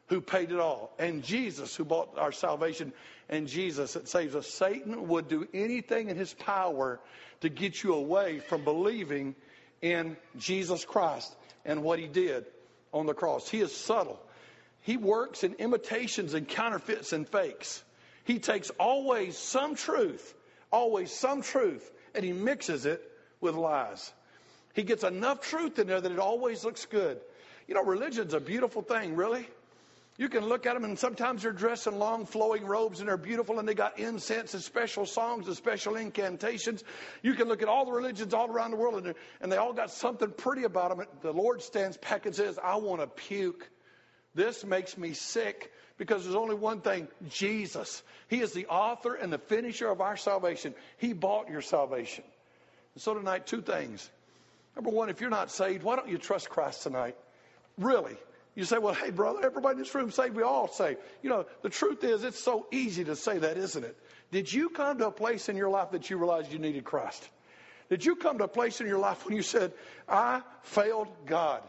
who 0.09 0.21
paid 0.21 0.51
it 0.51 0.59
all, 0.59 0.93
and 0.99 1.23
Jesus 1.23 1.75
who 1.75 1.85
bought 1.85 2.19
our 2.19 2.33
salvation, 2.33 2.93
and 3.29 3.49
Jesus 3.49 3.95
that 3.95 4.09
saves 4.09 4.35
us. 4.35 4.47
Satan 4.47 5.09
would 5.09 5.29
do 5.29 5.49
anything 5.55 6.09
in 6.09 6.17
his 6.17 6.35
power 6.35 7.01
to 7.41 7.49
get 7.49 7.83
you 7.83 7.95
away 7.95 8.41
from 8.41 8.65
believing 8.65 9.35
in 9.81 10.17
Jesus 10.37 10.85
Christ 10.85 11.35
and 11.65 11.83
what 11.83 11.99
he 11.99 12.07
did 12.07 12.45
on 12.93 13.07
the 13.07 13.15
cross. 13.15 13.49
He 13.49 13.61
is 13.61 13.75
subtle. 13.75 14.21
He 14.83 14.97
works 14.99 15.43
in 15.45 15.55
imitations 15.55 16.35
and 16.35 16.47
counterfeits 16.47 17.13
and 17.13 17.27
fakes. 17.27 17.83
He 18.25 18.39
takes 18.39 18.71
always 18.79 19.37
some 19.39 19.75
truth, 19.75 20.35
always 20.71 21.11
some 21.11 21.43
truth, 21.43 21.91
and 22.15 22.25
he 22.25 22.33
mixes 22.33 22.85
it 22.85 23.03
with 23.41 23.55
lies. 23.55 24.13
He 24.75 24.83
gets 24.83 25.05
enough 25.05 25.41
truth 25.41 25.79
in 25.79 25.87
there 25.87 26.01
that 26.01 26.13
it 26.13 26.19
always 26.19 26.65
looks 26.65 26.85
good. 26.87 27.19
You 27.67 27.75
know, 27.75 27.85
religion's 27.85 28.35
a 28.35 28.41
beautiful 28.41 28.83
thing, 28.83 29.17
really. 29.17 29.47
You 30.17 30.29
can 30.29 30.47
look 30.47 30.65
at 30.65 30.75
them, 30.75 30.85
and 30.85 30.97
sometimes 30.97 31.43
they're 31.43 31.51
dressed 31.51 31.89
in 31.89 31.99
long 31.99 32.25
flowing 32.25 32.65
robes 32.65 33.01
and 33.01 33.09
they're 33.09 33.17
beautiful, 33.17 33.59
and 33.59 33.69
they 33.69 33.75
got 33.75 33.99
incense 33.99 34.55
and 34.55 34.63
special 34.63 35.07
songs 35.07 35.49
and 35.49 35.57
special 35.57 35.97
incantations. 35.97 36.85
You 37.23 37.35
can 37.35 37.49
look 37.49 37.63
at 37.63 37.69
all 37.69 37.85
the 37.85 37.93
religions 37.93 38.33
all 38.33 38.49
around 38.49 38.71
the 38.71 38.77
world, 38.77 39.05
and, 39.05 39.15
and 39.41 39.51
they 39.51 39.57
all 39.57 39.73
got 39.73 39.91
something 39.91 40.31
pretty 40.31 40.63
about 40.63 40.97
them. 40.97 41.07
The 41.23 41.33
Lord 41.33 41.63
stands 41.63 41.97
back 41.97 42.27
and 42.27 42.35
says, 42.35 42.61
I 42.63 42.77
want 42.77 43.01
to 43.01 43.09
puke. 43.09 43.69
This 44.37 44.65
makes 44.65 44.97
me 44.97 45.15
sick 45.15 45.73
because 45.99 46.23
there's 46.23 46.37
only 46.37 46.55
one 46.55 46.81
thing 46.81 47.09
Jesus. 47.29 48.03
He 48.29 48.41
is 48.41 48.53
the 48.53 48.67
author 48.67 49.15
and 49.15 49.33
the 49.33 49.39
finisher 49.39 49.89
of 49.89 50.01
our 50.01 50.17
salvation. 50.17 50.75
He 50.99 51.13
bought 51.13 51.51
your 51.51 51.61
salvation. 51.61 52.25
And 52.95 53.03
so 53.03 53.15
tonight, 53.15 53.49
two 53.49 53.63
things. 53.63 54.09
Number 54.77 54.91
one, 54.91 55.09
if 55.09 55.21
you're 55.21 55.31
not 55.31 55.51
saved, 55.51 55.83
why 55.83 55.97
don't 55.97 56.09
you 56.09 56.19
trust 56.19 56.49
Christ 56.49 56.83
tonight? 56.83 57.17
Really. 57.79 58.17
You 58.55 58.65
say, 58.65 58.79
well, 58.79 58.95
hey, 58.95 59.11
brother, 59.11 59.41
everybody 59.45 59.75
in 59.75 59.79
this 59.79 59.95
room 59.95 60.11
saved. 60.11 60.37
We 60.37 60.43
all 60.43 60.69
saved. 60.69 61.01
You 61.23 61.31
know, 61.31 61.47
the 61.63 61.71
truth 61.71 62.05
is, 62.05 62.23
it's 62.23 62.43
so 62.43 62.67
easy 62.71 63.05
to 63.05 63.17
say 63.17 63.39
that, 63.39 63.57
isn't 63.57 63.85
it? 63.85 63.97
Did 64.31 64.53
you 64.53 64.69
come 64.69 64.99
to 64.99 65.09
a 65.09 65.13
place 65.13 65.49
in 65.49 65.57
your 65.57 65.71
life 65.71 65.91
that 65.91 66.09
you 66.09 66.19
realized 66.19 66.53
you 66.53 66.59
needed 66.59 66.85
Christ? 66.85 67.29
Did 67.91 68.05
you 68.05 68.17
come 68.17 68.39
to 68.39 68.45
a 68.45 68.49
place 68.49 68.81
in 68.81 68.87
your 68.87 68.99
life 68.99 69.27
when 69.27 69.37
you 69.37 69.43
said, 69.43 69.73
I 70.09 70.43
failed 70.63 71.09
God? 71.27 71.63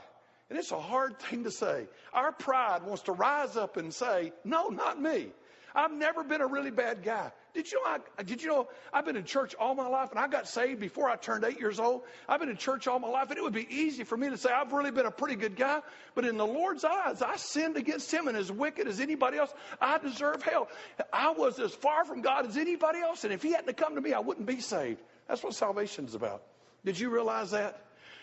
And 0.49 0.59
it's 0.59 0.71
a 0.71 0.79
hard 0.79 1.19
thing 1.19 1.43
to 1.45 1.51
say. 1.51 1.88
Our 2.13 2.31
pride 2.31 2.83
wants 2.83 3.03
to 3.03 3.13
rise 3.13 3.57
up 3.57 3.77
and 3.77 3.93
say, 3.93 4.31
no, 4.43 4.67
not 4.67 5.01
me. 5.01 5.31
I've 5.76 5.91
never 5.91 6.23
been 6.23 6.39
a 6.39 6.47
really 6.47 6.71
bad 6.71 7.03
guy. 7.03 7.32
Did 7.53 7.69
you 7.69 7.82
know? 7.84 7.97
I, 8.17 8.23
did 8.23 8.41
you 8.41 8.47
know? 8.47 8.69
I've 8.93 9.05
been 9.05 9.17
in 9.17 9.26
church 9.26 9.55
all 9.59 9.76
my 9.76 9.88
life, 9.88 10.11
and 10.11 10.19
I 10.19 10.28
got 10.28 10.47
saved 10.47 10.80
before 10.80 11.09
I 11.09 11.17
turned 11.17 11.43
eight 11.43 11.59
years 11.59 11.80
old. 11.80 12.03
I've 12.30 12.39
been 12.39 12.49
in 12.49 12.55
church 12.55 12.88
all 12.88 12.97
my 12.97 13.09
life, 13.09 13.30
and 13.30 13.38
it 13.38 13.43
would 13.43 13.53
be 13.53 13.67
easy 13.69 14.05
for 14.05 14.15
me 14.15 14.30
to 14.30 14.38
say 14.38 14.49
I've 14.51 14.71
really 14.71 14.91
been 14.91 15.05
a 15.05 15.11
pretty 15.11 15.36
good 15.36 15.57
guy. 15.57 15.82
But 16.15 16.26
in 16.26 16.38
the 16.38 16.45
Lord's 16.45 16.86
eyes, 16.86 17.21
I 17.21 17.36
sinned 17.36 17.76
against 17.76 18.11
Him, 18.11 18.28
and 18.30 18.38
as 18.38 18.51
wicked 18.51 18.88
as 18.88 19.01
anybody 19.01 19.38
else, 19.38 19.53
I 19.82 19.97
deserve 19.97 20.41
hell. 20.43 20.69
I 21.11 21.32
was 21.32 21.59
as 21.59 21.73
far 21.73 22.05
from 22.05 22.21
God 22.21 22.45
as 22.45 22.55
anybody 22.55 22.99
else, 22.99 23.26
and 23.26 23.34
if 23.34 23.43
He 23.43 23.51
hadn't 23.51 23.76
come 23.76 23.95
to 23.95 24.01
me, 24.01 24.13
I 24.13 24.19
wouldn't 24.19 24.47
be 24.47 24.61
saved. 24.61 25.01
That's 25.28 25.43
what 25.43 25.55
salvation 25.55 26.05
is 26.05 26.15
about. 26.15 26.43
Did 26.86 26.97
you 26.97 27.09
realize 27.09 27.51
that? 27.51 27.82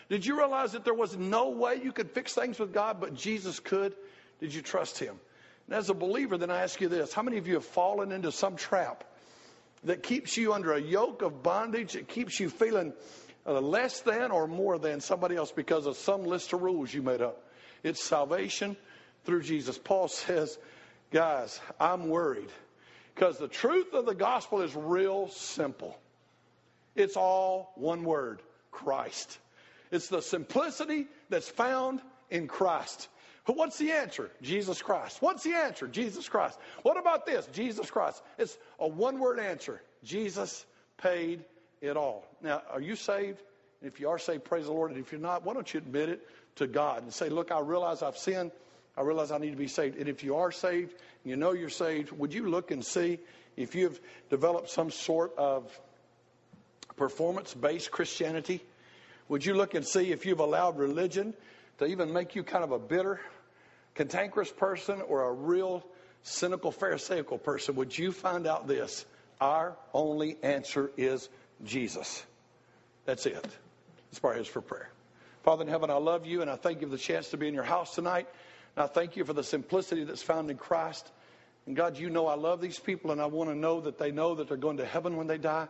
Did 0.09 0.25
you 0.25 0.37
realize 0.37 0.71
that 0.71 0.83
there 0.85 0.93
was 0.93 1.15
no 1.17 1.49
way 1.49 1.79
you 1.83 1.91
could 1.91 2.11
fix 2.11 2.33
things 2.33 2.57
with 2.57 2.73
God, 2.73 2.99
but 2.99 3.13
Jesus 3.13 3.59
could? 3.59 3.95
Did 4.39 4.53
you 4.53 4.61
trust 4.61 4.97
Him? 4.97 5.19
And 5.67 5.75
as 5.75 5.89
a 5.89 5.93
believer, 5.93 6.37
then 6.37 6.51
I 6.51 6.61
ask 6.61 6.79
you 6.81 6.89
this: 6.89 7.13
How 7.13 7.23
many 7.23 7.37
of 7.37 7.47
you 7.47 7.55
have 7.55 7.65
fallen 7.65 8.11
into 8.11 8.31
some 8.31 8.55
trap? 8.55 9.03
that 9.85 10.03
keeps 10.03 10.37
you 10.37 10.53
under 10.53 10.73
a 10.73 10.81
yoke 10.81 11.21
of 11.21 11.43
bondage, 11.43 11.93
that 11.93 12.07
keeps 12.07 12.39
you 12.39 12.49
feeling 12.49 12.93
uh, 13.45 13.59
less 13.59 14.01
than 14.01 14.31
or 14.31 14.47
more 14.47 14.79
than 14.79 15.01
somebody 15.01 15.35
else 15.35 15.51
because 15.51 15.85
of 15.85 15.97
some 15.97 16.23
list 16.23 16.53
of 16.53 16.61
rules 16.61 16.93
you 16.93 17.01
made 17.01 17.21
up. 17.21 17.43
It's 17.83 18.01
salvation 18.01 18.77
through 19.25 19.43
Jesus. 19.43 19.77
Paul 19.77 20.07
says, 20.07 20.57
guys, 21.11 21.59
I'm 21.79 22.09
worried 22.09 22.49
because 23.13 23.37
the 23.37 23.47
truth 23.47 23.93
of 23.93 24.05
the 24.05 24.15
gospel 24.15 24.61
is 24.61 24.73
real 24.75 25.29
simple. 25.29 25.97
It's 26.95 27.17
all 27.17 27.73
one 27.75 28.03
word 28.03 28.41
Christ. 28.71 29.39
It's 29.91 30.07
the 30.07 30.21
simplicity 30.21 31.07
that's 31.29 31.49
found 31.49 32.01
in 32.29 32.47
Christ. 32.47 33.09
What's 33.45 33.77
the 33.77 33.91
answer? 33.91 34.31
Jesus 34.41 34.81
Christ. 34.81 35.21
What's 35.21 35.43
the 35.43 35.53
answer? 35.53 35.87
Jesus 35.87 36.29
Christ. 36.29 36.57
What 36.83 36.97
about 36.97 37.25
this? 37.25 37.45
Jesus 37.47 37.91
Christ. 37.91 38.21
It's 38.37 38.57
a 38.79 38.87
one 38.87 39.19
word 39.19 39.39
answer 39.39 39.81
Jesus 40.03 40.65
paid 40.97 41.43
it 41.81 41.97
all. 41.97 42.25
Now, 42.41 42.61
are 42.71 42.81
you 42.81 42.95
saved? 42.95 43.41
And 43.81 43.91
if 43.91 43.99
you 43.99 44.09
are 44.09 44.19
saved, 44.19 44.45
praise 44.45 44.65
the 44.65 44.71
Lord. 44.71 44.91
And 44.91 44.99
if 44.99 45.11
you're 45.11 45.21
not, 45.21 45.45
why 45.45 45.53
don't 45.53 45.71
you 45.73 45.77
admit 45.77 46.09
it 46.09 46.27
to 46.55 46.67
God 46.67 47.03
and 47.03 47.13
say, 47.13 47.29
Look, 47.29 47.51
I 47.51 47.59
realize 47.59 48.01
I've 48.01 48.17
sinned. 48.17 48.51
I 48.95 49.01
realize 49.01 49.31
I 49.31 49.39
need 49.39 49.51
to 49.51 49.57
be 49.57 49.67
saved. 49.67 49.97
And 49.97 50.07
if 50.07 50.23
you 50.23 50.37
are 50.37 50.51
saved, 50.51 50.91
and 50.91 51.29
you 51.31 51.35
know 51.35 51.51
you're 51.51 51.69
saved, 51.69 52.11
would 52.11 52.33
you 52.33 52.49
look 52.49 52.71
and 52.71 52.85
see 52.85 53.19
if 53.57 53.75
you've 53.75 53.99
developed 54.29 54.69
some 54.69 54.91
sort 54.91 55.37
of 55.37 55.69
performance 56.95 57.53
based 57.53 57.91
Christianity? 57.91 58.63
Would 59.29 59.45
you 59.45 59.55
look 59.55 59.73
and 59.73 59.85
see 59.85 60.11
if 60.11 60.25
you've 60.25 60.39
allowed 60.39 60.77
religion 60.77 61.33
to 61.83 61.91
even 61.91 62.13
make 62.13 62.35
you 62.35 62.43
kind 62.43 62.63
of 62.63 62.71
a 62.71 62.79
bitter, 62.79 63.19
cantankerous 63.95 64.51
person 64.51 65.01
or 65.01 65.23
a 65.23 65.31
real 65.31 65.83
cynical, 66.23 66.71
pharisaical 66.71 67.37
person, 67.37 67.75
would 67.75 67.97
you 67.97 68.11
find 68.11 68.47
out 68.47 68.67
this? 68.67 69.05
Our 69.41 69.75
only 69.93 70.37
answer 70.41 70.91
is 70.97 71.29
Jesus. 71.63 72.23
That's 73.05 73.25
it. 73.25 73.45
Let's 74.21 74.39
is 74.39 74.47
for 74.47 74.61
prayer. 74.61 74.89
Father 75.43 75.63
in 75.63 75.67
heaven, 75.67 75.89
I 75.89 75.95
love 75.95 76.25
you 76.25 76.41
and 76.41 76.49
I 76.49 76.55
thank 76.55 76.81
you 76.81 76.87
for 76.87 76.91
the 76.91 76.97
chance 76.97 77.29
to 77.29 77.37
be 77.37 77.47
in 77.47 77.53
your 77.53 77.63
house 77.63 77.95
tonight. 77.95 78.27
And 78.75 78.83
I 78.83 78.87
thank 78.87 79.17
you 79.17 79.25
for 79.25 79.33
the 79.33 79.43
simplicity 79.43 80.03
that's 80.03 80.21
found 80.21 80.49
in 80.49 80.57
Christ. 80.57 81.11
And 81.65 81.75
God, 81.75 81.97
you 81.97 82.09
know 82.09 82.27
I 82.27 82.35
love 82.35 82.61
these 82.61 82.79
people 82.79 83.11
and 83.11 83.21
I 83.21 83.25
want 83.25 83.49
to 83.49 83.55
know 83.55 83.81
that 83.81 83.97
they 83.97 84.11
know 84.11 84.35
that 84.35 84.47
they're 84.47 84.57
going 84.57 84.77
to 84.77 84.85
heaven 84.85 85.17
when 85.17 85.27
they 85.27 85.37
die. 85.37 85.67